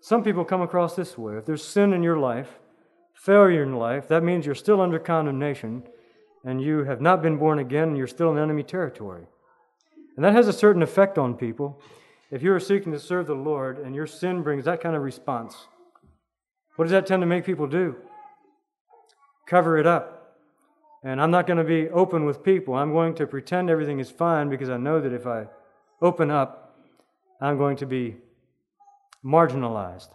some 0.00 0.24
people 0.24 0.44
come 0.44 0.60
across 0.60 0.96
this 0.96 1.16
way 1.16 1.36
if 1.36 1.46
there's 1.46 1.62
sin 1.62 1.92
in 1.92 2.02
your 2.02 2.16
life, 2.18 2.58
failure 3.14 3.62
in 3.62 3.76
life, 3.76 4.08
that 4.08 4.24
means 4.24 4.44
you're 4.44 4.56
still 4.56 4.80
under 4.80 4.98
condemnation 4.98 5.84
and 6.44 6.60
you 6.60 6.82
have 6.82 7.00
not 7.00 7.22
been 7.22 7.36
born 7.36 7.60
again 7.60 7.90
and 7.90 7.96
you're 7.96 8.08
still 8.08 8.32
in 8.32 8.38
enemy 8.38 8.64
territory. 8.64 9.28
And 10.16 10.24
that 10.24 10.32
has 10.32 10.48
a 10.48 10.52
certain 10.52 10.82
effect 10.82 11.18
on 11.18 11.34
people. 11.34 11.80
If 12.32 12.42
you 12.42 12.52
are 12.52 12.58
seeking 12.58 12.90
to 12.90 12.98
serve 12.98 13.28
the 13.28 13.34
Lord 13.34 13.78
and 13.78 13.94
your 13.94 14.08
sin 14.08 14.42
brings 14.42 14.64
that 14.64 14.80
kind 14.80 14.96
of 14.96 15.02
response, 15.02 15.68
what 16.74 16.86
does 16.86 16.90
that 16.90 17.06
tend 17.06 17.22
to 17.22 17.26
make 17.26 17.44
people 17.44 17.68
do? 17.68 17.94
Cover 19.46 19.78
it 19.78 19.86
up. 19.86 20.11
And 21.04 21.20
I'm 21.20 21.30
not 21.30 21.46
going 21.46 21.58
to 21.58 21.64
be 21.64 21.88
open 21.90 22.24
with 22.24 22.44
people. 22.44 22.74
I'm 22.74 22.92
going 22.92 23.14
to 23.16 23.26
pretend 23.26 23.70
everything 23.70 23.98
is 23.98 24.10
fine 24.10 24.48
because 24.48 24.70
I 24.70 24.76
know 24.76 25.00
that 25.00 25.12
if 25.12 25.26
I 25.26 25.46
open 26.00 26.30
up, 26.30 26.76
I'm 27.40 27.58
going 27.58 27.76
to 27.78 27.86
be 27.86 28.16
marginalized. 29.24 30.08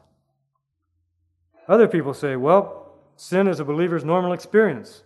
Other 1.68 1.88
people 1.88 2.14
say, 2.14 2.38
well, 2.38 2.94
sin 3.18 3.48
is 3.48 3.60
a 3.60 3.66
believer's 3.66 4.06
normal 4.06 4.32
experience. 4.32 5.04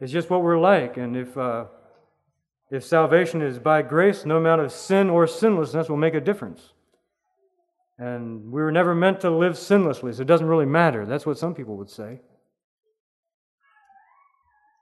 It's 0.00 0.12
just 0.12 0.28
what 0.28 0.42
we're 0.42 0.58
like. 0.58 0.98
And 0.98 1.16
if, 1.16 1.36
uh, 1.38 1.66
if 2.70 2.84
salvation 2.84 3.40
is 3.40 3.58
by 3.58 3.80
grace, 3.80 4.26
no 4.26 4.36
amount 4.36 4.60
of 4.60 4.72
sin 4.72 5.08
or 5.08 5.26
sinlessness 5.26 5.88
will 5.88 5.96
make 5.96 6.14
a 6.14 6.20
difference. 6.20 6.72
And 7.96 8.52
we 8.52 8.60
were 8.60 8.72
never 8.72 8.94
meant 8.94 9.20
to 9.20 9.30
live 9.30 9.54
sinlessly, 9.54 10.14
so 10.14 10.22
it 10.22 10.26
doesn't 10.26 10.48
really 10.48 10.66
matter. 10.66 11.06
That's 11.06 11.24
what 11.24 11.38
some 11.38 11.54
people 11.54 11.76
would 11.76 11.88
say. 11.88 12.20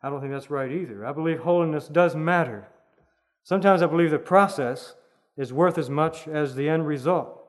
I 0.03 0.11
don't 0.11 0.21
think 0.21 0.33
that's 0.33 0.51
right 0.51 0.71
either. 0.71 1.07
I 1.07 1.13
believe 1.13 1.41
holiness 1.41 1.89
does 1.89 2.17
matter. 2.17 2.69
Sometimes 3.45 3.83
I 3.83 3.87
believe 3.87 4.11
the 4.11 4.19
process 4.19 4.95
is 5.37 5.53
worth 5.53 5.79
as 5.79 5.89
much 5.89 6.27
as 6.29 6.55
the 6.55 6.69
end 6.69 6.87
result. 6.87 7.43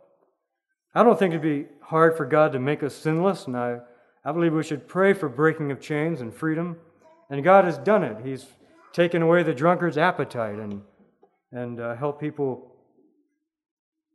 I 0.95 1.03
don't 1.03 1.17
think 1.17 1.31
it'd 1.33 1.41
be 1.41 1.67
hard 1.81 2.15
for 2.15 2.25
God 2.25 2.51
to 2.53 2.59
make 2.59 2.83
us 2.83 2.95
sinless, 2.95 3.47
and 3.47 3.57
I, 3.57 3.79
I 4.23 4.31
believe 4.31 4.53
we 4.53 4.63
should 4.63 4.87
pray 4.87 5.13
for 5.13 5.27
breaking 5.27 5.71
of 5.71 5.81
chains 5.81 6.21
and 6.21 6.33
freedom. 6.33 6.77
And 7.29 7.43
God 7.43 7.65
has 7.65 7.77
done 7.79 8.03
it. 8.03 8.17
He's 8.23 8.45
taken 8.91 9.23
away 9.23 9.41
the 9.41 9.53
drunkard's 9.53 9.97
appetite 9.97 10.59
and, 10.59 10.81
and 11.51 11.79
uh, 11.79 11.95
help 11.95 12.19
people 12.19 12.75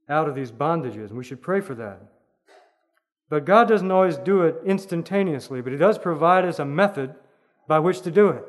out 0.09 0.29
of 0.29 0.37
these 0.37 0.53
bondages. 0.53 1.09
And 1.09 1.19
we 1.19 1.25
should 1.25 1.43
pray 1.43 1.61
for 1.61 1.75
that. 1.75 2.01
But 3.29 3.45
God 3.45 3.69
doesn't 3.69 3.91
always 3.91 4.17
do 4.17 4.43
it 4.43 4.57
instantaneously, 4.65 5.61
but 5.61 5.73
He 5.73 5.79
does 5.79 5.99
provide 5.99 6.45
us 6.45 6.61
a 6.61 6.65
method 6.65 7.15
by 7.69 7.79
which 7.79 8.01
to 8.01 8.11
do 8.11 8.31
it. 8.31 8.45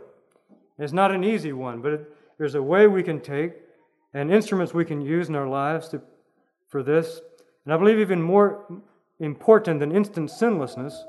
It's 0.79 0.93
not 0.93 1.11
an 1.11 1.23
easy 1.23 1.53
one, 1.53 1.81
but 1.81 1.93
it, 1.93 2.13
there's 2.37 2.55
a 2.55 2.63
way 2.63 2.87
we 2.87 3.03
can 3.03 3.19
take 3.19 3.51
and 4.13 4.31
instruments 4.31 4.73
we 4.73 4.85
can 4.85 5.01
use 5.01 5.29
in 5.29 5.35
our 5.35 5.47
lives 5.47 5.89
to, 5.89 6.01
for 6.67 6.81
this. 6.81 7.21
And 7.65 7.73
I 7.73 7.77
believe 7.77 7.99
even 7.99 8.21
more 8.21 8.65
important 9.19 9.81
than 9.81 9.95
instant 9.95 10.31
sinlessness 10.31 11.03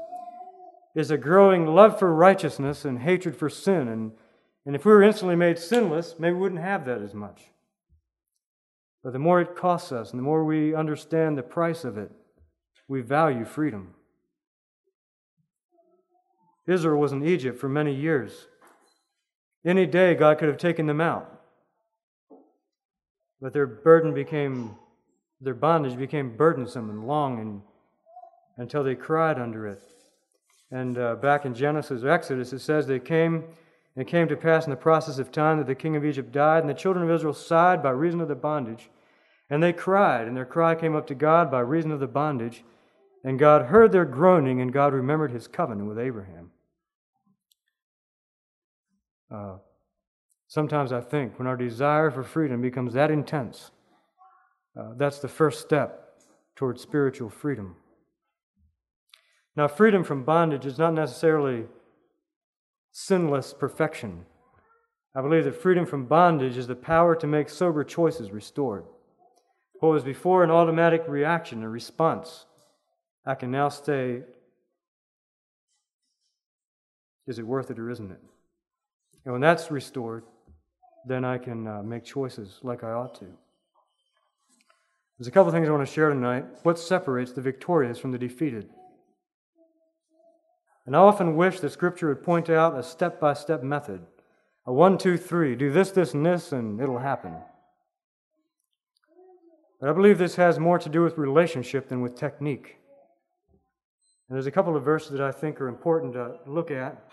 is 0.95 1.11
a 1.11 1.17
growing 1.17 1.67
love 1.67 1.99
for 1.99 2.13
righteousness 2.13 2.85
and 2.85 2.99
hatred 2.99 3.37
for 3.37 3.49
sin. 3.49 3.89
And, 3.89 4.13
and 4.67 4.75
if 4.75 4.85
we 4.85 4.93
were 4.93 5.05
instantly 5.05 5.37
made 5.37 5.59
sinless, 5.59 6.17
maybe 6.19 6.35
we 6.35 6.41
wouldn't 6.41 6.61
have 6.61 6.85
that 6.87 7.01
as 7.01 7.15
much. 7.15 7.43
But 9.05 9.13
the 9.13 9.19
more 9.21 9.41
it 9.41 9.57
costs 9.57 9.93
us 9.93 10.11
and 10.11 10.19
the 10.19 10.25
more 10.25 10.45
we 10.45 10.75
understand 10.75 11.39
the 11.39 11.43
price 11.43 11.85
of 11.85 11.97
it, 11.97 12.11
we 12.89 13.01
value 13.01 13.45
freedom. 13.45 13.95
Israel 16.67 17.01
was 17.01 17.13
in 17.13 17.25
Egypt 17.25 17.59
for 17.59 17.69
many 17.69 17.95
years. 17.95 18.47
Any 19.65 19.87
day, 19.87 20.15
God 20.15 20.39
could 20.39 20.49
have 20.49 20.59
taken 20.59 20.87
them 20.87 21.01
out. 21.01 21.41
But 23.41 23.53
their 23.53 23.67
burden 23.67 24.15
became, 24.15 24.77
their 25.41 25.55
bondage 25.55 25.99
became 25.99 26.37
burdensome 26.37 26.91
and 26.91 27.07
long 27.07 27.41
and, 27.41 27.63
until 28.57 28.85
they 28.85 28.95
cried 28.95 29.39
under 29.39 29.67
it. 29.67 29.83
And 30.71 30.99
uh, 30.99 31.17
back 31.17 31.45
in 31.45 31.55
Genesis, 31.55 32.03
or 32.03 32.11
Exodus, 32.11 32.53
it 32.53 32.61
says 32.61 32.87
they 32.87 33.01
came, 33.01 33.35
and 33.95 34.07
it 34.07 34.07
came 34.07 34.29
to 34.29 34.37
pass 34.37 34.67
in 34.67 34.71
the 34.71 34.77
process 34.77 35.19
of 35.19 35.33
time 35.33 35.59
that 35.59 35.67
the 35.67 35.75
king 35.75 35.97
of 35.97 36.05
Egypt 36.05 36.31
died, 36.31 36.63
and 36.63 36.71
the 36.71 36.75
children 36.75 37.05
of 37.05 37.15
Israel 37.15 37.35
sighed 37.35 37.83
by 37.83 37.91
reason 37.91 38.21
of 38.21 38.29
the 38.29 38.35
bondage. 38.35 38.89
And 39.49 39.63
they 39.63 39.73
cried, 39.73 40.29
and 40.29 40.37
their 40.37 40.45
cry 40.45 40.75
came 40.75 40.95
up 40.95 41.07
to 41.09 41.15
God 41.15 41.51
by 41.51 41.61
reason 41.61 41.91
of 41.91 41.99
the 41.99 42.07
bondage. 42.07 42.63
And 43.25 43.39
God 43.39 43.67
heard 43.67 43.93
their 43.93 44.05
groaning, 44.05 44.61
and 44.61 44.73
God 44.73 44.95
remembered 44.95 45.31
his 45.31 45.47
covenant 45.47 45.89
with 45.89 45.99
Abraham. 45.99 46.51
Uh, 49.31 49.57
sometimes 50.49 50.93
I 50.93 51.01
think 51.01 51.39
when 51.39 51.47
our 51.47 51.57
desire 51.57 52.11
for 52.11 52.23
freedom 52.23 52.63
becomes 52.63 52.95
that 52.95 53.11
intense, 53.11 53.71
uh, 54.79 54.95
that's 54.97 55.19
the 55.19 55.29
first 55.29 55.61
step 55.61 56.23
towards 56.57 56.81
spiritual 56.81 57.29
freedom. 57.29 57.77
Now, 59.57 59.69
freedom 59.69 60.05
from 60.05 60.25
bondage 60.25 60.65
is 60.65 60.79
not 60.79 60.95
necessarily 60.95 61.65
sinless 62.93 63.53
perfection. 63.53 64.25
I 65.15 65.21
believe 65.21 65.45
that 65.45 65.61
freedom 65.61 65.87
from 65.87 66.07
bondage 66.07 66.57
is 66.57 66.67
the 66.67 66.77
power 66.77 67.15
to 67.17 67.27
make 67.27 67.49
sober 67.49 67.85
choices 67.85 68.31
restored. 68.31 68.85
What 69.81 69.91
was 69.91 70.05
before 70.05 70.45
an 70.45 70.51
automatic 70.51 71.05
reaction, 71.09 71.63
a 71.63 71.69
response, 71.69 72.47
I 73.27 73.35
can 73.35 73.51
now 73.51 73.69
say, 73.69 74.23
is 77.27 77.39
it 77.39 77.47
worth 77.47 77.71
it 77.71 77.79
or 77.79 77.91
isn't 77.91 78.11
it? 78.11 78.21
And 79.25 79.33
when 79.33 79.41
that's 79.41 79.71
restored, 79.71 80.25
then 81.07 81.25
I 81.25 81.39
can 81.39 81.67
uh, 81.67 81.83
make 81.83 82.05
choices 82.05 82.59
like 82.63 82.83
I 82.83 82.93
ought 82.93 83.15
to. 83.21 83.27
There's 85.19 85.29
a 85.29 85.31
couple 85.31 85.49
of 85.49 85.55
things 85.55 85.69
I 85.69 85.73
want 85.73 85.87
to 85.87 85.93
share 85.93 86.09
tonight. 86.09 86.47
What 86.63 86.79
separates 86.79 87.33
the 87.33 87.43
victorious 87.43 87.99
from 87.99 88.13
the 88.13 88.19
defeated? 88.19 88.71
And 90.87 90.97
I 90.97 91.01
often 91.01 91.37
wish 91.37 91.61
that 91.61 91.71
Scripture 91.71 92.09
would 92.09 92.25
point 92.25 92.49
out 92.49 92.79
a 92.79 92.83
step 92.83 93.21
by 93.21 93.35
step 93.35 93.63
method 93.63 94.07
a 94.67 94.73
one, 94.73 94.99
two, 94.99 95.17
three. 95.17 95.55
Do 95.57 95.71
this, 95.71 95.91
this, 95.91 96.15
and 96.15 96.25
this, 96.25 96.53
and 96.53 96.81
it'll 96.81 96.99
happen. 96.99 97.35
But 99.81 99.89
I 99.89 99.93
believe 99.93 100.19
this 100.19 100.37
has 100.37 100.59
more 100.59 100.79
to 100.79 100.89
do 100.89 101.03
with 101.03 101.17
relationship 101.17 101.89
than 101.89 102.03
with 102.03 102.15
technique. 102.15 102.80
And 104.31 104.37
there's 104.37 104.47
a 104.47 104.53
couple 104.53 104.77
of 104.77 104.85
verses 104.85 105.11
that 105.11 105.21
I 105.21 105.33
think 105.33 105.61
are 105.61 105.67
important 105.67 106.13
to 106.13 106.37
look 106.47 106.71
at. 106.71 107.05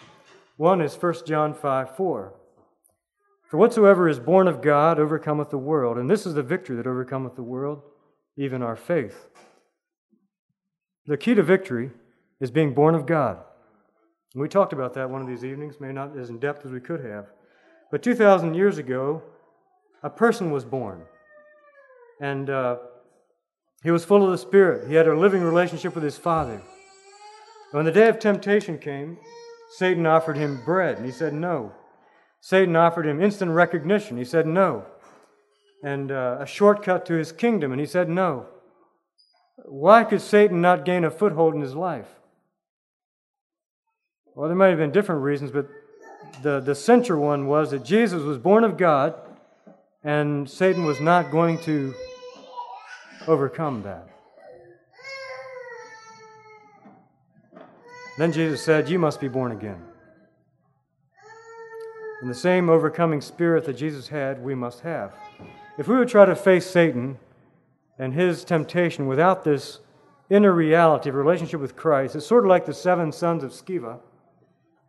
One 0.57 0.81
is 0.81 0.95
1 0.95 1.25
John 1.25 1.55
5 1.55 1.95
4. 1.97 2.33
For 3.49 3.57
whatsoever 3.57 4.07
is 4.07 4.19
born 4.19 4.47
of 4.47 4.61
God 4.61 4.99
overcometh 4.99 5.49
the 5.49 5.57
world, 5.57 5.97
and 5.97 6.07
this 6.07 6.27
is 6.27 6.35
the 6.35 6.43
victory 6.43 6.75
that 6.75 6.85
overcometh 6.85 7.35
the 7.35 7.41
world, 7.41 7.81
even 8.37 8.61
our 8.61 8.75
faith. 8.75 9.29
The 11.07 11.17
key 11.17 11.33
to 11.33 11.41
victory 11.41 11.89
is 12.39 12.51
being 12.51 12.75
born 12.75 12.93
of 12.93 13.07
God. 13.07 13.39
And 14.33 14.41
we 14.43 14.47
talked 14.47 14.73
about 14.73 14.93
that 14.93 15.09
one 15.09 15.21
of 15.21 15.27
these 15.27 15.43
evenings, 15.43 15.77
maybe 15.79 15.93
not 15.93 16.15
as 16.15 16.29
in 16.29 16.37
depth 16.37 16.67
as 16.67 16.71
we 16.71 16.81
could 16.81 17.03
have. 17.03 17.25
But 17.89 18.03
2,000 18.03 18.53
years 18.53 18.77
ago, 18.77 19.23
a 20.03 20.09
person 20.11 20.51
was 20.51 20.65
born. 20.65 21.01
And 22.21 22.51
uh, 22.51 22.77
he 23.81 23.89
was 23.89 24.05
full 24.05 24.23
of 24.23 24.29
the 24.29 24.37
Spirit. 24.37 24.87
He 24.87 24.93
had 24.93 25.07
a 25.07 25.17
living 25.17 25.41
relationship 25.41 25.95
with 25.95 26.03
his 26.03 26.17
Father. 26.17 26.61
When 27.71 27.85
the 27.85 27.91
day 27.91 28.07
of 28.07 28.19
temptation 28.19 28.77
came, 28.77 29.17
Satan 29.77 30.05
offered 30.05 30.37
him 30.37 30.61
bread, 30.63 30.97
and 30.97 31.05
he 31.05 31.11
said 31.11 31.33
no. 31.33 31.73
Satan 32.39 32.75
offered 32.75 33.05
him 33.05 33.21
instant 33.21 33.51
recognition. 33.51 34.17
He 34.17 34.23
said 34.23 34.47
no. 34.47 34.85
And 35.83 36.11
uh, 36.11 36.37
a 36.39 36.45
shortcut 36.45 37.05
to 37.07 37.15
his 37.15 37.31
kingdom, 37.31 37.71
and 37.71 37.81
he 37.81 37.87
said 37.87 38.09
no. 38.09 38.45
Why 39.65 40.03
could 40.05 40.21
Satan 40.21 40.61
not 40.61 40.85
gain 40.85 41.03
a 41.03 41.11
foothold 41.11 41.55
in 41.55 41.61
his 41.61 41.75
life? 41.75 42.07
Well, 44.33 44.47
there 44.47 44.55
might 44.55 44.69
have 44.69 44.77
been 44.77 44.91
different 44.91 45.23
reasons, 45.23 45.51
but 45.51 45.67
the, 46.41 46.59
the 46.59 46.75
central 46.75 47.21
one 47.21 47.47
was 47.47 47.71
that 47.71 47.83
Jesus 47.83 48.23
was 48.23 48.37
born 48.37 48.63
of 48.63 48.77
God, 48.77 49.15
and 50.03 50.49
Satan 50.49 50.85
was 50.85 51.01
not 51.01 51.31
going 51.31 51.59
to 51.61 51.93
overcome 53.27 53.83
that. 53.83 54.07
Then 58.17 58.31
Jesus 58.31 58.63
said, 58.63 58.89
You 58.89 58.99
must 58.99 59.21
be 59.21 59.27
born 59.27 59.51
again. 59.51 59.83
And 62.21 62.29
the 62.29 62.35
same 62.35 62.69
overcoming 62.69 63.21
spirit 63.21 63.65
that 63.65 63.77
Jesus 63.77 64.07
had, 64.07 64.43
we 64.43 64.55
must 64.55 64.81
have. 64.81 65.13
If 65.77 65.87
we 65.87 65.97
would 65.97 66.09
try 66.09 66.25
to 66.25 66.35
face 66.35 66.65
Satan 66.65 67.19
and 67.99 68.13
his 68.13 68.43
temptation 68.43 69.05
without 69.05 69.43
this 69.43 69.79
inner 70.29 70.51
reality 70.51 71.09
of 71.09 71.15
relationship 71.15 71.59
with 71.61 71.75
Christ, 71.75 72.15
it's 72.15 72.25
sort 72.25 72.43
of 72.43 72.49
like 72.49 72.65
the 72.65 72.73
seven 72.73 73.11
sons 73.11 73.43
of 73.43 73.51
Sceva 73.51 73.99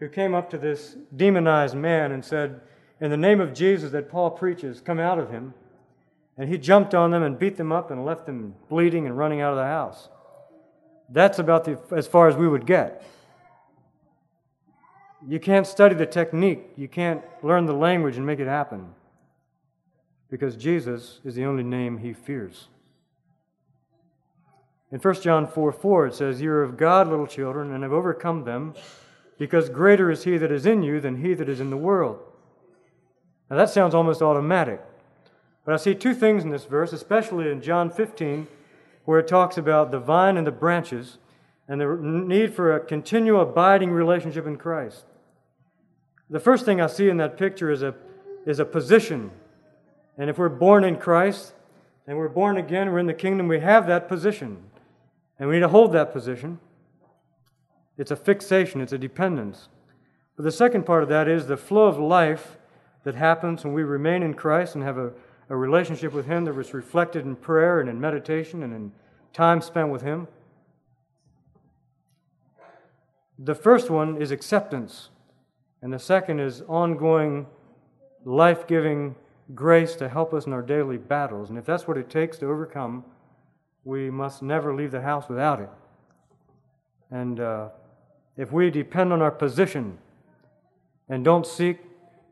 who 0.00 0.08
came 0.08 0.34
up 0.34 0.48
to 0.50 0.58
this 0.58 0.96
demonized 1.14 1.74
man 1.74 2.12
and 2.12 2.24
said, 2.24 2.62
In 3.00 3.10
the 3.10 3.16
name 3.16 3.40
of 3.40 3.52
Jesus 3.52 3.92
that 3.92 4.10
Paul 4.10 4.30
preaches, 4.30 4.80
come 4.80 4.98
out 4.98 5.18
of 5.18 5.30
him. 5.30 5.52
And 6.38 6.48
he 6.48 6.56
jumped 6.56 6.94
on 6.94 7.10
them 7.10 7.24
and 7.24 7.38
beat 7.38 7.56
them 7.56 7.72
up 7.72 7.90
and 7.90 8.06
left 8.06 8.24
them 8.24 8.54
bleeding 8.70 9.06
and 9.06 9.18
running 9.18 9.40
out 9.40 9.50
of 9.50 9.58
the 9.58 9.64
house. 9.64 10.08
That's 11.10 11.38
about 11.38 11.64
the, 11.64 11.78
as 11.94 12.06
far 12.06 12.28
as 12.28 12.36
we 12.36 12.48
would 12.48 12.64
get. 12.64 13.02
You 15.26 15.40
can't 15.40 15.66
study 15.66 15.94
the 15.94 16.06
technique, 16.06 16.70
you 16.76 16.88
can't 16.88 17.22
learn 17.42 17.66
the 17.66 17.72
language 17.72 18.16
and 18.16 18.26
make 18.26 18.38
it 18.38 18.46
happen. 18.46 18.94
Because 20.30 20.56
Jesus 20.56 21.20
is 21.24 21.34
the 21.34 21.44
only 21.44 21.62
name 21.62 21.98
he 21.98 22.12
fears. 22.12 22.68
In 24.90 24.98
1 25.00 25.14
John 25.22 25.46
4 25.46 25.72
4, 25.72 26.06
it 26.06 26.14
says, 26.14 26.40
You 26.40 26.50
are 26.52 26.62
of 26.62 26.76
God, 26.76 27.08
little 27.08 27.26
children, 27.26 27.72
and 27.72 27.82
have 27.82 27.92
overcome 27.92 28.44
them 28.44 28.74
because 29.38 29.68
greater 29.68 30.10
is 30.10 30.24
he 30.24 30.36
that 30.36 30.50
is 30.50 30.66
in 30.66 30.82
you 30.82 31.00
than 31.00 31.22
he 31.22 31.34
that 31.34 31.48
is 31.48 31.60
in 31.60 31.70
the 31.70 31.76
world. 31.76 32.18
Now 33.50 33.56
that 33.56 33.70
sounds 33.70 33.94
almost 33.94 34.20
automatic. 34.20 34.82
But 35.64 35.74
I 35.74 35.76
see 35.76 35.94
two 35.94 36.14
things 36.14 36.44
in 36.44 36.50
this 36.50 36.64
verse, 36.64 36.92
especially 36.92 37.50
in 37.50 37.62
John 37.62 37.90
15, 37.90 38.48
where 39.04 39.20
it 39.20 39.28
talks 39.28 39.56
about 39.56 39.90
the 39.90 40.00
vine 40.00 40.36
and 40.36 40.46
the 40.46 40.52
branches 40.52 41.18
and 41.68 41.80
the 41.80 41.86
need 41.86 42.54
for 42.54 42.74
a 42.74 42.80
continual 42.80 43.42
abiding 43.42 43.90
relationship 43.90 44.46
in 44.46 44.56
Christ. 44.56 45.04
The 46.30 46.40
first 46.40 46.64
thing 46.64 46.80
I 46.80 46.86
see 46.86 47.08
in 47.08 47.18
that 47.18 47.36
picture 47.36 47.70
is 47.70 47.82
a, 47.82 47.94
is 48.46 48.58
a 48.58 48.64
position. 48.64 49.30
And 50.16 50.30
if 50.30 50.38
we're 50.38 50.48
born 50.48 50.82
in 50.84 50.96
Christ 50.96 51.52
and 52.06 52.16
we're 52.16 52.28
born 52.28 52.56
again, 52.56 52.90
we're 52.90 52.98
in 52.98 53.06
the 53.06 53.14
kingdom, 53.14 53.48
we 53.48 53.60
have 53.60 53.86
that 53.86 54.08
position. 54.08 54.62
And 55.38 55.48
we 55.48 55.56
need 55.56 55.60
to 55.60 55.68
hold 55.68 55.92
that 55.92 56.12
position. 56.12 56.58
It's 57.98 58.10
a 58.10 58.16
fixation, 58.16 58.80
it's 58.80 58.92
a 58.92 58.98
dependence. 58.98 59.68
But 60.36 60.44
the 60.44 60.52
second 60.52 60.86
part 60.86 61.02
of 61.02 61.08
that 61.10 61.28
is 61.28 61.46
the 61.46 61.56
flow 61.56 61.86
of 61.86 61.98
life 61.98 62.56
that 63.04 63.14
happens 63.14 63.64
when 63.64 63.74
we 63.74 63.82
remain 63.82 64.22
in 64.22 64.34
Christ 64.34 64.74
and 64.74 64.84
have 64.84 64.98
a, 64.98 65.12
a 65.48 65.56
relationship 65.56 66.12
with 66.12 66.26
Him 66.26 66.44
that 66.44 66.54
was 66.54 66.74
reflected 66.74 67.24
in 67.24 67.36
prayer 67.36 67.80
and 67.80 67.88
in 67.88 68.00
meditation 68.00 68.62
and 68.62 68.72
in 68.72 68.92
time 69.32 69.60
spent 69.60 69.90
with 69.90 70.02
Him. 70.02 70.28
The 73.38 73.54
first 73.54 73.88
one 73.88 74.20
is 74.20 74.32
acceptance, 74.32 75.10
and 75.80 75.92
the 75.92 75.98
second 75.98 76.40
is 76.40 76.62
ongoing, 76.62 77.46
life 78.24 78.66
giving 78.66 79.14
grace 79.54 79.94
to 79.96 80.08
help 80.08 80.34
us 80.34 80.46
in 80.46 80.52
our 80.52 80.62
daily 80.62 80.96
battles. 80.96 81.48
And 81.48 81.56
if 81.56 81.64
that's 81.64 81.86
what 81.86 81.96
it 81.96 82.10
takes 82.10 82.38
to 82.38 82.46
overcome, 82.46 83.04
we 83.84 84.10
must 84.10 84.42
never 84.42 84.74
leave 84.74 84.90
the 84.90 85.00
house 85.00 85.28
without 85.28 85.60
it. 85.60 85.70
And 87.12 87.38
uh, 87.38 87.68
if 88.36 88.50
we 88.50 88.70
depend 88.70 89.12
on 89.12 89.22
our 89.22 89.30
position 89.30 89.98
and 91.08 91.24
don't 91.24 91.46
seek 91.46 91.78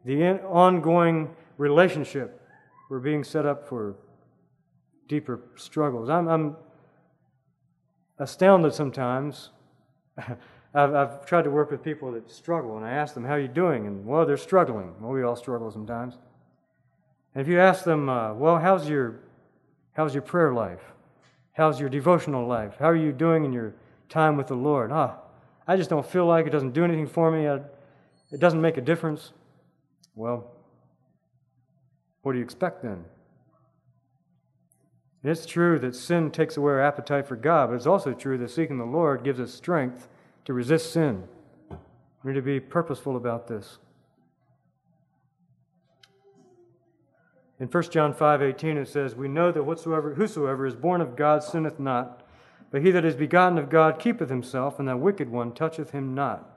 the 0.04 0.40
ongoing 0.42 1.34
relationship, 1.56 2.42
we're 2.90 2.98
being 2.98 3.22
set 3.22 3.46
up 3.46 3.68
for 3.68 3.94
deeper 5.08 5.40
struggles. 5.54 6.08
I'm, 6.08 6.28
I'm 6.28 6.56
astounded 8.18 8.74
sometimes. 8.74 9.50
I've, 10.76 10.94
I've, 10.94 11.24
tried 11.24 11.44
to 11.44 11.50
work 11.50 11.70
with 11.70 11.82
people 11.82 12.12
that 12.12 12.30
struggle, 12.30 12.76
and 12.76 12.84
I 12.84 12.90
ask 12.90 13.14
them, 13.14 13.24
How 13.24 13.32
are 13.32 13.40
you 13.40 13.48
doing? 13.48 13.86
And, 13.86 14.04
well, 14.04 14.26
they're 14.26 14.36
struggling. 14.36 14.94
Well, 15.00 15.10
we 15.10 15.22
all 15.22 15.34
struggle 15.34 15.70
sometimes. 15.70 16.18
And 17.34 17.40
if 17.40 17.48
you 17.48 17.58
ask 17.58 17.82
them, 17.82 18.10
uh, 18.10 18.34
Well, 18.34 18.58
how's 18.58 18.86
your, 18.86 19.20
how's 19.94 20.12
your 20.12 20.22
prayer 20.22 20.52
life? 20.52 20.82
How's 21.52 21.80
your 21.80 21.88
devotional 21.88 22.46
life? 22.46 22.74
How 22.78 22.90
are 22.90 22.96
you 22.96 23.10
doing 23.10 23.46
in 23.46 23.54
your 23.54 23.74
time 24.10 24.36
with 24.36 24.48
the 24.48 24.54
Lord? 24.54 24.92
Ah, 24.92 25.16
I 25.66 25.76
just 25.76 25.88
don't 25.88 26.04
feel 26.04 26.26
like 26.26 26.46
it 26.46 26.50
doesn't 26.50 26.74
do 26.74 26.84
anything 26.84 27.06
for 27.06 27.30
me. 27.30 27.46
it 27.46 28.38
doesn't 28.38 28.60
make 28.60 28.76
a 28.76 28.82
difference. 28.82 29.32
Well, 30.14 30.52
what 32.20 32.32
do 32.32 32.38
you 32.38 32.44
expect 32.44 32.82
then? 32.82 33.02
It's 35.24 35.46
true 35.46 35.78
that 35.78 35.96
sin 35.96 36.30
takes 36.30 36.58
away 36.58 36.74
our 36.74 36.82
appetite 36.82 37.26
for 37.26 37.34
God, 37.34 37.70
but 37.70 37.76
it's 37.76 37.86
also 37.86 38.12
true 38.12 38.36
that 38.38 38.50
seeking 38.50 38.76
the 38.76 38.84
Lord 38.84 39.24
gives 39.24 39.40
us 39.40 39.54
strength 39.54 40.08
to 40.46 40.52
resist 40.52 40.92
sin. 40.92 41.24
We 42.22 42.32
need 42.32 42.36
to 42.36 42.42
be 42.42 42.60
purposeful 42.60 43.16
about 43.16 43.46
this. 43.46 43.78
In 47.58 47.68
1 47.68 47.82
John 47.84 48.12
5 48.12 48.42
18, 48.42 48.76
it 48.76 48.88
says, 48.88 49.14
We 49.14 49.28
know 49.28 49.50
that 49.50 49.62
whatsoever, 49.62 50.14
whosoever 50.14 50.66
is 50.66 50.74
born 50.74 51.00
of 51.00 51.16
God 51.16 51.42
sinneth 51.42 51.80
not, 51.80 52.22
but 52.70 52.82
he 52.82 52.90
that 52.90 53.04
is 53.04 53.16
begotten 53.16 53.58
of 53.58 53.70
God 53.70 53.98
keepeth 53.98 54.28
himself, 54.28 54.78
and 54.78 54.88
that 54.88 54.98
wicked 54.98 55.30
one 55.30 55.52
toucheth 55.52 55.90
him 55.90 56.14
not. 56.14 56.50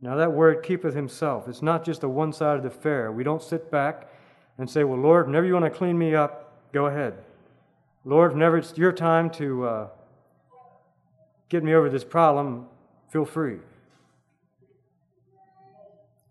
Now, 0.00 0.14
that 0.16 0.32
word 0.32 0.62
keepeth 0.62 0.94
himself, 0.94 1.48
it's 1.48 1.62
not 1.62 1.84
just 1.84 2.04
a 2.04 2.08
one 2.08 2.32
sided 2.32 2.64
affair. 2.64 3.10
We 3.10 3.24
don't 3.24 3.42
sit 3.42 3.70
back 3.70 4.08
and 4.58 4.70
say, 4.70 4.84
Well, 4.84 5.00
Lord, 5.00 5.26
whenever 5.26 5.46
you 5.46 5.54
want 5.54 5.64
to 5.64 5.70
clean 5.70 5.98
me 5.98 6.14
up, 6.14 6.72
go 6.72 6.86
ahead. 6.86 7.14
Lord, 8.04 8.32
whenever 8.32 8.58
it's 8.58 8.76
your 8.76 8.92
time 8.92 9.28
to 9.30 9.66
uh, 9.66 9.88
get 11.48 11.62
me 11.64 11.74
over 11.74 11.88
this 11.88 12.04
problem, 12.04 12.66
feel 13.08 13.24
free. 13.24 13.58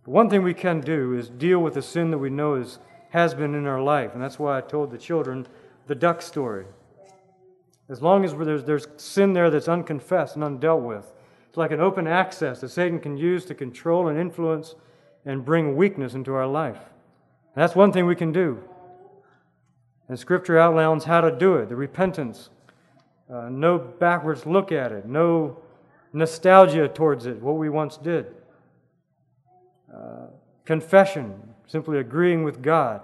One 0.06 0.30
thing 0.30 0.42
we 0.42 0.54
can 0.54 0.80
do 0.80 1.14
is 1.14 1.28
deal 1.28 1.60
with 1.60 1.74
the 1.74 1.82
sin 1.82 2.12
that 2.12 2.18
we 2.18 2.30
know 2.30 2.56
is, 2.56 2.80
has 3.10 3.34
been 3.34 3.54
in 3.54 3.66
our 3.66 3.82
life, 3.82 4.14
and 4.14 4.24
that's 4.24 4.40
why 4.40 4.58
I 4.58 4.62
told 4.62 4.90
the 4.90 4.98
children 4.98 5.46
the 5.88 5.96
duck 5.96 6.22
story. 6.22 6.66
As 7.90 8.02
long 8.02 8.24
as 8.24 8.34
there's, 8.34 8.64
there's 8.64 8.88
sin 8.96 9.34
there 9.34 9.50
that's 9.50 9.68
unconfessed 9.68 10.38
and 10.38 10.44
undealt 10.46 10.82
with, 10.82 11.12
it's 11.50 11.58
like 11.58 11.72
an 11.72 11.82
open 11.82 12.08
access 12.08 12.62
that 12.62 12.70
Satan 12.70 13.00
can 13.00 13.18
use 13.18 13.44
to 13.46 13.54
control 13.54 14.08
and 14.08 14.18
influence 14.18 14.76
and 15.26 15.44
bring 15.44 15.76
weakness 15.76 16.14
into 16.14 16.34
our 16.34 16.48
life. 16.48 16.78
And 16.78 17.62
that's 17.62 17.76
one 17.76 17.92
thing 17.92 18.06
we 18.06 18.16
can 18.16 18.32
do. 18.32 18.64
And 20.08 20.18
Scripture 20.18 20.58
outlines 20.58 21.04
how 21.04 21.20
to 21.20 21.38
do 21.38 21.56
it 21.56 21.68
the 21.68 21.76
repentance, 21.76 22.50
uh, 23.32 23.50
no 23.50 23.78
backwards 23.78 24.46
look 24.46 24.72
at 24.72 24.92
it, 24.92 25.06
no 25.06 25.58
nostalgia 26.14 26.88
towards 26.88 27.26
it, 27.26 27.42
what 27.42 27.56
we 27.56 27.70
once 27.70 27.98
did. 27.98 28.28
Uh, 29.94 30.28
confession, 30.66 31.42
simply 31.68 32.00
agreeing 32.00 32.44
with 32.44 32.62
God. 32.62 33.02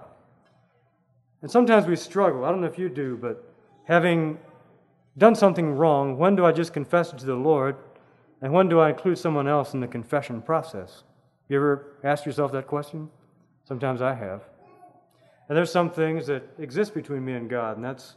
And 1.42 1.50
sometimes 1.50 1.86
we 1.86 1.96
struggle. 1.96 2.44
I 2.44 2.50
don't 2.50 2.60
know 2.60 2.66
if 2.66 2.78
you 2.78 2.88
do, 2.88 3.18
but 3.20 3.52
having 3.84 4.38
done 5.18 5.34
something 5.34 5.74
wrong, 5.74 6.16
when 6.16 6.36
do 6.36 6.44
I 6.44 6.52
just 6.52 6.72
confess 6.72 7.12
it 7.12 7.18
to 7.18 7.26
the 7.26 7.34
Lord? 7.34 7.76
And 8.40 8.52
when 8.52 8.68
do 8.68 8.80
I 8.80 8.90
include 8.90 9.18
someone 9.18 9.46
else 9.46 9.74
in 9.74 9.80
the 9.80 9.86
confession 9.86 10.42
process? 10.42 11.04
You 11.48 11.56
ever 11.56 11.96
asked 12.02 12.26
yourself 12.26 12.52
that 12.52 12.66
question? 12.66 13.10
Sometimes 13.64 14.02
I 14.02 14.14
have. 14.14 14.42
And 15.48 15.56
there's 15.56 15.70
some 15.70 15.90
things 15.90 16.26
that 16.26 16.42
exist 16.58 16.94
between 16.94 17.24
me 17.24 17.34
and 17.34 17.48
God, 17.48 17.76
and 17.76 17.84
that's 17.84 18.16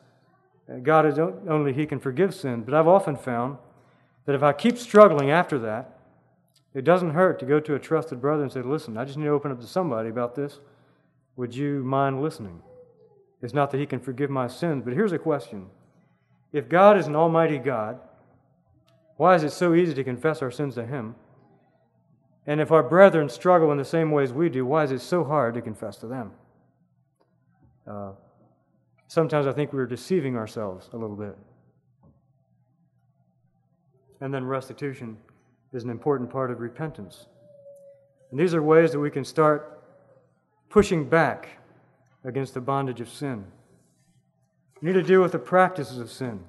God 0.84 1.06
is 1.06 1.18
only 1.18 1.74
He 1.74 1.86
can 1.86 2.00
forgive 2.00 2.34
sin. 2.36 2.64
But 2.64 2.74
I've 2.74 2.88
often 2.88 3.16
found 3.16 3.58
that 4.26 4.36
if 4.36 4.44
I 4.44 4.54
keep 4.54 4.78
struggling 4.78 5.32
after 5.32 5.58
that, 5.60 5.98
it 6.74 6.84
doesn't 6.84 7.12
hurt 7.12 7.40
to 7.40 7.46
go 7.46 7.60
to 7.60 7.76
a 7.76 7.80
trusted 7.80 8.22
brother 8.22 8.44
and 8.44 8.52
say, 8.52 8.62
Listen, 8.62 8.98
I 8.98 9.06
just 9.06 9.18
need 9.18 9.26
to 9.26 9.32
open 9.32 9.52
up 9.52 9.62
to 9.62 9.68
somebody 9.68 10.10
about 10.10 10.36
this. 10.36 10.60
Would 11.38 11.56
you 11.56 11.84
mind 11.84 12.22
listening? 12.22 12.62
It's 13.42 13.54
not 13.54 13.72
that 13.72 13.80
He 13.80 13.86
can 13.86 14.00
forgive 14.00 14.30
my 14.30 14.48
sins, 14.48 14.84
but 14.84 14.94
here's 14.94 15.14
a 15.14 15.20
question 15.20 15.68
If 16.52 16.68
God 16.68 16.98
is 16.98 17.08
an 17.08 17.16
almighty 17.16 17.58
God, 17.58 18.00
why 19.16 19.36
is 19.36 19.44
it 19.44 19.54
so 19.54 19.74
easy 19.74 19.94
to 19.94 20.04
confess 20.04 20.42
our 20.42 20.52
sins 20.52 20.76
to 20.76 20.86
Him? 20.86 21.16
And 22.46 22.62
if 22.62 22.72
our 22.72 22.84
brethren 22.84 23.30
struggle 23.30 23.72
in 23.72 23.78
the 23.78 23.86
same 23.86 24.12
ways 24.12 24.32
we 24.32 24.50
do, 24.50 24.66
why 24.66 24.84
is 24.84 24.92
it 24.92 25.02
so 25.02 25.24
hard 25.24 25.54
to 25.56 25.62
confess 25.62 25.98
to 25.98 26.08
them? 26.08 26.32
Uh, 27.86 28.12
sometimes 29.08 29.48
I 29.48 29.52
think 29.52 29.74
we're 29.74 29.86
deceiving 29.86 30.36
ourselves 30.36 30.90
a 30.94 30.98
little 30.98 31.16
bit. 31.16 31.38
And 34.20 34.34
then 34.34 34.46
restitution 34.46 35.18
is 35.74 35.84
an 35.84 35.90
important 35.90 36.30
part 36.30 36.52
of 36.52 36.60
repentance. 36.60 37.28
And 38.32 38.40
these 38.40 38.54
are 38.54 38.62
ways 38.62 38.92
that 38.92 39.00
we 39.00 39.12
can 39.12 39.24
start 39.24 39.82
pushing 40.70 41.08
back 41.08 41.50
against 42.24 42.54
the 42.54 42.62
bondage 42.62 43.00
of 43.00 43.10
sin. 43.10 43.46
We 44.82 44.88
need 44.88 44.94
to 44.94 45.04
deal 45.04 45.22
with 45.22 45.32
the 45.32 45.40
practices 45.40 45.98
of 46.00 46.12
sin. 46.12 46.44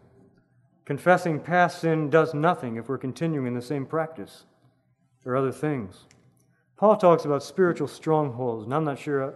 Confessing 0.84 1.40
past 1.40 1.80
sin 1.80 2.10
does 2.10 2.34
nothing 2.34 2.76
if 2.76 2.88
we're 2.88 2.98
continuing 2.98 3.46
in 3.46 3.54
the 3.54 3.62
same 3.62 3.86
practice 3.86 4.44
or 5.24 5.36
other 5.36 5.52
things. 5.52 6.06
Paul 6.76 6.96
talks 6.96 7.24
about 7.24 7.42
spiritual 7.42 7.88
strongholds, 7.88 8.64
and 8.64 8.74
I'm 8.74 8.84
not 8.84 8.98
sure 8.98 9.34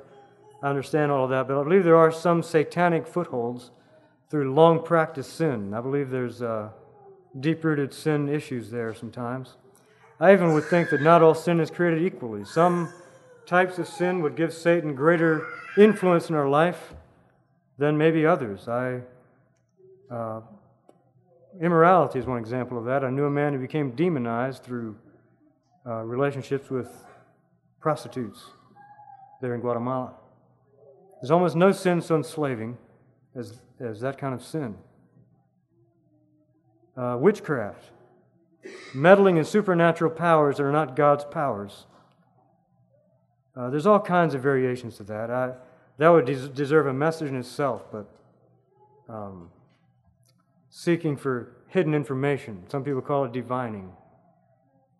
I 0.63 0.69
understand 0.69 1.11
all 1.11 1.25
of 1.25 1.31
that, 1.31 1.49
but 1.49 1.59
I 1.59 1.65
believe 1.65 1.85
there 1.85 1.97
are 1.97 2.13
some 2.13 2.43
satanic 2.43 3.07
footholds 3.07 3.71
through 4.31 4.55
long 4.55 4.83
practiced 4.85 5.35
sin. 5.35 5.75
I 5.75 5.81
believe 5.81 6.11
there's 6.11 6.41
uh, 6.41 6.71
deep 7.39 7.65
rooted 7.65 7.93
sin 7.93 8.29
issues 8.29 8.71
there 8.71 8.95
sometimes. 8.95 9.57
I 10.21 10.33
even 10.33 10.53
would 10.53 10.65
think 10.65 10.91
that 10.91 11.03
not 11.03 11.23
all 11.23 11.35
sin 11.35 11.59
is 11.59 11.71
created 11.71 12.03
equally. 12.03 12.45
Some 12.45 12.93
types 13.45 13.79
of 13.79 13.89
sin 13.89 14.23
would 14.23 14.37
give 14.37 14.55
Satan 14.55 14.95
greater 14.95 15.47
influence 15.77 16.29
in 16.29 16.37
our 16.37 16.49
life 16.49 16.95
than 17.79 17.99
maybe 17.99 18.25
others. 18.25 18.69
I 18.69 19.01
uh, 20.11 20.43
Immorality 21.61 22.19
is 22.19 22.25
one 22.25 22.39
example 22.39 22.79
of 22.79 22.87
that. 22.87 23.05
I 23.05 23.11
knew 23.11 23.27
a 23.27 23.31
man 23.31 23.53
who 23.53 23.59
became 23.59 23.91
demonized 23.91 24.63
through 24.63 24.97
uh, 25.87 26.03
relationships 26.03 26.71
with 26.71 26.89
prostitutes 27.79 28.43
there 29.43 29.55
in 29.55 29.61
Guatemala. 29.61 30.15
There's 31.23 31.31
almost 31.31 31.55
no 31.55 31.71
sin 31.71 32.01
so 32.01 32.17
enslaving 32.17 32.77
as, 33.37 33.61
as 33.79 34.01
that 34.01 34.19
kind 34.19 34.35
of 34.35 34.43
sin. 34.43 34.75
Uh, 36.97 37.17
witchcraft, 37.19 37.93
meddling 38.93 39.37
in 39.37 39.45
supernatural 39.45 40.11
powers 40.11 40.57
that 40.57 40.65
are 40.65 40.73
not 40.73 40.97
God's 40.97 41.25
powers. 41.25 41.87
Uh, 43.57 43.71
there's 43.71 43.87
all 43.87 44.01
kinds 44.01 44.35
of 44.35 44.43
variations 44.43 44.97
to 44.97 45.05
that. 45.05 45.31
I, 45.31 45.53
that 45.99 46.09
would 46.09 46.25
des- 46.25 46.49
deserve 46.49 46.89
a 46.89 46.93
message 46.93 47.29
in 47.29 47.37
itself, 47.37 47.85
but 47.93 48.11
um, 49.09 49.49
seeking 50.71 51.17
for 51.17 51.55
hidden 51.69 51.95
information. 51.95 52.65
Some 52.69 52.83
people 52.83 53.01
call 53.01 53.27
it 53.27 53.33
divining, 53.33 53.93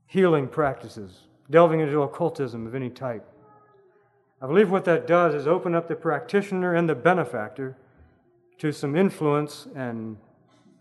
healing 0.07 0.47
practices, 0.47 1.23
delving 1.51 1.81
into 1.81 2.01
occultism 2.03 2.65
of 2.65 2.77
any 2.77 2.91
type. 2.91 3.27
I 4.43 4.47
believe 4.47 4.71
what 4.71 4.85
that 4.87 5.07
does 5.07 5.35
is 5.35 5.47
open 5.47 5.75
up 5.75 5.89
the 5.89 5.95
practitioner 5.95 6.75
and 6.75 6.89
the 6.89 6.95
benefactor 6.95 7.77
to 8.59 8.73
some 8.73 8.97
influence 8.97 9.69
and 9.75 10.17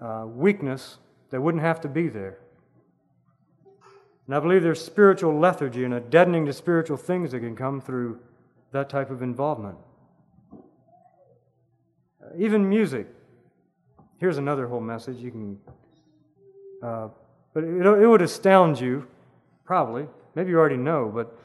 uh, 0.02 0.26
weakness 0.28 0.98
that 1.30 1.42
wouldn't 1.42 1.64
have 1.64 1.80
to 1.82 1.88
be 1.88 2.08
there. 2.08 2.40
And 4.26 4.36
I 4.36 4.40
believe 4.40 4.64
there's 4.64 4.84
spiritual 4.84 5.38
lethargy 5.38 5.84
and 5.84 5.94
a 5.94 6.00
deadening 6.00 6.46
to 6.48 6.54
spiritual 6.54 6.98
things 6.98 7.32
that 7.32 7.40
can 7.42 7.56
come 7.56 7.80
through 7.80 8.20
that 8.72 8.90
type 8.90 9.12
of 9.12 9.22
involvement. 9.22 9.78
Even 12.38 12.68
music 12.68 13.08
Here's 14.22 14.38
another 14.38 14.68
whole 14.68 14.82
message. 14.82 15.18
You 15.18 15.32
can, 15.32 15.58
uh, 16.84 17.08
but 17.56 17.64
it, 17.64 17.84
it 17.84 18.08
would 18.08 18.22
astound 18.22 18.80
you, 18.80 19.08
probably. 19.66 20.06
Maybe 20.36 20.52
you 20.52 20.60
already 20.60 20.78
know, 20.78 21.12
but 21.12 21.36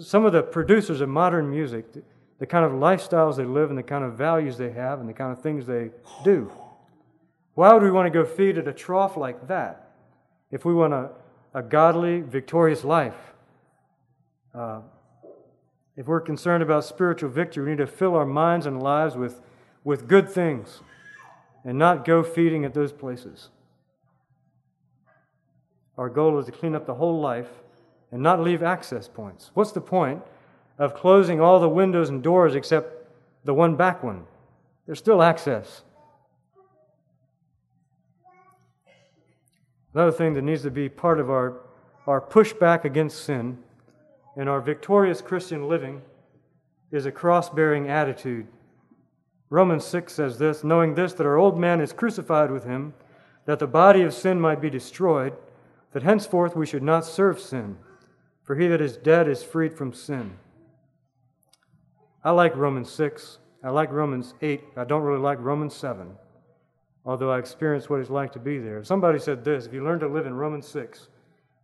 some 0.00 0.24
of 0.24 0.32
the 0.32 0.42
producers 0.42 1.00
of 1.00 1.08
modern 1.08 1.50
music, 1.50 1.92
the, 1.92 2.02
the 2.38 2.46
kind 2.46 2.64
of 2.64 2.72
lifestyles 2.72 3.36
they 3.36 3.44
live 3.44 3.70
and 3.70 3.78
the 3.78 3.82
kind 3.82 4.04
of 4.04 4.14
values 4.14 4.58
they 4.58 4.70
have 4.70 5.00
and 5.00 5.08
the 5.08 5.14
kind 5.14 5.32
of 5.32 5.42
things 5.42 5.66
they 5.66 5.90
do. 6.24 6.50
Why 7.54 7.72
would 7.72 7.82
we 7.82 7.90
want 7.90 8.06
to 8.06 8.10
go 8.10 8.24
feed 8.24 8.58
at 8.58 8.68
a 8.68 8.72
trough 8.72 9.16
like 9.16 9.48
that 9.48 9.90
if 10.50 10.64
we 10.64 10.74
want 10.74 10.92
a, 10.92 11.10
a 11.54 11.62
godly, 11.62 12.20
victorious 12.20 12.84
life? 12.84 13.14
Uh, 14.54 14.80
if 15.96 16.06
we're 16.06 16.20
concerned 16.20 16.62
about 16.62 16.84
spiritual 16.84 17.30
victory, 17.30 17.64
we 17.64 17.70
need 17.70 17.78
to 17.78 17.86
fill 17.86 18.14
our 18.14 18.26
minds 18.26 18.66
and 18.66 18.82
lives 18.82 19.16
with, 19.16 19.40
with 19.82 20.06
good 20.06 20.28
things 20.28 20.80
and 21.64 21.78
not 21.78 22.04
go 22.04 22.22
feeding 22.22 22.64
at 22.64 22.74
those 22.74 22.92
places. 22.92 23.48
Our 25.96 26.10
goal 26.10 26.38
is 26.38 26.46
to 26.46 26.52
clean 26.52 26.74
up 26.74 26.84
the 26.84 26.94
whole 26.94 27.18
life 27.20 27.48
and 28.12 28.22
not 28.22 28.40
leave 28.40 28.62
access 28.62 29.08
points. 29.08 29.50
What's 29.54 29.72
the 29.72 29.80
point 29.80 30.22
of 30.78 30.94
closing 30.94 31.40
all 31.40 31.60
the 31.60 31.68
windows 31.68 32.08
and 32.08 32.22
doors 32.22 32.54
except 32.54 33.08
the 33.44 33.54
one 33.54 33.76
back 33.76 34.02
one? 34.02 34.24
There's 34.86 34.98
still 34.98 35.22
access. 35.22 35.82
Another 39.94 40.12
thing 40.12 40.34
that 40.34 40.42
needs 40.42 40.62
to 40.62 40.70
be 40.70 40.88
part 40.88 41.18
of 41.18 41.30
our, 41.30 41.60
our 42.06 42.20
pushback 42.20 42.84
against 42.84 43.24
sin 43.24 43.58
and 44.36 44.48
our 44.48 44.60
victorious 44.60 45.22
Christian 45.22 45.68
living 45.68 46.02
is 46.92 47.06
a 47.06 47.12
cross 47.12 47.48
bearing 47.48 47.88
attitude 47.88 48.46
Romans 49.48 49.84
6 49.84 50.12
says 50.12 50.38
this 50.38 50.64
knowing 50.64 50.94
this, 50.94 51.12
that 51.14 51.26
our 51.26 51.36
old 51.36 51.58
man 51.58 51.80
is 51.80 51.92
crucified 51.92 52.50
with 52.50 52.64
him, 52.64 52.94
that 53.44 53.58
the 53.58 53.66
body 53.66 54.02
of 54.02 54.12
sin 54.12 54.40
might 54.40 54.60
be 54.60 54.70
destroyed, 54.70 55.34
that 55.92 56.02
henceforth 56.02 56.56
we 56.56 56.66
should 56.66 56.82
not 56.82 57.04
serve 57.04 57.38
sin, 57.38 57.78
for 58.46 58.54
he 58.54 58.68
that 58.68 58.80
is 58.80 58.96
dead 58.96 59.28
is 59.28 59.42
freed 59.42 59.74
from 59.74 59.92
sin. 59.92 60.38
I 62.24 62.30
like 62.30 62.56
Romans 62.56 62.90
6. 62.90 63.38
I 63.62 63.70
like 63.70 63.90
Romans 63.90 64.34
8. 64.40 64.62
I 64.76 64.84
don't 64.84 65.02
really 65.02 65.20
like 65.20 65.38
Romans 65.40 65.74
7, 65.74 66.12
although 67.04 67.30
I 67.30 67.38
experienced 67.38 67.90
what 67.90 68.00
it's 68.00 68.10
like 68.10 68.32
to 68.32 68.38
be 68.38 68.58
there. 68.58 68.82
Somebody 68.84 69.18
said 69.18 69.44
this 69.44 69.66
if 69.66 69.72
you 69.72 69.84
learn 69.84 70.00
to 70.00 70.08
live 70.08 70.26
in 70.26 70.34
Romans 70.34 70.68
6, 70.68 71.08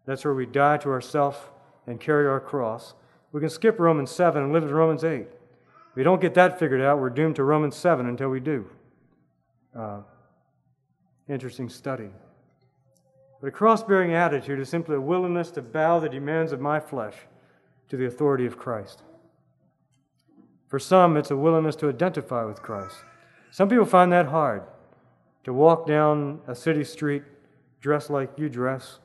that's 0.05 0.25
where 0.25 0.35
we 0.35 0.45
die 0.45 0.77
to 0.79 0.91
ourself 0.91 1.53
and 1.87 2.01
carry 2.01 2.27
our 2.27 2.41
cross. 2.41 2.95
We 3.31 3.41
can 3.41 3.49
skip 3.49 3.79
Romans 3.79 4.11
7 4.11 4.43
and 4.43 4.53
live 4.53 4.65
in 4.65 4.71
Romans 4.71 5.05
8. 5.05 5.21
If 5.21 5.97
we 5.97 6.03
don't 6.03 6.21
get 6.21 6.35
that 6.35 6.59
figured 6.59 6.81
out, 6.81 6.99
we're 6.99 7.11
doomed 7.11 7.37
to 7.37 7.45
Romans 7.45 7.77
7 7.77 8.07
until 8.07 8.29
we 8.29 8.41
do. 8.41 8.69
Uh, 9.77 10.01
interesting 11.29 11.69
study. 11.69 12.11
But 13.43 13.49
a 13.49 13.51
cross 13.51 13.83
bearing 13.83 14.15
attitude 14.15 14.61
is 14.61 14.69
simply 14.69 14.95
a 14.95 15.01
willingness 15.01 15.51
to 15.51 15.63
bow 15.63 15.99
the 15.99 16.09
demands 16.09 16.53
of 16.53 16.61
my 16.61 16.79
flesh 16.79 17.17
to 17.89 17.97
the 17.97 18.07
authority 18.07 18.47
of 18.47 18.57
Christ. 18.57 19.03
For 20.69 20.79
some, 20.79 21.17
it's 21.17 21.33
a 21.33 21.37
willingness 21.37 21.75
to 21.77 21.89
identify 21.89 22.45
with 22.45 22.63
Christ. 22.63 22.95
Some 23.51 23.69
people 23.69 23.85
find 23.85 24.13
that 24.13 24.27
hard 24.27 24.63
to 25.43 25.53
walk 25.53 25.89
down 25.89 26.41
a 26.47 26.55
city 26.55 26.85
street 26.85 27.25
dressed 27.81 28.11
like 28.11 28.31
you 28.39 28.49
dress, 28.49 29.01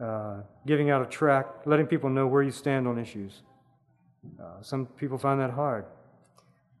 uh, 0.00 0.38
giving 0.66 0.90
out 0.90 1.00
a 1.00 1.06
tract, 1.06 1.64
letting 1.64 1.86
people 1.86 2.10
know 2.10 2.26
where 2.26 2.42
you 2.42 2.50
stand 2.50 2.88
on 2.88 2.98
issues. 2.98 3.42
Uh, 4.42 4.60
some 4.62 4.84
people 4.84 5.16
find 5.16 5.40
that 5.40 5.52
hard. 5.52 5.84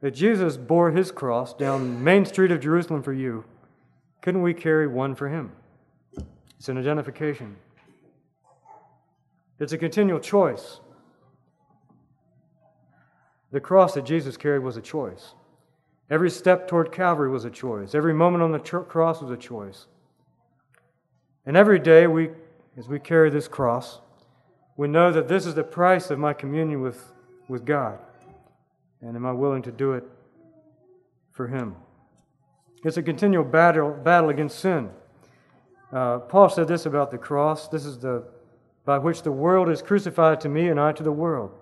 But 0.00 0.12
Jesus 0.12 0.56
bore 0.56 0.90
his 0.90 1.12
cross 1.12 1.54
down 1.54 2.02
Main 2.02 2.24
Street 2.24 2.50
of 2.50 2.58
Jerusalem 2.58 3.04
for 3.04 3.12
you. 3.12 3.44
Couldn't 4.22 4.42
we 4.42 4.54
carry 4.54 4.88
one 4.88 5.14
for 5.14 5.28
him? 5.28 5.52
It's 6.60 6.68
an 6.68 6.76
identification. 6.76 7.56
It's 9.58 9.72
a 9.72 9.78
continual 9.78 10.20
choice. 10.20 10.80
The 13.50 13.60
cross 13.60 13.94
that 13.94 14.04
Jesus 14.04 14.36
carried 14.36 14.62
was 14.62 14.76
a 14.76 14.82
choice. 14.82 15.32
Every 16.10 16.28
step 16.28 16.68
toward 16.68 16.92
Calvary 16.92 17.30
was 17.30 17.46
a 17.46 17.50
choice. 17.50 17.94
Every 17.94 18.12
moment 18.12 18.42
on 18.42 18.52
the 18.52 18.58
cross 18.58 19.22
was 19.22 19.30
a 19.30 19.38
choice. 19.38 19.86
And 21.46 21.56
every 21.56 21.78
day, 21.78 22.06
we, 22.06 22.28
as 22.76 22.88
we 22.88 22.98
carry 22.98 23.30
this 23.30 23.48
cross, 23.48 24.00
we 24.76 24.86
know 24.86 25.10
that 25.12 25.28
this 25.28 25.46
is 25.46 25.54
the 25.54 25.64
price 25.64 26.10
of 26.10 26.18
my 26.18 26.34
communion 26.34 26.82
with, 26.82 27.10
with 27.48 27.64
God. 27.64 27.98
And 29.00 29.16
am 29.16 29.24
I 29.24 29.32
willing 29.32 29.62
to 29.62 29.72
do 29.72 29.94
it 29.94 30.04
for 31.32 31.46
Him? 31.46 31.74
It's 32.84 32.98
a 32.98 33.02
continual 33.02 33.44
battle, 33.44 33.92
battle 33.92 34.28
against 34.28 34.58
sin. 34.58 34.90
Uh, 35.92 36.18
Paul 36.18 36.48
said 36.48 36.68
this 36.68 36.86
about 36.86 37.10
the 37.10 37.18
cross 37.18 37.68
this 37.68 37.84
is 37.84 37.98
the 37.98 38.24
by 38.84 38.98
which 38.98 39.22
the 39.22 39.32
world 39.32 39.68
is 39.68 39.82
crucified 39.82 40.40
to 40.40 40.48
me 40.48 40.68
and 40.68 40.80
I 40.80 40.92
to 40.92 41.02
the 41.02 41.12
world. 41.12 41.52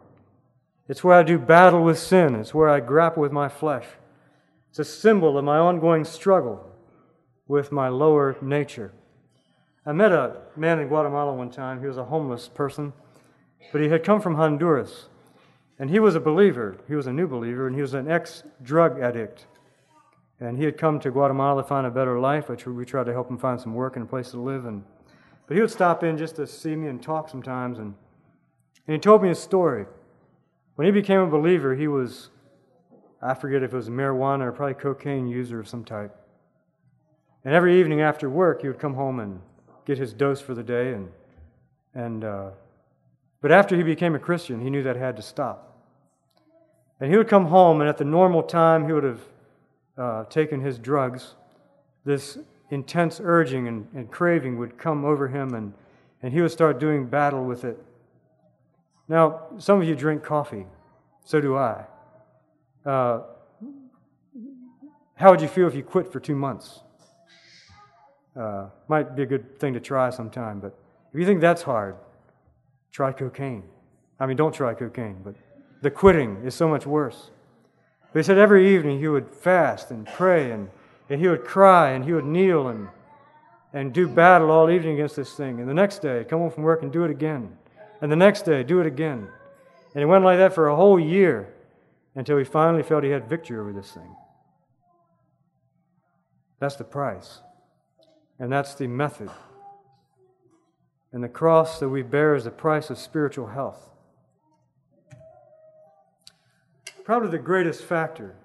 It's 0.89 1.05
where 1.05 1.17
I 1.17 1.23
do 1.23 1.39
battle 1.39 1.83
with 1.83 1.99
sin, 1.99 2.35
it's 2.35 2.55
where 2.55 2.69
I 2.69 2.81
grapple 2.81 3.23
with 3.23 3.33
my 3.33 3.49
flesh. 3.49 3.87
It's 4.71 4.79
a 4.79 4.85
symbol 4.85 5.37
of 5.37 5.45
my 5.45 5.59
ongoing 5.59 6.05
struggle 6.05 6.65
with 7.47 7.73
my 7.73 7.89
lower 7.89 8.37
nature. 8.41 8.93
I 9.85 9.93
met 9.93 10.13
a 10.13 10.43
man 10.57 10.79
in 10.79 10.89
Guatemala 10.89 11.33
one 11.33 11.51
time. 11.51 11.81
He 11.81 11.87
was 11.87 11.97
a 11.97 12.05
homeless 12.05 12.49
person, 12.49 12.93
but 13.73 13.81
he 13.81 13.89
had 13.89 14.05
come 14.05 14.21
from 14.21 14.35
Honduras. 14.35 15.09
And 15.79 15.89
he 15.89 15.99
was 15.99 16.15
a 16.15 16.21
believer. 16.21 16.77
He 16.87 16.95
was 16.95 17.07
a 17.07 17.13
new 17.13 17.27
believer, 17.27 17.67
and 17.67 17.75
he 17.75 17.81
was 17.81 17.95
an 17.95 18.11
ex 18.11 18.43
drug 18.63 19.01
addict. 19.01 19.47
And 20.41 20.57
he 20.57 20.65
had 20.65 20.79
come 20.79 21.01
to 21.01 21.11
Guatemala 21.11 21.63
to 21.63 21.69
find 21.69 21.87
a 21.87 21.91
better 21.91 22.19
life, 22.21 22.49
which 22.49 22.67
we 22.67 22.85
tried 22.85 23.07
to 23.07 23.13
help 23.13 23.29
him 23.29 23.39
find 23.39 23.61
some 23.61 23.75
work 23.75 23.97
and 23.97 24.05
a 24.05 24.09
place 24.09 24.31
to 24.31 24.41
live. 24.41 24.67
And, 24.67 24.85
but 25.47 25.55
he 25.57 25.61
would 25.61 25.71
stop 25.71 26.05
in 26.05 26.17
just 26.17 26.37
to 26.37 26.47
see 26.47 26.77
me 26.77 26.89
and 26.89 27.03
talk 27.03 27.29
sometimes. 27.29 27.79
And, 27.79 27.95
and 28.87 28.95
he 28.95 28.99
told 28.99 29.23
me 29.23 29.31
a 29.31 29.35
story. 29.35 29.87
When 30.77 30.87
he 30.87 30.93
became 30.93 31.21
a 31.21 31.27
believer, 31.27 31.75
he 31.75 31.89
was, 31.89 32.31
I 33.21 33.35
forget 33.35 33.65
if 33.65 33.73
it 33.73 33.77
was 33.77 33.89
marijuana 33.89 34.43
or 34.43 34.53
probably 34.53 34.75
cocaine 34.75 35.27
user 35.27 35.59
of 35.59 35.67
some 35.69 35.85
type. 35.85 36.15
And 37.45 37.53
every 37.53 37.81
evening 37.81 38.01
after 38.01 38.31
work, 38.31 38.63
he 38.63 38.69
would 38.69 38.79
come 38.79 38.95
home 38.95 39.19
and 39.19 39.41
get 39.87 39.99
his 39.99 40.13
dose 40.13 40.41
for 40.41 40.55
the 40.55 40.63
day. 40.63 40.93
And, 40.93 41.09
and, 41.95 42.25
uh, 42.25 42.51
but 43.41 43.51
after 43.51 43.77
he 43.77 43.83
became 43.83 44.15
a 44.15 44.21
Christian, 44.21 44.61
he 44.61 44.71
knew 44.71 44.85
that 44.85 44.95
had 44.95 45.17
to 45.17 45.23
stop. 45.23 45.65
And 47.01 47.11
he 47.11 47.17
would 47.17 47.29
come 47.29 47.47
home, 47.47 47.81
and 47.81 47.89
at 47.89 47.97
the 47.97 48.05
normal 48.05 48.43
time, 48.43 48.87
he 48.87 48.93
would 48.93 49.05
have 49.05 49.21
uh, 49.99 50.25
taken 50.25 50.61
his 50.61 50.79
drugs. 50.79 51.35
This 52.05 52.39
intense 52.71 53.21
urging 53.23 53.67
and, 53.69 53.89
and 53.95 54.11
craving 54.11 54.59
would 54.59 54.79
come 54.79 55.05
over 55.05 55.29
him, 55.29 55.55
and, 55.55 55.73
and 56.23 56.33
he 56.33 56.41
would 56.41 56.53
start 56.53 56.79
doing 56.79 57.07
battle 57.07 57.45
with 57.45 57.65
it. 57.65 57.83
Now, 59.09 59.47
some 59.59 59.81
of 59.81 59.89
you 59.89 59.95
drink 59.95 60.23
coffee. 60.23 60.67
So 61.25 61.41
do 61.41 61.57
I. 61.57 61.85
Uh, 62.85 63.23
how 65.15 65.31
would 65.31 65.41
you 65.41 65.49
feel 65.49 65.67
if 65.67 65.75
you 65.75 65.83
quit 65.83 66.13
for 66.13 66.21
two 66.21 66.37
months? 66.37 66.81
Uh, 68.39 68.69
might 68.87 69.17
be 69.17 69.25
a 69.25 69.27
good 69.27 69.59
thing 69.59 69.75
to 69.75 69.81
try 69.81 70.11
sometime, 70.11 70.61
but 70.61 70.79
if 71.13 71.19
you 71.19 71.27
think 71.27 71.41
that's 71.41 71.63
hard, 71.63 71.97
try 72.93 73.11
cocaine. 73.13 73.65
I 74.21 74.27
mean, 74.27 74.37
don't 74.37 74.55
try 74.55 74.75
cocaine, 74.75 75.17
but 75.25 75.35
the 75.83 75.91
quitting 75.91 76.43
is 76.45 76.55
so 76.55 76.69
much 76.69 76.87
worse. 76.87 77.31
But 78.13 78.21
he 78.21 78.23
said 78.23 78.39
every 78.39 78.75
evening 78.75 78.99
he 78.99 79.09
would 79.09 79.31
fast 79.31 79.91
and 79.91 80.07
pray 80.07 80.51
and, 80.51 80.71
and 81.09 81.21
he 81.21 81.29
would 81.29 81.45
cry 81.45 81.91
and 81.91 82.05
he 82.05 82.13
would 82.13 82.25
kneel 82.25 82.69
and, 82.69 82.89
and 83.73 83.93
do 83.93 84.09
battle 84.09 84.51
all 84.51 84.71
evening 84.71 84.95
against 84.95 85.17
this 85.17 85.35
thing. 85.35 85.61
And 85.61 85.69
the 85.69 85.75
next 85.75 86.01
day, 86.01 86.25
come 86.29 86.41
home 86.41 86.51
from 86.51 86.63
work 86.63 86.83
and 86.83 86.93
do 86.93 87.05
it 87.05 87.11
again 87.11 87.57
and 88.01 88.13
the 88.13 88.17
next 88.17 88.43
day 88.43 88.63
do 88.63 88.81
it 88.81 88.87
again. 88.87 89.29
And 89.95 90.03
it 90.03 90.07
went 90.07 90.25
like 90.25 90.39
that 90.39 90.55
for 90.55 90.69
a 90.69 90.77
whole 90.77 91.01
year 91.01 91.53
until 92.15 92.39
he 92.39 92.45
finally 92.45 92.83
felt 92.83 93.05
he 93.05 93.11
had 93.11 93.29
victory 93.29 93.59
over 93.59 93.73
this 93.73 93.93
thing. 93.93 94.17
That's 96.61 96.77
the 96.77 96.85
price. 96.85 97.41
And 98.39 98.53
that's 98.53 98.75
the 98.75 98.87
method. 98.87 99.31
And 101.13 101.25
the 101.25 101.29
cross 101.29 101.81
that 101.81 101.89
we 101.89 102.03
bear 102.03 102.35
is 102.35 102.45
the 102.45 102.51
price 102.51 102.91
of 102.91 102.99
spiritual 102.99 103.49
health. 103.49 103.89
Probably 107.09 107.31
the 107.31 107.39
greatest 107.39 107.85
factor 107.85 108.37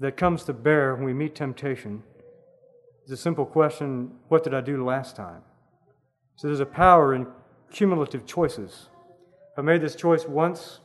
that 0.00 0.16
comes 0.16 0.42
to 0.42 0.52
bear 0.52 0.96
when 0.96 1.04
we 1.04 1.14
meet 1.14 1.36
temptation 1.36 2.02
is 3.04 3.12
a 3.12 3.16
simple 3.16 3.46
question 3.46 4.10
what 4.26 4.42
did 4.42 4.52
I 4.52 4.60
do 4.60 4.84
last 4.84 5.14
time? 5.14 5.42
So 6.34 6.48
there's 6.48 6.58
a 6.58 6.66
power 6.66 7.14
in 7.14 7.28
cumulative 7.70 8.26
choices. 8.26 8.88
I 9.56 9.60
made 9.60 9.80
this 9.80 9.94
choice 9.94 10.24
once, 10.24 10.80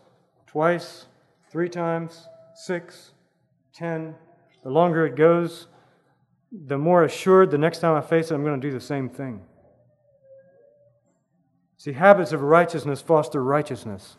twice, 0.45 1.07
three 1.49 1.67
times, 1.67 2.27
six, 2.53 3.13
ten, 3.73 4.13
the 4.61 4.69
longer 4.69 5.07
it 5.07 5.15
goes, 5.15 5.65
the 6.51 6.77
more 6.77 7.05
assured 7.05 7.49
the 7.49 7.57
next 7.57 7.79
time 7.79 7.95
I 7.95 8.01
face 8.01 8.29
it, 8.29 8.35
I'm 8.35 8.43
going 8.43 8.61
to 8.61 8.67
do 8.67 8.71
the 8.71 8.79
same 8.79 9.09
thing. 9.09 9.41
See, 11.77 11.93
habits 11.93 12.33
of 12.33 12.43
righteousness 12.43 13.01
foster 13.01 13.43
righteousness, 13.43 14.17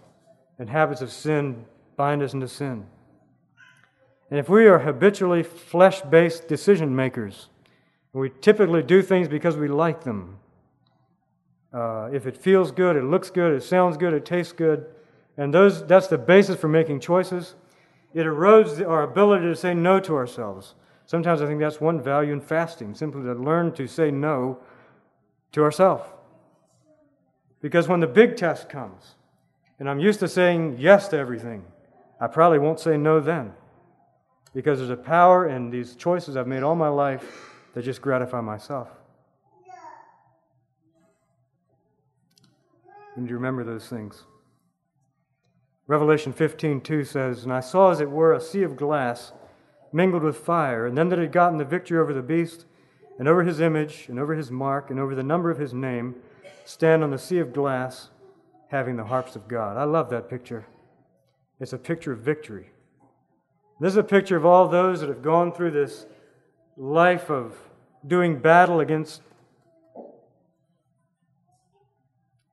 and 0.61 0.68
habits 0.68 1.00
of 1.00 1.11
sin 1.11 1.64
bind 1.96 2.22
us 2.22 2.34
into 2.34 2.46
sin. 2.46 2.86
And 4.30 4.38
if 4.38 4.48
we 4.48 4.66
are 4.66 4.78
habitually 4.78 5.42
flesh 5.42 6.02
based 6.02 6.48
decision 6.48 6.94
makers, 6.94 7.48
we 8.12 8.30
typically 8.42 8.82
do 8.82 9.00
things 9.00 9.26
because 9.26 9.56
we 9.56 9.68
like 9.68 10.04
them, 10.04 10.38
uh, 11.72 12.11
if 12.12 12.26
it 12.26 12.36
feels 12.36 12.72
good, 12.72 12.94
it 12.94 13.04
looks 13.04 13.30
good, 13.30 13.54
it 13.54 13.62
sounds 13.62 13.96
good, 13.96 14.12
it 14.12 14.26
tastes 14.26 14.52
good, 14.52 14.86
and 15.36 15.54
those, 15.54 15.86
that's 15.86 16.08
the 16.08 16.18
basis 16.18 16.56
for 16.56 16.68
making 16.68 17.00
choices, 17.00 17.54
it 18.12 18.26
erodes 18.26 18.86
our 18.86 19.02
ability 19.02 19.46
to 19.46 19.56
say 19.56 19.72
no 19.72 19.98
to 20.00 20.14
ourselves. 20.14 20.74
Sometimes 21.06 21.40
I 21.40 21.46
think 21.46 21.61
that's 21.61 21.80
one 21.80 22.02
value 22.02 22.32
in 22.32 22.40
fasting, 22.40 22.94
simply 22.94 23.22
to 23.22 23.34
learn 23.34 23.72
to 23.72 23.86
say 23.86 24.11
no 24.11 24.58
to 25.52 25.62
ourselves. 25.62 26.04
Because 27.62 27.88
when 27.88 28.00
the 28.00 28.06
big 28.06 28.36
test 28.36 28.68
comes, 28.68 29.14
and 29.81 29.89
I'm 29.89 29.99
used 29.99 30.20
to 30.20 30.28
saying 30.28 30.76
yes 30.78 31.09
to 31.09 31.16
everything, 31.16 31.64
I 32.20 32.26
probably 32.26 32.59
won't 32.59 32.78
say 32.78 32.97
no 32.97 33.18
then. 33.18 33.55
Because 34.55 34.78
there's 34.78 34.91
a 34.91 34.97
power 34.97 35.49
in 35.49 35.70
these 35.70 35.97
choices 35.97 36.37
I've 36.37 36.47
made 36.47 36.62
all 36.62 36.74
my 36.76 36.89
life 36.89 37.24
that 37.74 37.83
just 37.83 38.03
gratify 38.03 38.41
myself. 38.43 38.89
We 43.16 43.26
you 43.26 43.35
remember 43.35 43.64
those 43.64 43.89
things. 43.89 44.24
Revelation 45.87 46.33
15:2 46.33 47.07
says, 47.07 47.45
And 47.45 47.53
I 47.53 47.61
saw 47.61 47.91
as 47.91 48.01
it 48.01 48.11
were 48.11 48.33
a 48.33 48.41
sea 48.41 48.62
of 48.62 48.76
glass 48.76 49.33
mingled 49.93 50.22
with 50.22 50.37
fire, 50.37 50.87
and 50.87 50.97
them 50.97 51.09
that 51.09 51.18
had 51.18 51.33
gotten 51.33 51.59
the 51.59 51.64
victory 51.64 51.99
over 51.99 52.12
the 52.12 52.22
beast, 52.22 52.66
and 53.18 53.26
over 53.26 53.43
his 53.43 53.61
image, 53.61 54.07
and 54.09 54.18
over 54.18 54.35
his 54.35 54.51
mark, 54.51 54.91
and 54.91 55.01
over 55.01 55.14
the 55.14 55.22
number 55.22 55.51
of 55.51 55.59
his 55.59 55.74
name, 55.74 56.14
stand 56.64 57.03
on 57.03 57.11
the 57.11 57.18
sea 57.18 57.39
of 57.39 57.53
glass, 57.53 58.11
having 58.70 58.96
the 58.96 59.04
harps 59.04 59.36
of 59.36 59.48
God. 59.48 59.76
I 59.76 59.84
love 59.84 60.10
that 60.10 60.30
picture. 60.30 60.64
It's 61.58 61.72
a 61.72 61.78
picture 61.78 62.12
of 62.12 62.20
victory. 62.20 62.70
This 63.80 63.92
is 63.92 63.96
a 63.96 64.04
picture 64.04 64.36
of 64.36 64.46
all 64.46 64.68
those 64.68 65.00
that 65.00 65.08
have 65.08 65.22
gone 65.22 65.52
through 65.52 65.72
this 65.72 66.06
life 66.76 67.30
of 67.30 67.54
doing 68.06 68.38
battle 68.38 68.80
against 68.80 69.22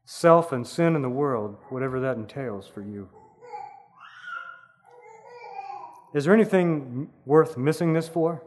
self 0.06 0.52
and 0.52 0.66
sin 0.66 0.96
in 0.96 1.02
the 1.02 1.10
world, 1.10 1.58
whatever 1.70 2.00
that 2.00 2.18
entails 2.18 2.68
for 2.68 2.82
you. 2.82 3.10
Is 6.14 6.26
there 6.26 6.34
anything 6.34 7.10
worth 7.26 7.58
missing 7.58 7.94
this 7.94 8.08
for? 8.08 8.42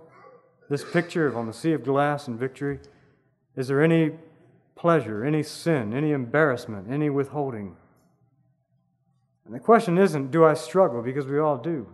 This 0.68 0.82
picture 0.82 1.26
of 1.26 1.36
on 1.36 1.46
the 1.46 1.52
sea 1.52 1.72
of 1.72 1.84
glass 1.84 2.26
and 2.26 2.38
victory? 2.38 2.80
Is 3.56 3.68
there 3.68 3.82
any 3.82 4.12
pleasure, 4.80 5.22
any 5.22 5.42
sin, 5.42 5.92
any 5.92 6.12
embarrassment, 6.12 6.90
any 6.90 7.10
withholding? 7.10 7.76
And 9.44 9.54
the 9.54 9.60
question 9.60 9.98
isn't, 9.98 10.30
do 10.30 10.42
I 10.42 10.54
struggle? 10.54 11.02
Because 11.02 11.26
we 11.26 11.38
all 11.38 11.58
do. 11.58 11.86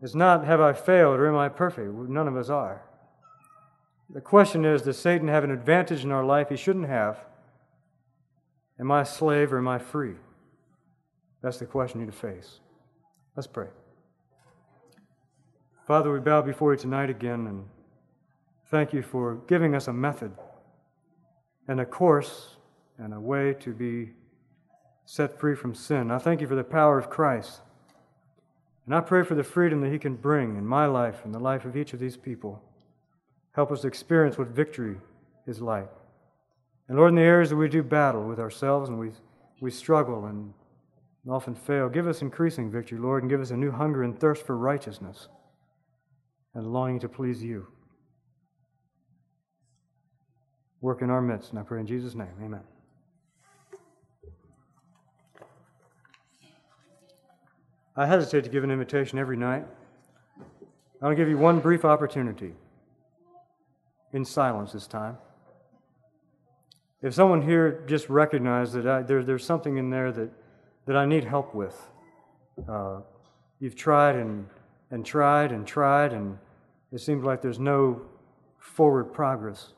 It's 0.00 0.14
not, 0.14 0.44
have 0.44 0.60
I 0.60 0.72
failed 0.72 1.18
or 1.18 1.26
am 1.26 1.36
I 1.36 1.48
perfect? 1.48 1.92
None 1.92 2.28
of 2.28 2.36
us 2.36 2.48
are. 2.48 2.84
The 4.08 4.20
question 4.20 4.64
is, 4.64 4.82
does 4.82 4.98
Satan 4.98 5.26
have 5.26 5.42
an 5.42 5.50
advantage 5.50 6.04
in 6.04 6.12
our 6.12 6.24
life 6.24 6.50
he 6.50 6.56
shouldn't 6.56 6.86
have? 6.86 7.18
Am 8.78 8.92
I 8.92 9.00
a 9.00 9.06
slave 9.06 9.52
or 9.52 9.58
am 9.58 9.66
I 9.66 9.78
free? 9.78 10.14
That's 11.42 11.58
the 11.58 11.66
question 11.66 11.98
you 11.98 12.06
need 12.06 12.12
to 12.12 12.18
face. 12.18 12.60
Let's 13.34 13.48
pray. 13.48 13.68
Father, 15.88 16.12
we 16.12 16.20
bow 16.20 16.40
before 16.40 16.72
you 16.72 16.78
tonight 16.78 17.10
again 17.10 17.48
and 17.48 17.64
thank 18.70 18.92
you 18.92 19.02
for 19.02 19.40
giving 19.48 19.74
us 19.74 19.88
a 19.88 19.92
method 19.92 20.30
and 21.68 21.80
a 21.80 21.86
course 21.86 22.56
and 22.98 23.12
a 23.12 23.20
way 23.20 23.54
to 23.60 23.72
be 23.72 24.10
set 25.04 25.38
free 25.38 25.54
from 25.54 25.74
sin. 25.74 26.10
I 26.10 26.18
thank 26.18 26.40
you 26.40 26.46
for 26.46 26.54
the 26.54 26.64
power 26.64 26.98
of 26.98 27.10
Christ. 27.10 27.60
And 28.86 28.94
I 28.94 29.00
pray 29.00 29.22
for 29.22 29.34
the 29.34 29.42
freedom 29.42 29.80
that 29.80 29.92
he 29.92 29.98
can 29.98 30.16
bring 30.16 30.56
in 30.56 30.66
my 30.66 30.86
life 30.86 31.24
and 31.24 31.34
the 31.34 31.38
life 31.38 31.64
of 31.64 31.76
each 31.76 31.92
of 31.92 32.00
these 32.00 32.16
people. 32.16 32.62
Help 33.52 33.72
us 33.72 33.84
experience 33.84 34.36
what 34.36 34.48
victory 34.48 34.96
is 35.46 35.60
like. 35.60 35.90
And 36.88 36.98
Lord, 36.98 37.10
in 37.10 37.14
the 37.16 37.22
areas 37.22 37.50
that 37.50 37.56
we 37.56 37.68
do 37.68 37.82
battle 37.82 38.24
with 38.24 38.38
ourselves 38.38 38.90
and 38.90 38.98
we, 38.98 39.10
we 39.60 39.70
struggle 39.70 40.26
and 40.26 40.52
often 41.28 41.54
fail, 41.54 41.88
give 41.88 42.06
us 42.06 42.20
increasing 42.20 42.70
victory, 42.70 42.98
Lord, 42.98 43.22
and 43.22 43.30
give 43.30 43.40
us 43.40 43.50
a 43.50 43.56
new 43.56 43.70
hunger 43.70 44.02
and 44.02 44.18
thirst 44.18 44.44
for 44.44 44.56
righteousness 44.56 45.28
and 46.52 46.72
longing 46.72 47.00
to 47.00 47.08
please 47.08 47.42
you. 47.42 47.66
Work 50.84 51.00
in 51.00 51.08
our 51.08 51.22
midst, 51.22 51.48
and 51.48 51.58
I 51.58 51.62
pray 51.62 51.80
in 51.80 51.86
Jesus' 51.86 52.14
name. 52.14 52.28
Amen. 52.44 52.60
I 57.96 58.04
hesitate 58.04 58.44
to 58.44 58.50
give 58.50 58.64
an 58.64 58.70
invitation 58.70 59.18
every 59.18 59.38
night. 59.38 59.64
I 61.00 61.06
want 61.06 61.16
to 61.16 61.22
give 61.22 61.30
you 61.30 61.38
one 61.38 61.60
brief 61.60 61.86
opportunity 61.86 62.52
in 64.12 64.26
silence 64.26 64.72
this 64.72 64.86
time. 64.86 65.16
If 67.00 67.14
someone 67.14 67.40
here 67.40 67.82
just 67.86 68.10
recognized 68.10 68.74
that 68.74 68.86
I, 68.86 69.00
there, 69.00 69.22
there's 69.22 69.46
something 69.46 69.78
in 69.78 69.88
there 69.88 70.12
that, 70.12 70.28
that 70.84 70.96
I 70.96 71.06
need 71.06 71.24
help 71.24 71.54
with, 71.54 71.80
uh, 72.68 73.00
you've 73.58 73.74
tried 73.74 74.16
and, 74.16 74.46
and 74.90 75.06
tried 75.06 75.50
and 75.50 75.66
tried, 75.66 76.12
and 76.12 76.36
it 76.92 76.98
seems 76.98 77.24
like 77.24 77.40
there's 77.40 77.58
no 77.58 78.02
forward 78.58 79.14
progress. 79.14 79.72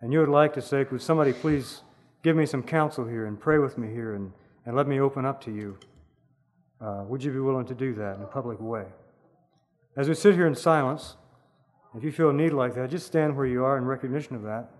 And 0.00 0.12
you 0.12 0.20
would 0.20 0.28
like 0.28 0.54
to 0.54 0.62
say, 0.62 0.84
Could 0.84 1.02
somebody 1.02 1.32
please 1.32 1.82
give 2.22 2.36
me 2.36 2.46
some 2.46 2.62
counsel 2.62 3.06
here 3.06 3.26
and 3.26 3.38
pray 3.38 3.58
with 3.58 3.78
me 3.78 3.88
here 3.88 4.14
and, 4.14 4.32
and 4.66 4.76
let 4.76 4.86
me 4.86 5.00
open 5.00 5.24
up 5.24 5.42
to 5.44 5.50
you? 5.50 5.78
Uh, 6.80 7.04
would 7.06 7.22
you 7.22 7.30
be 7.30 7.40
willing 7.40 7.66
to 7.66 7.74
do 7.74 7.92
that 7.94 8.16
in 8.16 8.22
a 8.22 8.26
public 8.26 8.58
way? 8.60 8.86
As 9.96 10.08
we 10.08 10.14
sit 10.14 10.34
here 10.34 10.46
in 10.46 10.54
silence, 10.54 11.16
if 11.96 12.04
you 12.04 12.12
feel 12.12 12.30
a 12.30 12.32
need 12.32 12.52
like 12.52 12.74
that, 12.76 12.90
just 12.90 13.06
stand 13.06 13.36
where 13.36 13.46
you 13.46 13.64
are 13.64 13.76
in 13.76 13.84
recognition 13.84 14.36
of 14.36 14.42
that, 14.42 14.70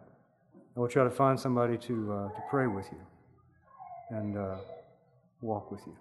and 0.55 0.77
we'll 0.77 0.89
try 0.89 1.05
to 1.05 1.11
find 1.11 1.39
somebody 1.39 1.77
to, 1.77 2.13
uh, 2.13 2.29
to 2.29 2.43
pray 2.49 2.67
with 2.67 2.87
you 2.93 4.17
and 4.17 4.39
uh, 4.39 4.57
walk 5.43 5.71
with 5.71 5.81
you. 5.87 5.97